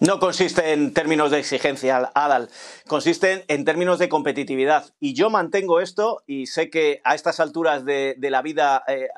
No 0.00 0.18
consiste 0.18 0.72
en 0.72 0.92
términos 0.92 1.30
de 1.30 1.38
exigencia, 1.38 2.10
Adal, 2.14 2.50
consiste 2.88 3.44
en 3.48 3.64
términos 3.64 3.98
de 3.98 4.08
competitividad. 4.08 4.92
Y 5.00 5.14
yo 5.14 5.30
mantengo 5.30 5.80
esto 5.80 6.22
y 6.26 6.46
sé 6.46 6.68
que 6.68 7.00
a 7.04 7.14
estas 7.14 7.38
alturas 7.40 7.84
de, 7.84 8.16
la 8.18 8.42
vida 8.42 8.82
eh, 8.88 9.08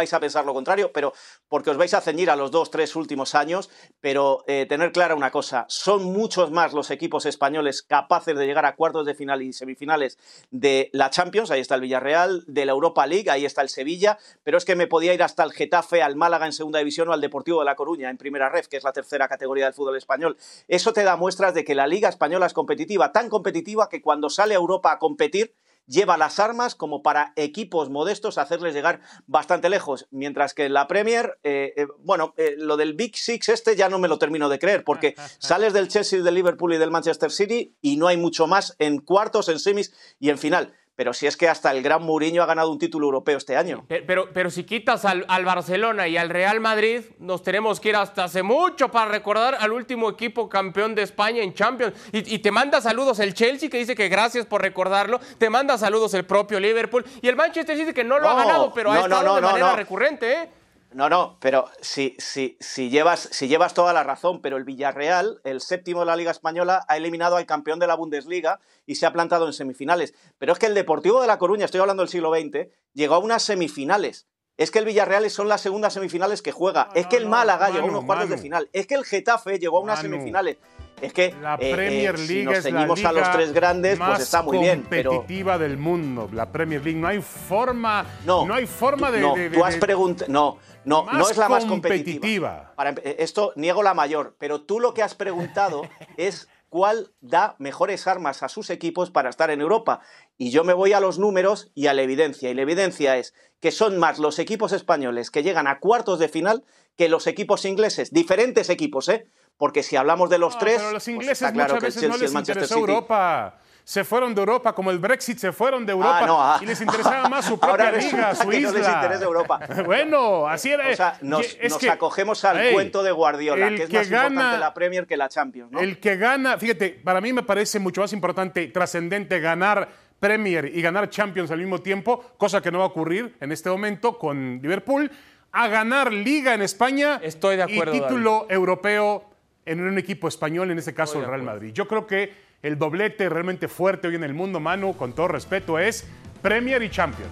vais 0.00 0.12
a 0.14 0.20
pensar 0.20 0.46
lo 0.46 0.54
contrario, 0.54 0.92
pero 0.92 1.12
porque 1.48 1.70
os 1.70 1.76
vais 1.76 1.92
a 1.92 2.00
ceñir 2.00 2.30
a 2.30 2.36
los 2.36 2.50
dos, 2.50 2.70
tres 2.70 2.96
últimos 2.96 3.34
años, 3.34 3.68
pero 4.00 4.44
eh, 4.46 4.66
tener 4.66 4.92
clara 4.92 5.14
una 5.14 5.30
cosa, 5.30 5.66
son 5.68 6.04
muchos 6.04 6.50
más 6.50 6.72
los 6.72 6.90
equipos 6.90 7.26
españoles 7.26 7.82
capaces 7.82 8.36
de 8.36 8.46
llegar 8.46 8.64
a 8.64 8.76
cuartos 8.76 9.04
de 9.04 9.14
final 9.14 9.42
y 9.42 9.52
semifinales 9.52 10.18
de 10.50 10.88
la 10.92 11.10
Champions, 11.10 11.50
ahí 11.50 11.60
está 11.60 11.74
el 11.74 11.82
Villarreal, 11.82 12.44
de 12.46 12.64
la 12.64 12.72
Europa 12.72 13.06
League, 13.06 13.30
ahí 13.30 13.44
está 13.44 13.60
el 13.60 13.68
Sevilla, 13.68 14.18
pero 14.42 14.56
es 14.56 14.64
que 14.64 14.74
me 14.74 14.86
podía 14.86 15.12
ir 15.12 15.22
hasta 15.22 15.44
el 15.44 15.52
Getafe, 15.52 16.02
al 16.02 16.16
Málaga 16.16 16.46
en 16.46 16.52
segunda 16.52 16.78
división 16.78 17.08
o 17.08 17.12
al 17.12 17.20
Deportivo 17.20 17.58
de 17.60 17.66
La 17.66 17.76
Coruña 17.76 18.08
en 18.08 18.16
primera 18.16 18.48
ref, 18.48 18.68
que 18.68 18.78
es 18.78 18.84
la 18.84 18.92
tercera 18.92 19.28
categoría 19.28 19.66
del 19.66 19.74
fútbol 19.74 19.96
español. 19.98 20.38
Eso 20.66 20.94
te 20.94 21.04
da 21.04 21.16
muestras 21.16 21.52
de 21.52 21.64
que 21.64 21.74
la 21.74 21.86
Liga 21.86 22.08
Española 22.08 22.46
es 22.46 22.54
competitiva, 22.54 23.12
tan 23.12 23.28
competitiva 23.28 23.88
que 23.90 24.00
cuando 24.00 24.30
sale 24.30 24.54
a 24.54 24.58
Europa 24.58 24.92
a 24.92 24.98
competir, 24.98 25.54
lleva 25.86 26.16
las 26.16 26.38
armas 26.38 26.74
como 26.74 27.02
para 27.02 27.32
equipos 27.36 27.90
modestos 27.90 28.38
hacerles 28.38 28.74
llegar 28.74 29.00
bastante 29.26 29.68
lejos, 29.68 30.06
mientras 30.10 30.54
que 30.54 30.68
la 30.68 30.86
Premier, 30.86 31.38
eh, 31.42 31.74
eh, 31.76 31.86
bueno, 31.98 32.34
eh, 32.36 32.54
lo 32.56 32.76
del 32.76 32.94
Big 32.94 33.16
Six 33.16 33.48
este 33.48 33.76
ya 33.76 33.88
no 33.88 33.98
me 33.98 34.08
lo 34.08 34.18
termino 34.18 34.48
de 34.48 34.58
creer, 34.58 34.84
porque 34.84 35.14
sales 35.38 35.72
del 35.72 35.88
Chelsea, 35.88 36.22
del 36.22 36.34
Liverpool 36.34 36.74
y 36.74 36.78
del 36.78 36.90
Manchester 36.90 37.30
City 37.30 37.76
y 37.80 37.96
no 37.96 38.06
hay 38.06 38.16
mucho 38.16 38.46
más 38.46 38.76
en 38.78 38.98
cuartos, 38.98 39.48
en 39.48 39.58
semis 39.58 39.92
y 40.18 40.30
en 40.30 40.38
final 40.38 40.74
pero 41.00 41.14
si 41.14 41.26
es 41.26 41.34
que 41.38 41.48
hasta 41.48 41.70
el 41.70 41.82
gran 41.82 42.02
Mourinho 42.02 42.42
ha 42.42 42.46
ganado 42.46 42.70
un 42.70 42.78
título 42.78 43.06
europeo 43.06 43.38
este 43.38 43.56
año. 43.56 43.86
Pero, 43.88 44.28
pero, 44.34 44.50
si 44.50 44.64
quitas 44.64 45.06
al, 45.06 45.24
Barcelona 45.46 46.06
y 46.06 46.18
al 46.18 46.28
Real 46.28 46.60
Madrid, 46.60 47.00
nos 47.18 47.42
tenemos 47.42 47.80
que 47.80 47.88
ir 47.88 47.96
hasta 47.96 48.24
hace 48.24 48.42
mucho 48.42 48.90
para 48.90 49.10
recordar 49.10 49.56
al 49.58 49.72
último 49.72 50.10
equipo 50.10 50.50
campeón 50.50 50.94
de 50.94 51.00
España 51.00 51.42
en 51.42 51.54
Champions. 51.54 51.94
Y, 52.12 52.40
te 52.40 52.50
manda 52.50 52.82
saludos 52.82 53.18
el 53.20 53.32
Chelsea, 53.32 53.70
que 53.70 53.78
dice 53.78 53.94
que 53.94 54.10
gracias 54.10 54.44
por 54.44 54.60
recordarlo. 54.60 55.20
Te 55.38 55.48
manda 55.48 55.78
saludos 55.78 56.12
el 56.12 56.26
propio 56.26 56.60
Liverpool. 56.60 57.02
Y 57.22 57.28
el 57.28 57.34
Manchester 57.34 57.78
dice 57.78 57.94
que 57.94 58.04
no 58.04 58.18
lo 58.18 58.28
ha 58.28 58.34
ganado, 58.34 58.70
pero 58.74 58.92
ha 58.92 59.00
estado 59.00 59.36
de 59.36 59.40
manera 59.40 59.76
recurrente, 59.76 60.32
¿eh? 60.34 60.50
No, 60.92 61.08
no, 61.08 61.38
pero 61.40 61.66
si, 61.80 62.16
si, 62.18 62.56
si, 62.58 62.90
llevas, 62.90 63.28
si 63.30 63.46
llevas 63.46 63.74
toda 63.74 63.92
la 63.92 64.02
razón, 64.02 64.40
pero 64.42 64.56
el 64.56 64.64
Villarreal, 64.64 65.40
el 65.44 65.60
séptimo 65.60 66.00
de 66.00 66.06
la 66.06 66.16
Liga 66.16 66.32
Española, 66.32 66.84
ha 66.88 66.96
eliminado 66.96 67.36
al 67.36 67.46
campeón 67.46 67.78
de 67.78 67.86
la 67.86 67.94
Bundesliga 67.94 68.58
y 68.86 68.96
se 68.96 69.06
ha 69.06 69.12
plantado 69.12 69.46
en 69.46 69.52
semifinales. 69.52 70.14
Pero 70.38 70.52
es 70.52 70.58
que 70.58 70.66
el 70.66 70.74
Deportivo 70.74 71.20
de 71.20 71.28
La 71.28 71.38
Coruña, 71.38 71.64
estoy 71.64 71.80
hablando 71.80 72.02
del 72.02 72.10
siglo 72.10 72.32
XX, 72.34 72.68
llegó 72.92 73.14
a 73.14 73.18
unas 73.18 73.42
semifinales. 73.42 74.26
Es 74.56 74.70
que 74.70 74.80
el 74.80 74.84
Villarreal 74.84 75.30
son 75.30 75.48
las 75.48 75.60
segundas 75.60 75.94
semifinales 75.94 76.42
que 76.42 76.52
juega. 76.52 76.90
es 76.94 77.06
que 77.06 77.16
el 77.16 77.26
Málaga 77.26 77.70
llegó 77.70 77.86
a 77.86 77.90
unos 77.90 78.04
cuartos 78.04 78.28
de 78.28 78.36
final. 78.36 78.68
Es 78.72 78.86
que 78.86 78.94
el 78.94 79.04
Getafe 79.04 79.58
llegó 79.58 79.78
a 79.78 79.82
unas 79.82 80.00
semifinales. 80.00 80.58
Es 81.00 81.12
que 81.12 81.34
la 81.40 81.54
eh, 81.54 81.72
Premier 81.72 82.14
eh, 82.14 82.18
League 82.18 82.26
si 82.26 82.44
nos 82.44 82.62
ceñimos 82.62 83.04
a 83.04 83.12
los 83.12 83.30
tres 83.32 83.52
grandes, 83.52 83.98
pues 83.98 84.20
está 84.20 84.42
muy 84.42 84.58
bien. 84.58 84.82
competitiva 84.82 85.58
del 85.58 85.76
mundo, 85.76 86.28
la 86.32 86.50
Premier 86.50 86.82
League. 86.84 86.98
No 86.98 87.08
hay 87.08 87.20
forma, 87.20 88.04
no, 88.24 88.46
no 88.46 88.54
hay 88.54 88.66
forma 88.66 89.10
de. 89.10 89.20
No, 89.20 89.34
tú 89.52 89.64
has 89.64 89.76
preguntado. 89.76 90.30
No, 90.30 90.58
no, 90.84 91.06
no 91.12 91.28
es 91.28 91.36
la 91.36 91.48
más 91.48 91.64
competitiva. 91.64 92.72
Para, 92.76 92.90
esto 93.04 93.52
niego 93.56 93.82
la 93.82 93.94
mayor, 93.94 94.36
pero 94.38 94.62
tú 94.62 94.80
lo 94.80 94.94
que 94.94 95.02
has 95.02 95.14
preguntado 95.14 95.82
es 96.16 96.48
cuál 96.68 97.12
da 97.20 97.56
mejores 97.58 98.06
armas 98.06 98.42
a 98.42 98.48
sus 98.48 98.70
equipos 98.70 99.10
para 99.10 99.28
estar 99.28 99.50
en 99.50 99.60
Europa. 99.60 100.00
Y 100.38 100.50
yo 100.50 100.64
me 100.64 100.72
voy 100.72 100.92
a 100.92 101.00
los 101.00 101.18
números 101.18 101.70
y 101.74 101.88
a 101.88 101.94
la 101.94 102.02
evidencia. 102.02 102.50
Y 102.50 102.54
la 102.54 102.62
evidencia 102.62 103.18
es 103.18 103.34
que 103.60 103.72
son 103.72 103.98
más 103.98 104.18
los 104.18 104.38
equipos 104.38 104.72
españoles 104.72 105.30
que 105.30 105.42
llegan 105.42 105.66
a 105.66 105.80
cuartos 105.80 106.18
de 106.18 106.28
final 106.28 106.64
que 106.96 107.08
los 107.08 107.26
equipos 107.26 107.64
ingleses. 107.64 108.12
Diferentes 108.12 108.70
equipos, 108.70 109.08
¿eh? 109.08 109.26
Porque 109.60 109.82
si 109.82 109.94
hablamos 109.94 110.30
de 110.30 110.38
los 110.38 110.58
tres. 110.58 110.78
Pero 110.78 110.92
los 110.92 111.04
pues 111.04 111.08
ingleses 111.08 111.52
muchas 111.52 111.80
veces 111.80 112.08
no 112.08 112.16
les 112.16 112.32
interesó 112.32 112.78
Europa 112.78 113.60
se 113.90 114.04
fueron 114.04 114.32
de 114.36 114.40
Europa, 114.40 114.72
como 114.72 114.92
el 114.92 115.00
Brexit 115.00 115.38
se 115.38 115.50
fueron 115.50 115.84
de 115.84 115.90
Europa 115.90 116.24
ah, 116.28 116.56
ah. 116.56 116.58
y 116.62 116.66
les 116.66 116.80
interesaba 116.80 117.28
más 117.28 117.44
su 117.44 117.58
propia 117.60 117.90
liga, 117.90 118.36
su 118.36 118.52
isla. 118.52 118.70
No 118.70 118.78
les 118.78 118.88
interesa 118.88 119.24
Europa. 119.24 119.60
bueno, 119.84 120.46
así 120.46 120.70
era. 120.70 120.88
O 120.90 120.94
sea, 120.94 121.18
nos, 121.22 121.56
acogemos 121.90 122.44
al 122.44 122.72
cuento 122.72 123.02
de 123.02 123.10
Guardiola, 123.10 123.68
que 123.70 123.82
es 123.82 123.92
más 123.92 124.06
importante 124.06 124.58
la 124.58 124.72
Premier 124.74 125.08
que 125.08 125.16
la 125.16 125.28
Champions. 125.28 125.72
El 125.76 125.98
que 125.98 126.16
gana, 126.16 126.56
fíjate, 126.56 127.00
para 127.02 127.20
mí 127.20 127.32
me 127.32 127.42
parece 127.42 127.80
mucho 127.80 128.00
más 128.00 128.12
importante, 128.12 128.68
trascendente, 128.68 129.40
ganar 129.40 129.88
Premier 130.20 130.66
y 130.66 130.80
ganar 130.82 131.10
Champions 131.10 131.50
al 131.50 131.58
mismo 131.58 131.80
tiempo, 131.80 132.22
cosa 132.36 132.60
que 132.60 132.70
no 132.70 132.78
va 132.78 132.84
a 132.84 132.88
ocurrir 132.88 133.36
en 133.40 133.50
este 133.50 133.70
momento 133.70 134.18
con 134.18 134.60
Liverpool, 134.62 135.10
a 135.50 135.66
ganar 135.66 136.12
Liga 136.12 136.54
en 136.54 136.62
España 136.62 137.18
Estoy 137.24 137.56
de 137.56 137.64
acuerdo, 137.64 137.92
y 137.92 138.00
título 138.00 138.46
europeo 138.48 139.30
en 139.66 139.80
un 139.80 139.98
equipo 139.98 140.28
español, 140.28 140.70
en 140.70 140.78
este 140.78 140.94
caso 140.94 141.18
el 141.20 141.26
Real 141.26 141.42
Madrid. 141.42 141.72
Yo 141.72 141.86
creo 141.88 142.06
que 142.06 142.32
el 142.62 142.78
doblete 142.78 143.28
realmente 143.28 143.68
fuerte 143.68 144.08
hoy 144.08 144.14
en 144.16 144.24
el 144.24 144.34
mundo, 144.34 144.60
Manu, 144.60 144.96
con 144.96 145.12
todo 145.14 145.28
respeto, 145.28 145.78
es 145.78 146.06
Premier 146.42 146.82
y 146.82 146.90
Champion. 146.90 147.28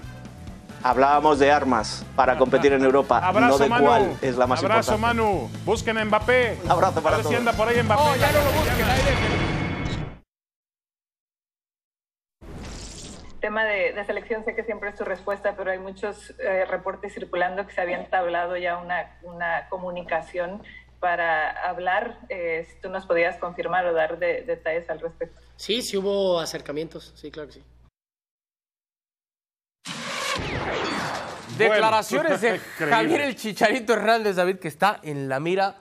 Hablábamos 0.83 1.41
de 1.41 1.51
armas 1.51 2.07
para 2.14 2.39
competir 2.39 2.72
en 2.72 2.85
Europa, 2.85 3.18
Abrazo, 3.18 3.49
no 3.49 3.59
de 3.59 3.68
Manu. 3.68 3.85
cuál 3.85 4.12
es 4.22 4.37
la 4.37 4.47
más 4.47 4.62
Abrazo, 4.62 4.95
importante. 4.95 5.22
Manu. 5.22 5.51
Busquen 5.64 5.99
a 5.99 6.05
Mbappé. 6.05 6.57
Abrazo 6.68 7.03
para 7.03 7.16
A 7.16 7.18
ver 7.18 7.26
si 7.26 7.33
todos. 7.35 7.41
anda 7.41 7.53
por 7.53 7.66
ahí 7.68 7.83
Mbappé. 7.83 8.03
Oh, 8.03 8.16
ya 8.16 8.31
no 8.33 8.39
lo 8.45 8.53
busquen, 8.53 8.76
déjenlo. 8.87 9.49
tema 13.41 13.64
de, 13.64 13.93
de 13.93 14.05
selección 14.05 14.45
sé 14.45 14.55
que 14.55 14.64
siempre 14.64 14.91
es 14.91 14.97
tu 14.97 15.05
respuesta, 15.05 15.55
pero 15.57 15.70
hay 15.70 15.79
muchos 15.79 16.35
eh, 16.41 16.64
reportes 16.64 17.14
circulando 17.14 17.66
que 17.66 17.72
se 17.72 17.81
había 17.81 17.99
entablado 17.99 18.57
ya 18.57 18.79
una, 18.79 19.16
una 19.22 19.68
comunicación 19.68 20.62
para 21.01 21.51
hablar. 21.68 22.18
Eh, 22.28 22.66
si 22.68 22.80
tú 22.80 22.88
nos 22.90 23.07
podías 23.07 23.36
confirmar 23.38 23.86
o 23.86 23.92
dar 23.92 24.18
de- 24.18 24.42
detalles 24.42 24.88
al 24.90 25.01
respecto. 25.01 25.40
Sí, 25.57 25.82
sí 25.82 25.96
hubo 25.96 26.38
acercamientos, 26.40 27.12
sí, 27.16 27.30
claro 27.30 27.49
que 27.49 27.55
sí. 27.55 27.64
Declaraciones 31.57 32.40
de. 32.40 32.59
Javier 32.78 33.22
el 33.22 33.36
Chicharito 33.36 33.92
Hernández, 33.92 34.36
David, 34.36 34.59
que 34.59 34.68
está 34.68 35.01
en 35.03 35.28
la 35.28 35.40
mira 35.40 35.76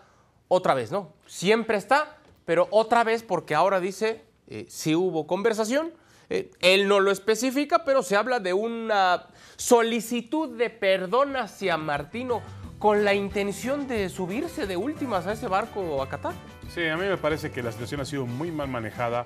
otra 0.47 0.73
vez, 0.73 0.91
¿no? 0.91 1.13
Siempre 1.27 1.77
está, 1.77 2.17
pero 2.45 2.67
otra 2.71 3.03
vez 3.03 3.21
porque 3.23 3.53
ahora 3.53 3.79
dice 3.79 4.23
eh, 4.47 4.65
si 4.69 4.95
hubo 4.95 5.27
conversación. 5.27 5.93
Eh, 6.29 6.51
él 6.59 6.89
no 6.89 6.99
lo 6.99 7.09
especifica, 7.11 7.85
pero 7.85 8.03
se 8.03 8.17
habla 8.17 8.41
de 8.41 8.51
una 8.51 9.27
solicitud 9.55 10.57
de 10.57 10.69
perdón 10.69 11.37
hacia 11.37 11.77
Martino 11.77 12.41
con 12.79 13.03
la 13.03 13.13
intención 13.13 13.87
de 13.87 14.09
subirse 14.09 14.67
de 14.67 14.77
últimas 14.77 15.25
a 15.27 15.33
ese 15.33 15.47
barco 15.47 16.01
a 16.01 16.09
Qatar. 16.09 16.33
Sí, 16.69 16.85
a 16.87 16.97
mí 16.97 17.05
me 17.05 17.17
parece 17.17 17.51
que 17.51 17.63
la 17.63 17.71
situación 17.71 18.01
ha 18.01 18.05
sido 18.05 18.25
muy 18.25 18.51
mal 18.51 18.67
manejada 18.67 19.25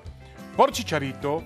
por 0.56 0.72
Chicharito, 0.72 1.42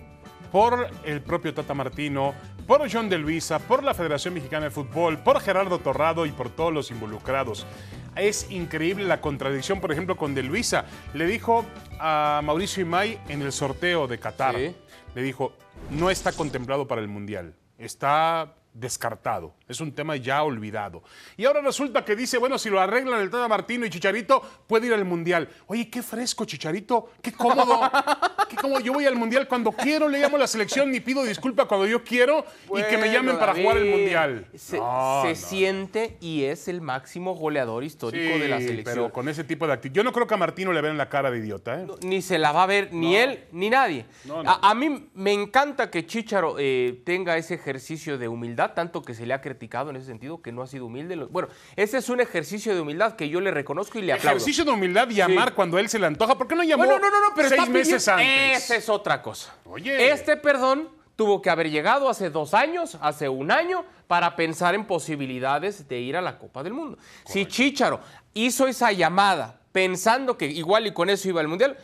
por 0.53 0.89
el 1.05 1.21
propio 1.23 1.53
Tata 1.53 1.75
Martino, 1.75 2.35
por 2.67 2.91
John 2.91 3.09
de 3.09 3.19
Luisa, 3.19 3.59
por 3.59 3.83
la 3.83 3.95
Federación 3.95 4.35
Mexicana 4.35 4.65
de 4.67 4.71
Fútbol, 4.71 5.19
por 5.19 5.41
Gerardo 5.41 5.79
Torrado 5.79 6.27
y 6.27 6.33
por 6.33 6.51
todos 6.51 6.73
los 6.73 6.91
involucrados. 6.91 7.67
Es 8.15 8.51
increíble 8.51 9.05
la 9.05 9.21
contradicción, 9.21 9.81
por 9.81 9.93
ejemplo, 9.93 10.17
con 10.17 10.35
de 10.35 10.43
Luisa. 10.43 10.85
Le 11.13 11.27
dijo 11.27 11.65
a 12.01 12.41
Mauricio 12.43 12.83
Imay 12.83 13.19
en 13.29 13.43
el 13.43 13.53
sorteo 13.53 14.07
de 14.07 14.19
Qatar, 14.19 14.55
Sí. 14.57 14.75
le 15.15 15.23
dijo, 15.23 15.53
no 15.91 16.11
está 16.11 16.33
contemplado 16.33 16.87
para 16.89 17.01
el 17.03 17.09
Mundial, 17.09 17.55
está 17.79 18.55
descartado, 18.79 19.55
es 19.69 19.81
un 19.81 19.93
tema 19.93 20.17
ya 20.17 20.43
olvidado. 20.43 21.03
Y 21.37 21.45
ahora 21.45 21.61
resulta 21.61 22.05
que 22.05 22.15
dice, 22.15 22.39
bueno, 22.39 22.59
si 22.59 22.69
lo 22.71 22.81
arreglan 22.81 23.21
el 23.21 23.31
Tata 23.31 23.49
Martino 23.49 23.87
y 23.87 23.91
Chicharito, 23.91 24.43
puede 24.67 24.87
ir 24.89 24.95
al 24.95 25.05
Mundial. 25.05 25.49
Oye, 25.67 25.89
qué 25.91 26.03
fresco, 26.03 26.45
Chicharito, 26.45 27.11
qué 27.23 27.33
cómodo, 27.33 27.81
qué 28.49 28.57
cómodo. 28.57 28.81
Yo 28.81 28.93
voy 28.93 29.07
al 29.07 29.17
Mundial 29.17 29.49
cuando 29.49 29.73
quiero, 29.73 30.09
le 30.09 30.19
llamo 30.19 30.37
a 30.37 30.41
la 30.41 30.47
selección 30.47 30.95
y 30.95 31.01
pido 31.01 31.25
disculpa 31.25 31.65
cuando 31.67 31.87
yo 31.87 32.05
quiero 32.05 32.45
y 32.77 32.83
que 32.83 32.99
me 32.99 33.11
llamen 33.11 33.39
para 33.39 33.55
jugar 33.55 33.79
el 33.79 33.91
Mundial. 33.91 34.47
Se, 34.55 34.79
No, 34.79 35.23
se 35.23 35.29
no. 35.31 35.35
siente 35.35 36.17
y 36.21 36.45
es 36.45 36.69
el 36.69 36.81
máximo 36.81 37.35
goleador 37.35 37.83
histórico 37.85 38.39
de 38.39 38.49
la 38.49 38.59
selección. 38.59 38.85
pero 38.85 39.13
con 39.13 39.29
ese 39.29 39.45
tipo 39.45 39.67
de 39.67 39.73
actitud. 39.73 39.95
Yo 39.97 40.05
no 40.05 40.13
creo 40.13 40.27
que 40.27 40.35
a 40.35 40.37
Martino 40.39 40.73
le 40.73 40.81
vean 40.83 40.97
la 40.99 41.09
cara 41.09 41.31
de 41.31 41.39
idiota, 41.39 41.81
¿eh? 41.81 41.87
ni 42.03 42.21
se 42.23 42.39
la 42.39 42.53
va 42.53 42.65
a 42.65 42.67
ver 42.67 42.93
ni 42.93 43.17
él 43.17 43.45
ni 43.53 43.71
nadie. 43.71 44.05
A 44.45 44.75
mí 44.75 45.09
me 45.15 45.33
encanta 45.33 45.91
que 45.91 46.07
Chicharo 46.07 46.57
eh, 46.59 47.01
tenga 47.05 47.37
ese 47.37 47.55
ejercicio 47.55 48.19
de 48.19 48.29
humildad, 48.29 48.66
tanto 48.75 49.03
que 49.03 49.15
se 49.15 49.27
le 49.27 49.35
ha 49.35 49.41
criticado 49.41 49.91
en 49.91 49.97
ese 49.97 50.07
sentido, 50.07 50.41
que 50.43 50.53
no 50.53 50.63
ha 50.63 50.67
sido 50.67 50.87
humilde. 50.87 51.17
Bueno, 51.17 51.49
ese 51.77 51.99
es 51.99 52.09
un 52.09 52.21
ejercicio 52.21 52.75
de 52.75 52.81
humildad 52.81 53.17
que 53.17 53.29
yo 53.29 53.41
le 53.41 53.51
reconozco 53.51 53.99
y 53.99 54.03
le 54.03 54.13
aplaudo. 54.13 54.37
Ejercicio 54.37 54.65
de 54.65 54.71
humildad 54.71 55.09
y 55.11 55.21
amar 55.21 55.55
cuando 55.55 55.79
él 55.79 55.89
se 55.89 55.99
le 55.99 56.07
antoja. 56.07 56.37
¿Por 56.37 56.49
qué 56.49 56.55
no 56.55 56.63
llamó 56.63 56.85
Bueno, 56.85 56.99
no, 56.99 57.11
no, 57.11 57.21
no, 57.21 57.35
pero 57.35 57.49
seis 57.49 57.61
está 57.61 57.73
meses 57.73 58.09
antes? 58.09 58.65
Esa 58.65 58.77
es 58.77 58.89
otra 58.89 59.23
cosa. 59.23 59.55
Oye. 59.65 60.11
Este 60.11 60.37
perdón 60.37 60.89
tuvo 61.17 61.41
que 61.41 61.51
haber 61.51 61.71
llegado 61.71 62.09
hace 62.09 62.31
dos 62.31 62.55
años, 62.55 62.99
hace 63.01 63.29
un 63.29 63.51
año, 63.51 63.85
para 64.07 64.37
pensar 64.37 64.75
en 64.75 64.85
posibilidades 64.85 65.89
de 65.89 65.99
ir 65.99 66.17
a 66.17 66.21
la 66.21 66.39
Copa 66.39 66.63
del 66.63 66.75
Mundo. 66.75 66.99
Si 67.25 67.47
Chicharo 67.47 68.01
hizo 68.35 68.67
esa 68.67 68.93
llamada 68.93 69.61
pensando 69.73 70.39
que 70.39 70.47
igual 70.47 70.87
y 70.87 70.93
con 70.93 71.11
eso 71.11 71.29
iba 71.29 71.41
al 71.41 71.49
Mundial, 71.49 71.77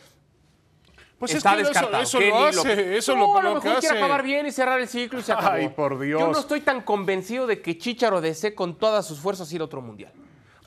Pues 1.23 1.31
es 1.31 1.37
está 1.37 1.55
que 1.55 1.63
descartado. 1.63 2.03
Eso, 2.03 2.19
lo 2.19 2.45
hace, 2.45 2.97
eso 2.97 3.15
no, 3.15 3.33
lo, 3.33 3.39
a 3.39 3.43
lo 3.43 3.53
mejor 3.55 3.79
quiere 3.79 3.97
acabar 3.97 4.23
bien 4.23 4.45
y 4.45 4.51
cerrar 4.51 4.79
el 4.79 4.87
ciclo 4.87 5.19
y 5.19 5.23
se 5.23 5.31
acabó. 5.33 5.53
Ay, 5.55 5.69
por 5.69 5.99
Dios. 5.99 6.19
Yo 6.19 6.27
no 6.31 6.39
estoy 6.39 6.61
tan 6.61 6.81
convencido 6.81 7.47
de 7.47 7.61
que 7.61 7.77
Chicharo 7.77 8.19
desee 8.21 8.53
con 8.55 8.77
todas 8.77 9.05
sus 9.05 9.19
fuerzas 9.19 9.51
ir 9.53 9.61
a 9.61 9.65
otro 9.65 9.81
mundial. 9.81 10.11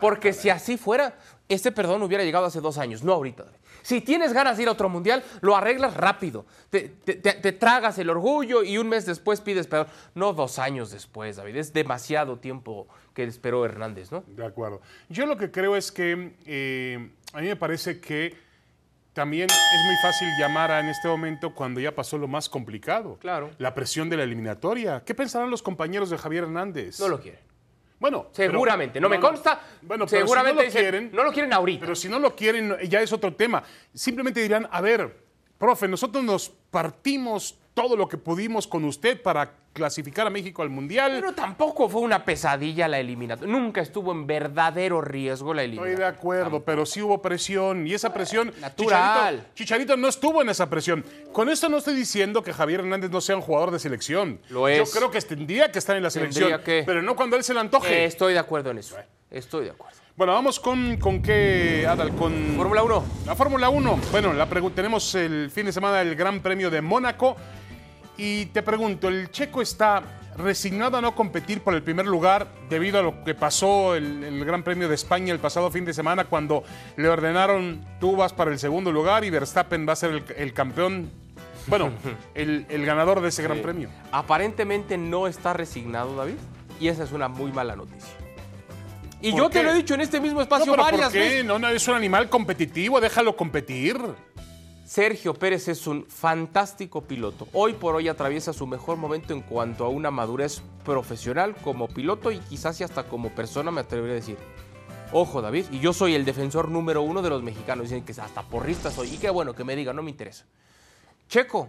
Porque 0.00 0.34
si 0.34 0.50
así 0.50 0.76
fuera, 0.76 1.16
este 1.48 1.72
perdón 1.72 2.02
hubiera 2.02 2.22
llegado 2.22 2.44
hace 2.44 2.60
dos 2.60 2.76
años, 2.76 3.02
no 3.02 3.14
ahorita. 3.14 3.46
Si 3.82 4.00
tienes 4.02 4.32
ganas 4.34 4.56
de 4.58 4.64
ir 4.64 4.68
a 4.68 4.72
otro 4.72 4.88
mundial, 4.90 5.22
lo 5.40 5.56
arreglas 5.56 5.94
rápido. 5.94 6.44
Te, 6.68 6.88
te- 6.88 7.14
te- 7.14 7.32
te 7.34 7.52
tragas 7.52 7.98
el 7.98 8.10
orgullo 8.10 8.62
y 8.62 8.76
un 8.76 8.88
mes 8.90 9.06
después 9.06 9.40
pides 9.40 9.66
perdón. 9.66 9.86
No 10.14 10.32
dos 10.34 10.58
años 10.58 10.90
después, 10.90 11.36
David. 11.36 11.56
Es 11.56 11.72
demasiado 11.72 12.38
tiempo 12.38 12.88
que 13.14 13.22
esperó 13.24 13.64
Hernández, 13.64 14.12
¿no? 14.12 14.22
De 14.26 14.44
acuerdo. 14.44 14.82
Yo 15.08 15.24
lo 15.24 15.36
que 15.38 15.50
creo 15.50 15.76
es 15.76 15.90
que 15.92 16.34
eh, 16.44 17.10
a 17.32 17.40
mí 17.40 17.46
me 17.46 17.56
parece 17.56 18.00
que 18.00 18.36
también 19.16 19.48
es 19.50 19.84
muy 19.86 19.96
fácil 20.02 20.28
llamar 20.38 20.70
a 20.70 20.78
en 20.80 20.90
este 20.90 21.08
momento 21.08 21.54
cuando 21.54 21.80
ya 21.80 21.94
pasó 21.94 22.18
lo 22.18 22.28
más 22.28 22.50
complicado. 22.50 23.16
Claro. 23.18 23.50
La 23.58 23.74
presión 23.74 24.10
de 24.10 24.18
la 24.18 24.24
eliminatoria. 24.24 25.02
¿Qué 25.04 25.14
pensarán 25.14 25.50
los 25.50 25.62
compañeros 25.62 26.10
de 26.10 26.18
Javier 26.18 26.44
Hernández? 26.44 27.00
No 27.00 27.08
lo 27.08 27.18
quieren. 27.18 27.40
Bueno, 27.98 28.26
pero- 28.36 28.52
Seguramente. 28.52 29.00
no, 29.00 29.08
me 29.08 29.18
consta. 29.18 29.58
Bueno, 29.80 30.04
pero 30.06 30.20
seguramente 30.26 30.70
si 30.70 30.76
no 30.76 30.76
lo 30.76 30.80
quieren, 30.82 31.10
no 31.14 31.24
lo 31.24 31.32
quieren 31.32 31.52
ahorita. 31.54 31.80
Pero 31.80 31.94
si 31.96 32.08
no 32.10 32.18
lo 32.18 32.36
quieren, 32.36 32.76
ya 32.90 33.00
es 33.00 33.10
otro 33.10 33.34
tema. 33.34 33.62
Simplemente 33.94 34.40
dirán, 34.42 34.68
a 34.70 34.82
ver, 34.82 35.16
profe, 35.56 35.88
nosotros 35.88 36.22
nos 36.22 36.50
partimos 36.70 37.58
todo 37.76 37.94
lo 37.94 38.08
que 38.08 38.16
pudimos 38.16 38.66
con 38.66 38.86
usted 38.86 39.20
para 39.20 39.52
clasificar 39.74 40.26
a 40.26 40.30
México 40.30 40.62
al 40.62 40.70
Mundial. 40.70 41.12
Pero 41.20 41.34
tampoco 41.34 41.90
fue 41.90 42.00
una 42.00 42.24
pesadilla 42.24 42.88
la 42.88 42.98
eliminatoria. 42.98 43.52
Nunca 43.52 43.82
estuvo 43.82 44.12
en 44.12 44.26
verdadero 44.26 45.02
riesgo 45.02 45.52
la 45.52 45.62
Estoy 45.62 45.72
eliminatoria. 45.76 46.06
de 46.10 46.16
acuerdo, 46.16 46.64
pero 46.64 46.86
sí 46.86 47.02
hubo 47.02 47.20
presión 47.20 47.86
y 47.86 47.92
esa 47.92 48.14
presión. 48.14 48.50
natural. 48.62 49.34
Chicharito, 49.34 49.54
Chicharito 49.54 49.96
no 49.98 50.08
estuvo 50.08 50.40
en 50.40 50.48
esa 50.48 50.70
presión. 50.70 51.04
Con 51.34 51.50
esto 51.50 51.68
no 51.68 51.76
estoy 51.76 51.94
diciendo 51.94 52.42
que 52.42 52.54
Javier 52.54 52.80
Hernández 52.80 53.10
no 53.10 53.20
sea 53.20 53.36
un 53.36 53.42
jugador 53.42 53.70
de 53.70 53.78
selección. 53.78 54.40
Lo 54.48 54.60
Yo 54.70 54.82
es. 54.84 54.94
creo 54.94 55.10
que 55.10 55.20
tendría 55.20 55.70
que 55.70 55.78
estar 55.78 55.94
en 55.96 56.02
la 56.02 56.08
selección, 56.08 56.58
que. 56.62 56.82
pero 56.86 57.02
no 57.02 57.14
cuando 57.14 57.36
él 57.36 57.44
se 57.44 57.52
le 57.52 57.60
antoje. 57.60 57.92
Eh, 57.92 58.04
estoy 58.06 58.32
de 58.32 58.38
acuerdo 58.38 58.70
en 58.70 58.78
eso. 58.78 58.96
Estoy 59.30 59.66
de 59.66 59.72
acuerdo. 59.72 59.98
Bueno, 60.16 60.32
vamos 60.32 60.58
con, 60.58 60.96
con 60.96 61.20
qué, 61.20 61.86
Adal, 61.86 62.14
con 62.16 62.54
Fórmula 62.56 62.82
1. 62.82 63.04
la 63.26 63.34
Fórmula 63.34 63.68
1. 63.68 64.00
Bueno, 64.10 64.32
la 64.32 64.48
tenemos 64.74 65.14
el 65.14 65.50
fin 65.50 65.66
de 65.66 65.72
semana 65.74 66.00
el 66.00 66.16
Gran 66.16 66.40
Premio 66.40 66.70
de 66.70 66.80
Mónaco. 66.80 67.36
Y 68.16 68.46
te 68.46 68.62
pregunto, 68.62 69.08
¿el 69.08 69.30
checo 69.30 69.60
está 69.62 70.02
resignado 70.36 70.98
a 70.98 71.00
no 71.00 71.14
competir 71.14 71.62
por 71.62 71.74
el 71.74 71.82
primer 71.82 72.06
lugar 72.06 72.46
debido 72.68 72.98
a 72.98 73.02
lo 73.02 73.24
que 73.24 73.34
pasó 73.34 73.94
el, 73.94 74.22
el 74.22 74.44
Gran 74.44 74.62
Premio 74.62 74.88
de 74.88 74.94
España 74.94 75.32
el 75.32 75.38
pasado 75.38 75.70
fin 75.70 75.84
de 75.86 75.94
semana 75.94 76.24
cuando 76.26 76.62
le 76.96 77.08
ordenaron 77.08 77.82
tú 78.00 78.16
vas 78.16 78.34
para 78.34 78.50
el 78.50 78.58
segundo 78.58 78.92
lugar 78.92 79.24
y 79.24 79.30
Verstappen 79.30 79.88
va 79.88 79.94
a 79.94 79.96
ser 79.96 80.10
el, 80.10 80.24
el 80.36 80.52
campeón? 80.52 81.10
Bueno, 81.68 81.90
el, 82.34 82.66
el 82.68 82.84
ganador 82.86 83.20
de 83.20 83.28
ese 83.28 83.42
Gran 83.42 83.58
Premio. 83.60 83.88
Aparentemente 84.12 84.98
no 84.98 85.26
está 85.26 85.52
resignado, 85.52 86.14
David. 86.16 86.36
Y 86.78 86.88
esa 86.88 87.04
es 87.04 87.12
una 87.12 87.28
muy 87.28 87.50
mala 87.52 87.74
noticia. 87.74 88.12
Y 89.22 89.30
¿Por 89.30 89.40
yo 89.40 89.50
te 89.50 89.62
lo 89.62 89.70
he 89.70 89.74
dicho 89.74 89.94
en 89.94 90.02
este 90.02 90.20
mismo 90.20 90.36
No, 90.36 90.42
espacio 90.42 90.70
pero 90.70 90.82
varias 90.82 91.04
¿por 91.04 91.12
qué? 91.12 91.18
veces. 91.20 91.44
No, 91.46 91.58
no, 91.58 91.68
es 91.68 91.88
un 91.88 91.94
animal 91.94 92.28
competitivo, 92.28 93.00
déjalo 93.00 93.34
competir. 93.34 93.96
Sergio 94.86 95.34
Pérez 95.34 95.66
es 95.66 95.88
un 95.88 96.06
fantástico 96.06 97.00
piloto. 97.00 97.48
Hoy 97.52 97.72
por 97.72 97.96
hoy 97.96 98.06
atraviesa 98.06 98.52
su 98.52 98.68
mejor 98.68 98.96
momento 98.96 99.32
en 99.32 99.40
cuanto 99.40 99.84
a 99.84 99.88
una 99.88 100.12
madurez 100.12 100.62
profesional 100.84 101.56
como 101.56 101.88
piloto 101.88 102.30
y 102.30 102.38
quizás 102.38 102.80
y 102.80 102.84
hasta 102.84 103.08
como 103.08 103.34
persona, 103.34 103.72
me 103.72 103.80
atrevería 103.80 104.12
a 104.12 104.20
decir. 104.20 104.38
Ojo, 105.10 105.42
David, 105.42 105.66
y 105.72 105.80
yo 105.80 105.92
soy 105.92 106.14
el 106.14 106.24
defensor 106.24 106.70
número 106.70 107.02
uno 107.02 107.20
de 107.20 107.30
los 107.30 107.42
mexicanos. 107.42 107.88
Dicen 107.88 108.04
que 108.04 108.12
hasta 108.12 108.42
porrista 108.42 108.92
soy. 108.92 109.12
Y 109.12 109.18
qué 109.18 109.28
bueno 109.28 109.56
que 109.56 109.64
me 109.64 109.74
diga, 109.74 109.92
no 109.92 110.04
me 110.04 110.10
interesa. 110.10 110.44
Checo 111.28 111.68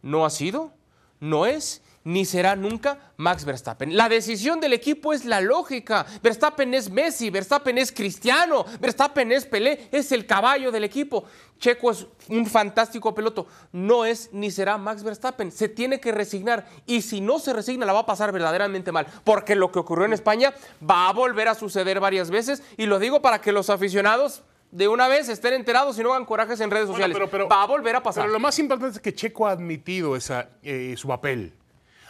no 0.00 0.24
ha 0.24 0.30
sido, 0.30 0.72
no 1.20 1.44
es, 1.44 1.82
ni 2.04 2.24
será 2.26 2.54
nunca 2.54 3.12
Max 3.16 3.44
Verstappen. 3.46 3.96
La 3.96 4.08
decisión 4.10 4.60
del 4.60 4.74
equipo 4.74 5.12
es 5.14 5.24
la 5.24 5.40
lógica. 5.40 6.04
Verstappen 6.22 6.74
es 6.74 6.90
Messi, 6.90 7.30
Verstappen 7.30 7.78
es 7.78 7.90
Cristiano, 7.92 8.64
Verstappen 8.80 9.32
es 9.32 9.46
Pelé, 9.46 9.88
es 9.90 10.12
el 10.12 10.26
caballo 10.26 10.70
del 10.70 10.84
equipo. 10.84 11.24
Checo 11.58 11.90
es 11.90 12.06
un 12.28 12.44
fantástico 12.46 13.14
piloto. 13.14 13.46
No 13.72 14.04
es 14.04 14.28
ni 14.32 14.50
será 14.50 14.76
Max 14.76 15.02
Verstappen. 15.02 15.50
Se 15.50 15.68
tiene 15.68 15.98
que 15.98 16.12
resignar 16.12 16.66
y 16.84 17.00
si 17.02 17.20
no 17.22 17.38
se 17.38 17.52
resigna 17.54 17.86
la 17.86 17.94
va 17.94 18.00
a 18.00 18.06
pasar 18.06 18.32
verdaderamente 18.32 18.92
mal. 18.92 19.06
Porque 19.24 19.54
lo 19.54 19.72
que 19.72 19.78
ocurrió 19.78 20.04
en 20.04 20.12
España 20.12 20.52
va 20.88 21.08
a 21.08 21.12
volver 21.14 21.48
a 21.48 21.54
suceder 21.54 22.00
varias 22.00 22.30
veces 22.30 22.62
y 22.76 22.84
lo 22.86 22.98
digo 22.98 23.22
para 23.22 23.40
que 23.40 23.50
los 23.52 23.70
aficionados 23.70 24.42
de 24.70 24.88
una 24.88 25.08
vez 25.08 25.28
estén 25.28 25.54
enterados 25.54 25.98
y 25.98 26.02
no 26.02 26.12
hagan 26.12 26.26
corajes 26.26 26.60
en 26.60 26.70
redes 26.70 26.88
Bueno, 26.88 26.96
sociales. 26.96 27.14
pero- 27.16 27.30
pero- 27.30 27.48
va 27.48 27.62
a 27.62 27.66
volver 27.66 27.96
a 27.96 28.02
pasar. 28.02 28.24
Pero 28.24 28.32
lo 28.34 28.40
más 28.40 28.58
importante 28.58 28.96
es 28.96 29.00
que 29.02 29.14
Checo 29.14 29.46
ha 29.46 29.52
admitido 29.52 30.16
esa, 30.16 30.48
eh, 30.62 30.94
su 30.98 31.08
papel. 31.08 31.54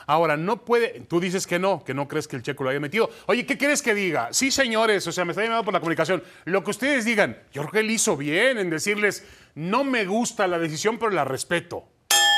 Ahora, 0.07 0.37
no 0.37 0.65
puede, 0.65 1.01
tú 1.09 1.21
dices 1.21 1.47
que 1.47 1.59
no, 1.59 1.83
que 1.85 1.95
no 1.95 2.09
crees 2.09 2.29
que 2.29 2.37
el 2.37 2.43
Checo 2.43 2.65
lo 2.65 2.71
haya 2.71 2.81
metido. 2.81 3.11
Oye, 3.27 3.47
¿qué 3.47 3.57
quieres 3.57 3.83
que 3.83 3.95
diga? 3.95 4.29
Sí, 4.33 4.51
señores, 4.51 5.07
o 5.07 5.13
sea, 5.13 5.25
me 5.25 5.33
está 5.33 5.43
llamando 5.43 5.65
por 5.65 5.73
la 5.75 5.81
comunicación. 5.81 6.23
Lo 6.45 6.63
que 6.65 6.71
ustedes 6.71 7.05
digan, 7.05 7.39
yo 7.53 7.63
creo 7.63 7.73
que 7.73 7.79
él 7.81 7.91
hizo 7.91 8.17
bien 8.17 8.59
en 8.59 8.71
decirles, 8.71 9.27
no 9.55 9.85
me 9.85 10.05
gusta 10.05 10.47
la 10.47 10.59
decisión, 10.59 10.99
pero 10.99 11.11
la 11.11 11.25
respeto. 11.25 11.85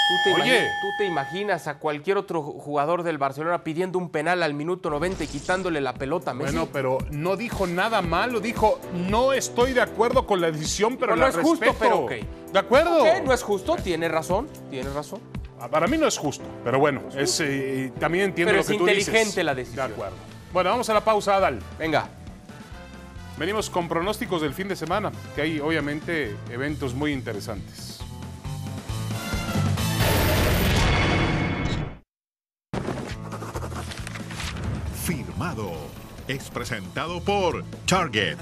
¿Tú 0.08 0.14
te, 0.22 0.40
Oye. 0.40 0.60
imagi- 0.60 0.66
tú 0.80 0.86
te 0.98 1.04
imaginas 1.06 1.66
a 1.66 1.78
cualquier 1.80 2.16
otro 2.16 2.40
jugador 2.40 3.02
del 3.02 3.18
Barcelona 3.18 3.64
pidiendo 3.64 3.98
un 3.98 4.10
penal 4.10 4.44
al 4.44 4.54
minuto 4.54 4.88
90 4.88 5.24
y 5.24 5.26
quitándole 5.26 5.80
la 5.80 5.94
pelota 5.94 6.30
a 6.30 6.34
Messi? 6.34 6.52
Bueno, 6.52 6.68
pero 6.72 6.98
no 7.10 7.36
dijo 7.36 7.66
nada 7.66 8.02
malo, 8.02 8.38
dijo, 8.38 8.80
no 9.08 9.32
estoy 9.32 9.72
de 9.72 9.80
acuerdo 9.80 10.24
con 10.24 10.40
la 10.40 10.52
decisión, 10.52 10.96
pero 10.96 11.16
No, 11.16 11.22
la 11.22 11.30
no 11.32 11.40
es 11.40 11.44
justo, 11.44 11.64
respeto". 11.64 11.78
pero 11.80 11.98
ok. 12.04 12.52
¿De 12.52 12.58
acuerdo? 12.60 13.04
No 13.24 13.32
es 13.32 13.42
justo, 13.42 13.74
tiene 13.82 14.06
razón, 14.08 14.46
tiene 14.70 14.88
razón. 14.90 15.20
Ah, 15.58 15.68
Para 15.68 15.86
mí 15.86 15.96
no 15.96 16.06
es 16.06 16.18
justo, 16.18 16.44
pero 16.64 16.78
bueno, 16.78 17.02
es, 17.16 17.40
eh, 17.40 17.92
también 17.98 18.26
entiendo 18.26 18.50
Pero 18.50 18.56
lo 18.58 18.60
es 18.62 18.68
que 18.68 18.76
tú 18.78 18.86
dices. 18.86 19.08
inteligente 19.08 19.42
la 19.44 19.54
decisión. 19.54 19.86
De 19.88 19.92
acuerdo. 19.94 20.16
Bueno, 20.52 20.70
vamos 20.70 20.88
a 20.90 20.94
la 20.94 21.02
pausa, 21.02 21.36
Adal. 21.36 21.58
Venga. 21.78 22.08
Venimos 23.38 23.68
con 23.70 23.88
pronósticos 23.88 24.42
del 24.42 24.52
fin 24.54 24.68
de 24.68 24.76
semana, 24.76 25.12
que 25.34 25.42
hay 25.42 25.60
obviamente 25.60 26.34
eventos 26.50 26.94
muy 26.94 27.12
interesantes. 27.12 28.00
Firmado. 35.04 35.72
Es 36.28 36.50
presentado 36.50 37.20
por 37.20 37.64
Target. 37.86 38.38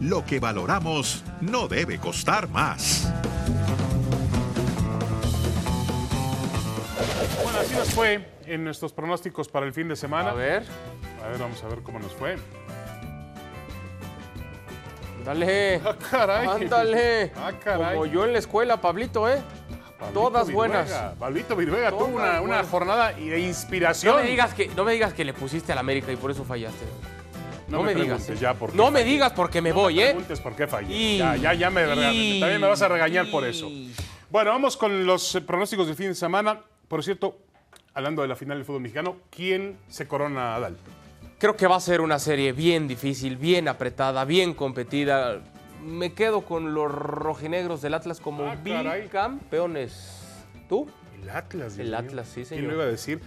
Lo 0.00 0.24
que 0.24 0.40
valoramos 0.40 1.22
no 1.40 1.68
debe 1.68 1.98
costar 1.98 2.48
más. 2.48 3.12
Fue 7.96 8.28
en 8.44 8.62
nuestros 8.62 8.92
pronósticos 8.92 9.48
para 9.48 9.64
el 9.64 9.72
fin 9.72 9.88
de 9.88 9.96
semana. 9.96 10.30
A 10.32 10.34
ver, 10.34 10.62
A 11.24 11.28
ver, 11.28 11.38
vamos 11.38 11.64
a 11.64 11.68
ver 11.68 11.78
cómo 11.82 11.98
nos 11.98 12.12
fue. 12.12 12.36
dale. 15.24 15.80
Ah, 15.82 15.94
caray. 16.10 16.46
Ándale. 16.46 17.32
Ah, 17.36 17.52
caray. 17.58 17.94
Como 17.94 18.04
yo 18.04 18.26
en 18.26 18.34
la 18.34 18.38
escuela, 18.38 18.78
Pablito, 18.82 19.26
¿eh? 19.30 19.40
Pablito 19.98 20.20
Todas 20.20 20.52
buenas. 20.52 20.90
Pablito 21.18 21.56
Viruega 21.56 21.88
tuvo 21.90 22.00
Todas 22.06 22.38
una, 22.38 22.40
una 22.42 22.64
jornada 22.64 23.12
de 23.12 23.38
inspiración. 23.40 24.14
No 24.14 24.22
me 24.22 24.28
digas 24.28 24.52
que, 24.52 24.68
no 24.68 24.84
me 24.84 24.92
digas 24.92 25.14
que 25.14 25.24
le 25.24 25.32
pusiste 25.32 25.72
al 25.72 25.78
América 25.78 26.12
y 26.12 26.16
por 26.16 26.30
eso 26.30 26.44
fallaste. 26.44 26.84
No, 27.68 27.82
me, 27.82 27.94
digas. 27.94 28.28
¿eh? 28.28 28.36
ya 28.38 28.52
por 28.54 28.70
qué 28.72 28.76
no 28.76 28.90
me 28.92 29.02
digas 29.04 29.32
porque 29.32 29.60
me 29.62 29.70
No 29.70 29.76
voy, 29.76 29.96
me 29.96 30.02
¿eh? 30.02 30.06
preguntes 30.10 30.38
por 30.40 30.54
qué 30.54 30.66
fallé. 30.68 30.94
Y- 30.94 31.18
Ya, 31.18 31.34
ya, 31.34 31.54
ya 31.54 31.70
me 31.70 31.82
y- 32.14 32.40
también 32.40 32.60
me 32.60 32.68
vas 32.68 32.82
a 32.82 32.88
regañar 32.88 33.28
por 33.30 33.44
eso. 33.44 33.68
Bueno, 34.30 34.50
vamos 34.50 34.76
con 34.76 35.06
los 35.06 35.40
pronósticos 35.46 35.86
del 35.86 35.96
fin 35.96 36.08
de 36.08 36.14
semana. 36.14 36.60
Por 36.86 37.02
cierto, 37.02 37.38
hablando 37.96 38.20
de 38.22 38.28
la 38.28 38.36
final 38.36 38.58
del 38.58 38.66
fútbol 38.66 38.82
mexicano, 38.82 39.16
¿quién 39.30 39.78
se 39.88 40.06
corona 40.06 40.52
a 40.52 40.56
Adal? 40.56 40.76
Creo 41.38 41.56
que 41.56 41.66
va 41.66 41.76
a 41.76 41.80
ser 41.80 42.02
una 42.02 42.18
serie 42.18 42.52
bien 42.52 42.86
difícil, 42.86 43.36
bien 43.38 43.68
apretada, 43.68 44.24
bien 44.26 44.52
competida. 44.52 45.40
Me 45.82 46.12
quedo 46.12 46.42
con 46.42 46.74
los 46.74 46.92
rojinegros 46.92 47.80
del 47.80 47.94
Atlas 47.94 48.20
como 48.20 48.44
Ah, 48.50 48.56
bicampeones. 48.56 50.44
¿Tú? 50.68 50.88
El 51.22 51.30
Atlas. 51.30 51.76
Dios 51.76 51.78
El 51.86 51.88
mío. 51.88 51.98
Atlas, 51.98 52.28
sí, 52.28 52.34
¿Quién 52.34 52.46
señor. 52.46 52.64
lo 52.66 52.74
iba 52.74 52.84
a 52.84 52.86
decir? 52.88 53.20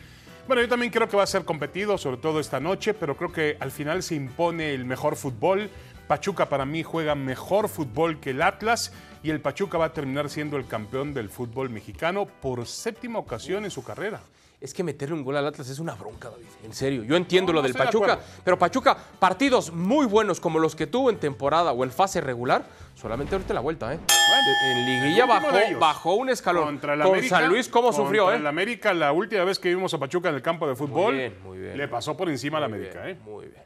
Bueno, 0.48 0.62
yo 0.62 0.70
también 0.70 0.92
creo 0.92 1.08
que 1.10 1.18
va 1.18 1.24
a 1.24 1.28
ser 1.28 1.46
competido, 1.46 1.98
sobre 1.98 2.18
todo 2.18 2.40
esta 2.40 2.60
noche, 2.60 2.94
pero 2.94 3.18
creo 3.18 3.32
que 3.32 3.58
al 3.60 3.72
final 3.72 4.04
se 4.04 4.14
impone 4.16 4.74
el 4.76 4.86
mejor 4.86 5.16
fútbol. 5.16 5.70
Pachuca 6.08 6.48
para 6.48 6.66
mí 6.66 6.84
juega 6.84 7.16
mejor 7.16 7.70
fútbol 7.70 8.20
que 8.20 8.32
el 8.32 8.42
Atlas 8.44 8.92
y 9.24 9.30
el 9.32 9.42
Pachuca 9.42 9.78
va 9.80 9.86
a 9.86 9.94
terminar 9.94 10.30
siendo 10.30 10.58
el 10.58 10.68
campeón 10.68 11.14
del 11.14 11.30
fútbol 11.30 11.70
mexicano 11.72 12.26
por 12.26 12.66
séptima 12.68 13.18
ocasión 13.20 13.66
en 13.66 13.72
su 13.72 13.84
carrera. 13.84 14.20
Es 14.62 14.74
que 14.74 14.84
meterle 14.84 15.16
un 15.16 15.24
gol 15.24 15.38
al 15.38 15.48
Atlas 15.48 15.70
es 15.70 15.80
una 15.80 15.96
bronca, 15.96 16.30
David. 16.30 16.46
En 16.64 16.74
serio. 16.74 17.04
Yo 17.04 17.16
entiendo 17.16 17.54
No, 17.54 17.58
lo 17.58 17.62
no 17.62 17.68
del 17.68 17.74
de 17.74 17.80
Pachuca, 17.80 18.20
pero 18.44 18.60
Pachuca, 18.60 18.98
partidos 19.18 19.72
muy 19.72 20.06
buenos 20.06 20.42
como 20.42 20.60
los 20.60 20.76
que 20.76 20.86
tuvo 20.86 21.10
en 21.10 21.18
temporada 21.18 21.72
o 21.72 21.82
en 21.86 21.92
fase 21.92 22.20
regular, 22.20 22.66
solamente 22.94 23.36
ahorita 23.36 23.54
la 23.54 23.62
vuelta, 23.62 23.94
¿eh? 23.94 24.00
en 24.00 24.86
liguilla 24.86 25.26
bajó, 25.26 25.48
bajó 25.80 26.14
un 26.16 26.30
escalón. 26.30 26.66
Contra 26.66 26.94
el 26.94 27.02
Con 27.02 27.12
América, 27.12 27.40
San 27.40 27.48
Luis, 27.48 27.70
¿cómo 27.70 27.88
contra 27.88 28.04
sufrió, 28.04 28.34
eh? 28.34 28.46
América, 28.46 28.94
la 28.94 29.14
última 29.14 29.46
vez 29.46 29.60
que 29.60 29.70
vimos 29.70 29.94
a 29.94 29.98
Pachuca 29.98 30.28
en 30.28 30.36
el 30.36 30.42
campo 30.42 30.68
de 30.68 30.76
fútbol, 30.76 31.16
bien, 31.16 31.38
muy 31.42 31.58
bien. 31.58 31.78
le 31.78 31.88
pasó 31.88 32.18
por 32.18 32.28
encima 32.30 32.58
a 32.58 32.62
la 32.62 32.68
Muy 32.68 32.80
América. 32.80 33.02
bien, 33.02 33.16
¿eh? 33.16 33.20
Muy 33.24 33.46
bien. 33.46 33.64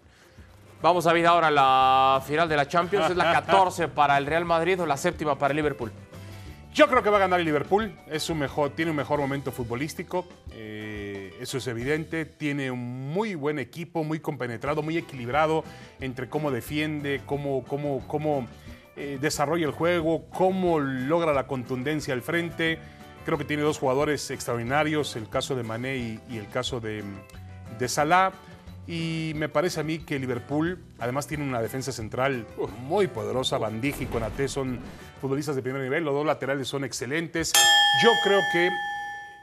Vamos 0.80 1.08
a 1.08 1.14
ver 1.14 1.26
ahora 1.26 1.50
la 1.50 2.22
final 2.28 2.48
de 2.48 2.56
la 2.58 2.68
Champions. 2.68 3.10
Es 3.10 3.18
la 3.18 3.32
14 3.32 3.88
para 3.88 4.16
el 4.20 4.28
Real 4.28 4.46
Madrid 4.46 4.80
o 4.82 4.86
la 4.86 4.98
séptima 4.98 5.39
para 5.39 5.54
el 5.54 5.56
Liverpool. 5.56 5.91
Yo 6.74 6.88
creo 6.88 7.04
que 7.04 7.10
va 7.12 7.18
a 7.18 7.20
ganar 7.20 7.40
el 7.40 7.46
Liverpool. 7.46 7.94
Es 8.10 8.32
un 8.32 8.40
mejor, 8.40 8.72
tiene 8.72 8.90
un 8.90 8.98
mejor 8.98 9.20
momento 9.20 9.52
futbolístico. 9.52 10.28
eh, 10.54 11.32
eso 11.40 11.60
es 11.60 11.68
evidente. 11.68 12.26
Tiene 12.26 12.72
un 12.72 13.14
muy 13.14 13.36
buen 13.36 13.60
equipo, 13.60 14.04
muy 14.04 14.20
compenetrado, 14.20 14.82
muy 14.82 14.98
equilibrado 14.98 15.64
entre 16.00 16.30
cómo 16.30 16.50
defiende, 16.50 17.22
cómo, 17.28 17.64
cómo, 17.64 18.04
cómo 18.08 18.48
eh, 18.96 19.20
desarrolla 19.22 19.68
el 19.68 19.72
juego, 19.72 20.26
cómo 20.32 20.80
logra 20.80 21.32
la 21.32 21.46
contundencia 21.46 22.16
al 22.16 22.24
frente. 22.24 22.80
Creo 23.24 23.38
que 23.38 23.46
tiene 23.46 23.62
dos 23.62 23.78
jugadores 23.78 24.32
extraordinarios, 24.32 25.16
el 25.16 25.30
caso 25.30 25.56
de 25.56 25.62
Mané 25.62 25.98
y, 25.98 26.20
y 26.28 26.38
el 26.38 26.48
caso 26.48 26.80
de, 26.80 27.04
de 27.78 27.88
Salah. 27.88 28.32
Y 28.88 29.34
me 29.36 29.48
parece 29.48 29.80
a 29.80 29.84
mí 29.84 30.00
que 30.00 30.18
Liverpool, 30.18 30.84
además, 30.98 31.28
tiene 31.28 31.44
una 31.44 31.62
defensa 31.62 31.92
central 31.92 32.48
muy 32.80 33.06
poderosa. 33.08 33.60
Van 33.60 33.80
Dijk 33.80 34.02
y 34.02 34.06
Konaté 34.08 34.48
son 34.48 34.80
futbolistas 35.24 35.56
de 35.56 35.62
primer 35.62 35.82
nivel. 35.82 36.04
Los 36.04 36.14
dos 36.14 36.26
laterales 36.26 36.68
son 36.68 36.84
excelentes. 36.84 37.54
Yo 38.04 38.10
creo 38.26 38.42
que 38.52 38.70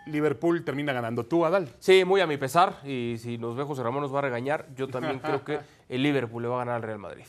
Liverpool 0.05 0.62
termina 0.62 0.93
ganando. 0.93 1.24
¿Tú, 1.24 1.47
Adal? 1.47 1.70
Sí, 1.78 2.05
muy 2.05 2.20
a 2.20 2.26
mi 2.26 2.37
pesar. 2.37 2.81
Y 2.85 3.16
si 3.18 3.39
nos 3.39 3.57
ve 3.57 3.64
José 3.64 3.83
Ramón 3.83 4.03
nos 4.03 4.14
va 4.14 4.18
a 4.18 4.22
regañar. 4.22 4.66
Yo 4.76 4.89
también 4.89 5.18
creo 5.24 5.43
que 5.43 5.59
el 5.89 6.03
Liverpool 6.03 6.43
le 6.43 6.49
va 6.49 6.57
a 6.57 6.59
ganar 6.59 6.74
al 6.74 6.83
Real 6.83 6.99
Madrid. 6.99 7.24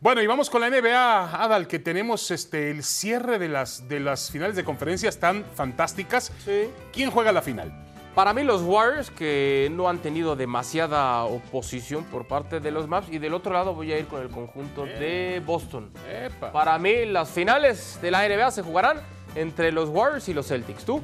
Bueno, 0.00 0.22
y 0.22 0.26
vamos 0.26 0.48
con 0.48 0.62
la 0.62 0.70
NBA, 0.70 1.44
Adal, 1.44 1.66
que 1.66 1.78
tenemos 1.78 2.30
este, 2.30 2.70
el 2.70 2.84
cierre 2.84 3.38
de 3.38 3.50
las, 3.50 3.86
de 3.86 4.00
las 4.00 4.30
finales 4.30 4.56
de 4.56 4.64
conferencias 4.64 5.20
tan 5.20 5.44
fantásticas. 5.54 6.32
Sí. 6.42 6.70
¿Quién 6.94 7.10
juega 7.10 7.32
la 7.32 7.42
final? 7.42 7.89
Para 8.14 8.34
mí 8.34 8.42
los 8.42 8.62
Warriors 8.62 9.10
que 9.10 9.68
no 9.72 9.88
han 9.88 9.98
tenido 9.98 10.34
demasiada 10.34 11.24
oposición 11.24 12.04
por 12.04 12.26
parte 12.26 12.58
de 12.58 12.70
los 12.72 12.88
Maps 12.88 13.06
y 13.10 13.18
del 13.18 13.34
otro 13.34 13.52
lado 13.52 13.72
voy 13.72 13.92
a 13.92 13.98
ir 13.98 14.06
con 14.06 14.20
el 14.20 14.28
conjunto 14.28 14.84
de 14.84 15.40
Boston. 15.46 15.90
Epa. 16.10 16.50
Para 16.50 16.76
mí 16.78 17.06
las 17.06 17.30
finales 17.30 17.98
de 18.02 18.10
la 18.10 18.28
NBA 18.28 18.50
se 18.50 18.62
jugarán 18.62 19.00
entre 19.36 19.70
los 19.70 19.88
Warriors 19.88 20.28
y 20.28 20.34
los 20.34 20.48
Celtics. 20.48 20.84
¿Tú? 20.84 21.00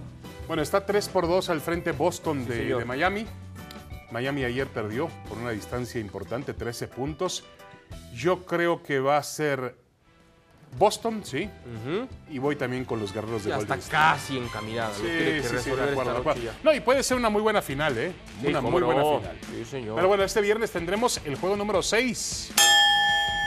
Bueno, 0.49 0.63
está 0.63 0.85
3 0.85 1.09
por 1.09 1.29
2 1.29 1.49
al 1.51 1.61
frente 1.61 1.93
Boston 1.93 2.45
de 2.47 2.85
Miami. 2.85 3.25
Miami 4.11 4.45
ayer 4.45 4.67
perdió 4.67 5.09
por 5.29 5.39
una 5.39 5.51
distancia 5.51 6.01
importante, 6.01 6.55
13 6.55 6.89
puntos. 6.89 7.45
Yo 8.15 8.45
creo 8.45 8.83
que 8.83 8.99
va 8.99 9.17
a 9.17 9.23
ser 9.23 9.77
Boston, 10.79 11.23
sí. 11.25 11.49
Y 12.31 12.39
voy 12.39 12.57
también 12.57 12.85
con 12.85 13.01
los 13.01 13.13
guerreros 13.13 13.45
de 13.45 13.51
Ya 13.51 13.59
está 13.59 13.79
casi 13.79 14.37
encaminada. 14.39 14.93
Sí, 14.95 15.03
que 15.03 15.43
sí, 15.43 15.57
sí, 15.63 15.71
de 15.71 15.83
acuerdo, 15.91 16.13
de 16.13 16.19
acuerdo. 16.19 16.43
No, 16.63 16.75
y 16.75 16.81
puede 16.81 17.03
ser 17.03 17.17
una 17.17 17.31
muy 17.31 17.43
buena 17.43 17.63
final, 17.63 17.97
¿eh? 17.99 18.13
Sí, 18.41 18.49
una 18.49 18.61
muy 18.61 18.81
no. 18.81 18.87
buena 18.87 19.03
final. 19.03 19.39
Sí, 19.51 19.65
señor. 19.65 19.95
Pero 19.97 20.09
bueno, 20.09 20.23
este 20.25 20.41
viernes 20.41 20.71
tendremos 20.71 21.21
el 21.25 21.37
juego 21.37 21.57
número 21.57 21.83
6 21.83 22.53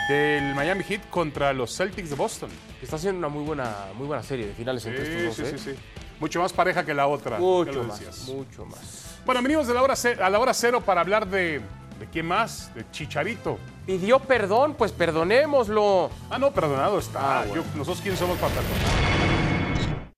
del 0.10 0.56
Miami 0.56 0.84
Heat 0.84 1.10
contra 1.10 1.54
los 1.54 1.76
Celtics 1.76 2.10
de 2.10 2.16
Boston. 2.16 2.50
Está 2.82 2.96
haciendo 2.96 3.20
una 3.20 3.30
muy 3.30 3.44
buena, 3.44 3.76
muy 3.96 4.08
buena 4.08 4.24
serie 4.24 4.48
de 4.48 4.54
finales 4.54 4.86
entre 4.86 5.06
Sí, 5.06 5.12
estos 5.12 5.36
sí, 5.36 5.42
dos. 5.54 5.62
sí, 5.62 5.70
¿eh? 5.72 5.74
sí. 5.76 5.80
Mucho 6.20 6.42
más 6.42 6.52
pareja 6.52 6.84
que 6.86 6.94
la 6.94 7.08
otra. 7.08 7.38
Mucho 7.38 7.84
más, 7.84 8.02
mucho 8.28 8.66
más. 8.66 9.06
Bueno, 9.26 9.42
venimos 9.44 9.68
de 9.68 9.74
la 9.74 9.84
hora 9.84 9.96
ce- 9.96 10.22
a 10.22 10.30
la 10.30 10.40
hora 10.40 10.54
cero 10.54 10.82
para 10.82 11.02
hablar 11.02 11.28
de. 11.28 11.62
¿De 12.00 12.06
quién 12.08 12.26
más? 12.28 12.74
De 12.74 12.90
Chicharito. 12.92 13.60
Pidió 13.86 14.20
perdón, 14.20 14.76
pues 14.76 14.92
perdonémoslo. 14.92 16.10
Ah, 16.30 16.38
no, 16.40 16.52
perdonado 16.52 17.00
está. 17.00 17.42
Ah, 17.42 17.46
bueno. 17.46 17.64
Yo- 17.64 17.78
nosotros 17.78 18.02
quién 18.02 18.16
somos 18.16 18.38
para 18.38 18.54
perdonar. 18.54 20.10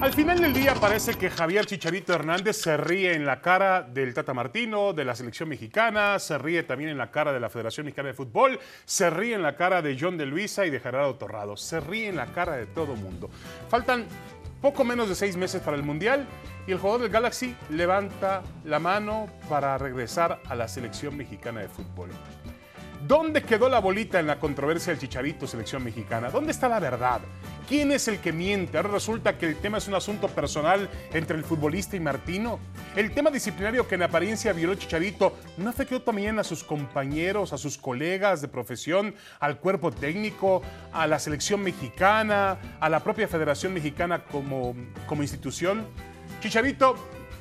Al 0.00 0.12
final 0.12 0.38
del 0.38 0.52
día 0.52 0.74
parece 0.74 1.14
que 1.14 1.30
Javier 1.30 1.64
Chicharito 1.64 2.12
Hernández 2.12 2.56
se 2.58 2.76
ríe 2.76 3.14
en 3.14 3.24
la 3.24 3.40
cara 3.40 3.80
del 3.82 4.12
Tata 4.12 4.34
Martino, 4.34 4.92
de 4.92 5.02
la 5.02 5.14
selección 5.14 5.48
mexicana, 5.48 6.18
se 6.18 6.36
ríe 6.36 6.62
también 6.62 6.90
en 6.90 6.98
la 6.98 7.10
cara 7.10 7.32
de 7.32 7.40
la 7.40 7.48
Federación 7.48 7.86
Mexicana 7.86 8.08
de 8.08 8.14
Fútbol, 8.14 8.60
se 8.84 9.08
ríe 9.08 9.34
en 9.34 9.42
la 9.42 9.56
cara 9.56 9.80
de 9.80 9.96
John 9.98 10.18
de 10.18 10.26
Luisa 10.26 10.66
y 10.66 10.70
de 10.70 10.78
Gerardo 10.78 11.14
Torrado, 11.14 11.56
se 11.56 11.80
ríe 11.80 12.08
en 12.08 12.16
la 12.16 12.26
cara 12.26 12.52
de 12.56 12.66
todo 12.66 12.96
mundo. 12.96 13.30
Faltan 13.70 14.04
poco 14.64 14.82
menos 14.82 15.10
de 15.10 15.14
seis 15.14 15.36
meses 15.36 15.60
para 15.60 15.76
el 15.76 15.82
Mundial 15.82 16.26
y 16.66 16.72
el 16.72 16.78
jugador 16.78 17.02
del 17.02 17.10
Galaxy 17.10 17.54
levanta 17.68 18.42
la 18.64 18.78
mano 18.78 19.26
para 19.46 19.76
regresar 19.76 20.40
a 20.46 20.54
la 20.54 20.68
selección 20.68 21.18
mexicana 21.18 21.60
de 21.60 21.68
fútbol. 21.68 22.08
¿Dónde 23.06 23.42
quedó 23.42 23.68
la 23.68 23.80
bolita 23.80 24.18
en 24.18 24.26
la 24.26 24.40
controversia 24.40 24.90
del 24.90 24.98
Chicharito 24.98 25.46
selección 25.46 25.84
mexicana? 25.84 26.30
¿Dónde 26.30 26.52
está 26.52 26.70
la 26.70 26.80
verdad? 26.80 27.20
¿Quién 27.68 27.92
es 27.92 28.08
el 28.08 28.18
que 28.18 28.32
miente? 28.32 28.78
Ahora 28.78 28.88
resulta 28.88 29.36
que 29.36 29.44
el 29.44 29.56
tema 29.56 29.76
es 29.76 29.88
un 29.88 29.94
asunto 29.94 30.28
personal 30.28 30.88
entre 31.12 31.36
el 31.36 31.44
futbolista 31.44 31.96
y 31.96 32.00
Martino. 32.00 32.58
El 32.96 33.12
tema 33.12 33.30
disciplinario 33.30 33.86
que 33.86 33.96
en 33.96 34.04
apariencia 34.04 34.54
violó 34.54 34.74
Chicharito 34.76 35.36
no 35.58 35.68
afectó 35.68 36.00
también 36.00 36.38
a 36.38 36.44
sus 36.44 36.64
compañeros, 36.64 37.52
a 37.52 37.58
sus 37.58 37.76
colegas 37.76 38.40
de 38.40 38.48
profesión, 38.48 39.14
al 39.38 39.58
cuerpo 39.58 39.92
técnico, 39.92 40.62
a 40.90 41.06
la 41.06 41.18
selección 41.18 41.60
mexicana, 41.60 42.58
a 42.80 42.88
la 42.88 43.00
propia 43.00 43.28
Federación 43.28 43.74
Mexicana 43.74 44.24
como, 44.24 44.74
como 45.06 45.20
institución. 45.20 45.86
Chicharito 46.40 46.96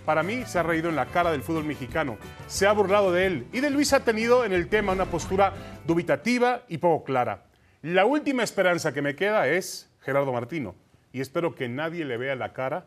para 0.06 0.24
mí 0.24 0.44
se 0.46 0.60
ha 0.60 0.64
reído 0.64 0.90
en 0.90 0.96
la 0.96 1.08
cara 1.08 1.32
del 1.32 1.44
fútbol 1.44 1.64
mexicano, 1.64 2.18
se 2.48 2.68
ha 2.68 2.74
burlado 2.74 3.12
de 3.12 3.26
él 3.26 3.48
y 3.54 3.60
de 3.60 3.70
Luis 3.70 3.94
ha 3.94 4.04
tenido 4.04 4.46
en 4.46 4.54
el 4.54 4.68
tema 4.68 4.94
una 4.94 5.06
postura 5.06 5.54
dubitativa 5.86 6.64
y 6.68 6.78
poco 6.78 7.04
clara. 7.04 7.46
La 7.82 8.06
última 8.06 8.44
esperanza 8.44 8.94
que 8.94 9.02
me 9.02 9.16
queda 9.16 9.48
es 9.48 9.90
Gerardo 10.02 10.34
Martino 10.34 10.76
y 11.12 11.22
espero 11.22 11.56
que 11.56 11.70
nadie 11.70 12.06
le 12.06 12.18
vea 12.18 12.36
la 12.36 12.54
cara 12.54 12.86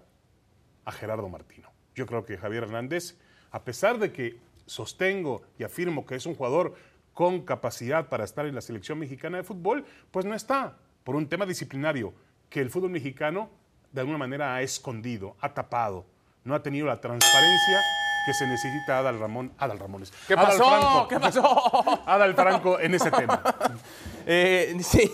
a 0.84 0.92
Gerardo 0.92 1.28
Martino. 1.28 1.70
Yo 1.94 2.06
creo 2.06 2.24
que 2.24 2.36
Javier 2.36 2.64
Hernández, 2.64 3.16
a 3.50 3.64
pesar 3.64 3.98
de 3.98 4.12
que 4.12 4.38
sostengo 4.66 5.42
y 5.58 5.64
afirmo 5.64 6.04
que 6.06 6.16
es 6.16 6.26
un 6.26 6.34
jugador 6.34 6.74
con 7.14 7.42
capacidad 7.42 8.08
para 8.08 8.24
estar 8.24 8.46
en 8.46 8.54
la 8.54 8.60
selección 8.60 8.98
mexicana 8.98 9.38
de 9.38 9.44
fútbol, 9.44 9.84
pues 10.10 10.26
no 10.26 10.34
está 10.34 10.76
por 11.04 11.16
un 11.16 11.28
tema 11.28 11.46
disciplinario 11.46 12.12
que 12.50 12.60
el 12.60 12.70
fútbol 12.70 12.90
mexicano 12.90 13.48
de 13.92 14.00
alguna 14.00 14.18
manera 14.18 14.54
ha 14.54 14.62
escondido, 14.62 15.36
ha 15.40 15.54
tapado, 15.54 16.04
no 16.46 16.54
ha 16.54 16.62
tenido 16.62 16.86
la 16.86 17.00
transparencia 17.00 17.80
que 18.24 18.32
se 18.34 18.46
necesita 18.46 18.98
Adal 18.98 19.20
Ramón, 19.20 19.52
Adal 19.58 19.78
Ramones. 19.78 20.12
¿Qué 20.26 20.34
Adal 20.34 20.46
pasó? 20.46 20.68
Franco. 20.68 21.08
¿Qué 21.08 21.20
pasó? 21.20 22.02
Adal 22.08 22.34
Franco 22.34 22.80
en 22.80 22.94
ese 22.94 23.10
tema. 23.10 23.42
Eh, 24.28 24.76
sí, 24.82 25.12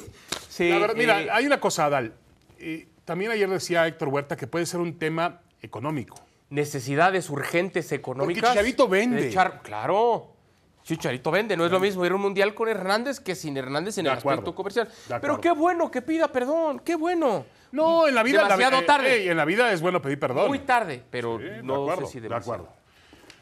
sí. 0.49 0.70
La 0.70 0.78
verdad, 0.78 0.95
mira, 0.97 1.20
eh, 1.20 1.28
hay 1.30 1.45
una 1.45 1.61
cosa, 1.61 1.85
Adal. 1.85 2.14
Eh, 2.59 2.89
también 3.05 3.30
ayer 3.30 3.47
decía 3.47 3.87
Héctor 3.87 4.09
Huerta 4.09 4.37
que 4.37 4.47
puede 4.47 4.64
ser 4.64 4.80
un 4.80 4.99
tema 4.99 5.43
económico. 5.61 6.16
necesidades 6.49 7.28
urgentes 7.28 7.93
económicas. 7.93 8.53
Chicharito 8.53 8.89
vende. 8.89 9.28
claro. 9.62 10.32
Chicharito 10.85 11.30
vende, 11.30 11.57
no 11.57 11.64
es 11.64 11.70
lo 11.70 11.78
mismo 11.78 12.05
ir 12.05 12.12
a 12.12 12.14
un 12.16 12.20
mundial 12.22 12.55
con 12.55 12.68
Hernández 12.68 13.20
que 13.20 13.35
sin 13.37 13.57
Hernández 13.57 13.99
en 13.99 14.05
De 14.05 14.11
el 14.11 14.18
acuerdo, 14.18 14.41
aspecto 14.41 14.55
comercial. 14.55 14.89
de 15.09 15.20
Pero 15.20 15.41
qué 15.41 15.53
bueno 15.53 15.91
que 15.91 16.03
pida 16.03 16.28
perdón, 16.28 16.80
qué 16.80 16.97
bueno. 16.97 17.45
No, 17.70 18.07
en 18.09 18.14
la 18.14 18.22
vida. 18.22 18.43
Demasiado 18.43 18.80
la- 18.80 18.87
tarde. 18.87 19.14
ey, 19.22 19.28
en 19.28 19.37
la 19.37 19.45
vida 19.45 19.72
es 19.72 19.80
bueno 19.80 20.03
pedir 20.03 20.18
perdón. 20.18 20.49
Muy 20.49 20.59
tarde, 20.59 21.03
pero 21.11 21.39
Sí, 21.39 21.45
de 21.45 21.62
no 21.62 21.74
acuerdo, 21.85 22.07
sé 22.07 22.12
si 22.14 22.20
de 22.20 22.28
demasiado. 22.28 22.62
acuerdo. 22.64 22.76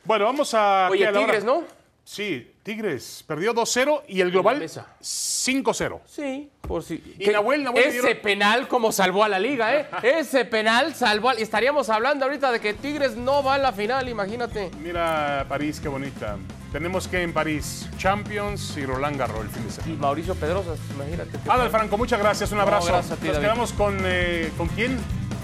Bueno, 0.04 0.24
vamos 0.26 0.54
a. 0.54 0.88
Oye. 0.90 1.10
Tigres, 1.12 1.44
¿no? 1.44 1.64
Sí, 2.04 2.52
Tigres 2.62 3.24
perdió 3.26 3.54
2-0 3.54 4.02
y 4.06 4.20
el 4.20 4.30
global 4.30 4.58
mesa. 4.58 4.86
5-0. 5.02 6.00
Sí, 6.04 6.50
por 6.60 6.82
si. 6.82 6.94
Y 7.18 7.24
que 7.24 7.32
Nahuel, 7.32 7.64
Nahuel 7.64 7.82
le 7.84 7.88
ese 7.88 8.00
dieron- 8.02 8.22
penal 8.22 8.68
como 8.68 8.92
salvó 8.92 9.24
a 9.24 9.28
la 9.28 9.38
liga, 9.38 9.74
¿eh? 9.74 9.86
ese 10.02 10.44
penal 10.44 10.94
salvó 10.94 11.30
a... 11.30 11.32
Estaríamos 11.32 11.88
hablando 11.88 12.26
ahorita 12.26 12.52
de 12.52 12.60
que 12.60 12.74
Tigres 12.74 13.16
no 13.16 13.42
va 13.42 13.54
a 13.54 13.58
la 13.58 13.72
final, 13.72 14.08
imagínate. 14.10 14.70
Mira 14.82 15.46
París, 15.48 15.80
qué 15.80 15.88
bonita. 15.88 16.36
Tenemos 16.70 17.08
que 17.08 17.22
en 17.22 17.32
París 17.32 17.88
Champions 17.96 18.76
y 18.76 18.84
Roland 18.84 19.16
Garros 19.18 19.40
el 19.40 19.48
fin 19.48 19.64
de 19.66 19.72
semana. 19.72 19.92
Y 19.94 19.96
Mauricio 19.96 20.34
Pedrosa, 20.34 20.74
imagínate. 20.94 21.38
Adal 21.48 21.70
Franco, 21.70 21.96
muchas 21.96 22.20
gracias, 22.20 22.52
un 22.52 22.60
abrazo. 22.60 22.88
gracias 22.88 23.12
a 23.12 23.16
ti, 23.16 23.26
Nos 23.26 23.36
David. 23.36 23.46
quedamos 23.48 23.72
con. 23.72 23.98
eh, 24.04 24.52
¿Con 24.58 24.68
quién? 24.68 24.98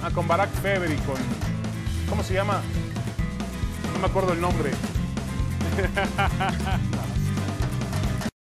Ah, 0.04 0.10
con 0.14 0.28
Barack 0.28 0.50
Feber 0.60 0.90
y 0.90 0.96
con. 0.98 1.16
¿Cómo 2.10 2.22
se 2.22 2.34
llama? 2.34 2.60
No 3.94 3.98
me 4.00 4.06
acuerdo 4.06 4.34
el 4.34 4.40
nombre. 4.40 4.70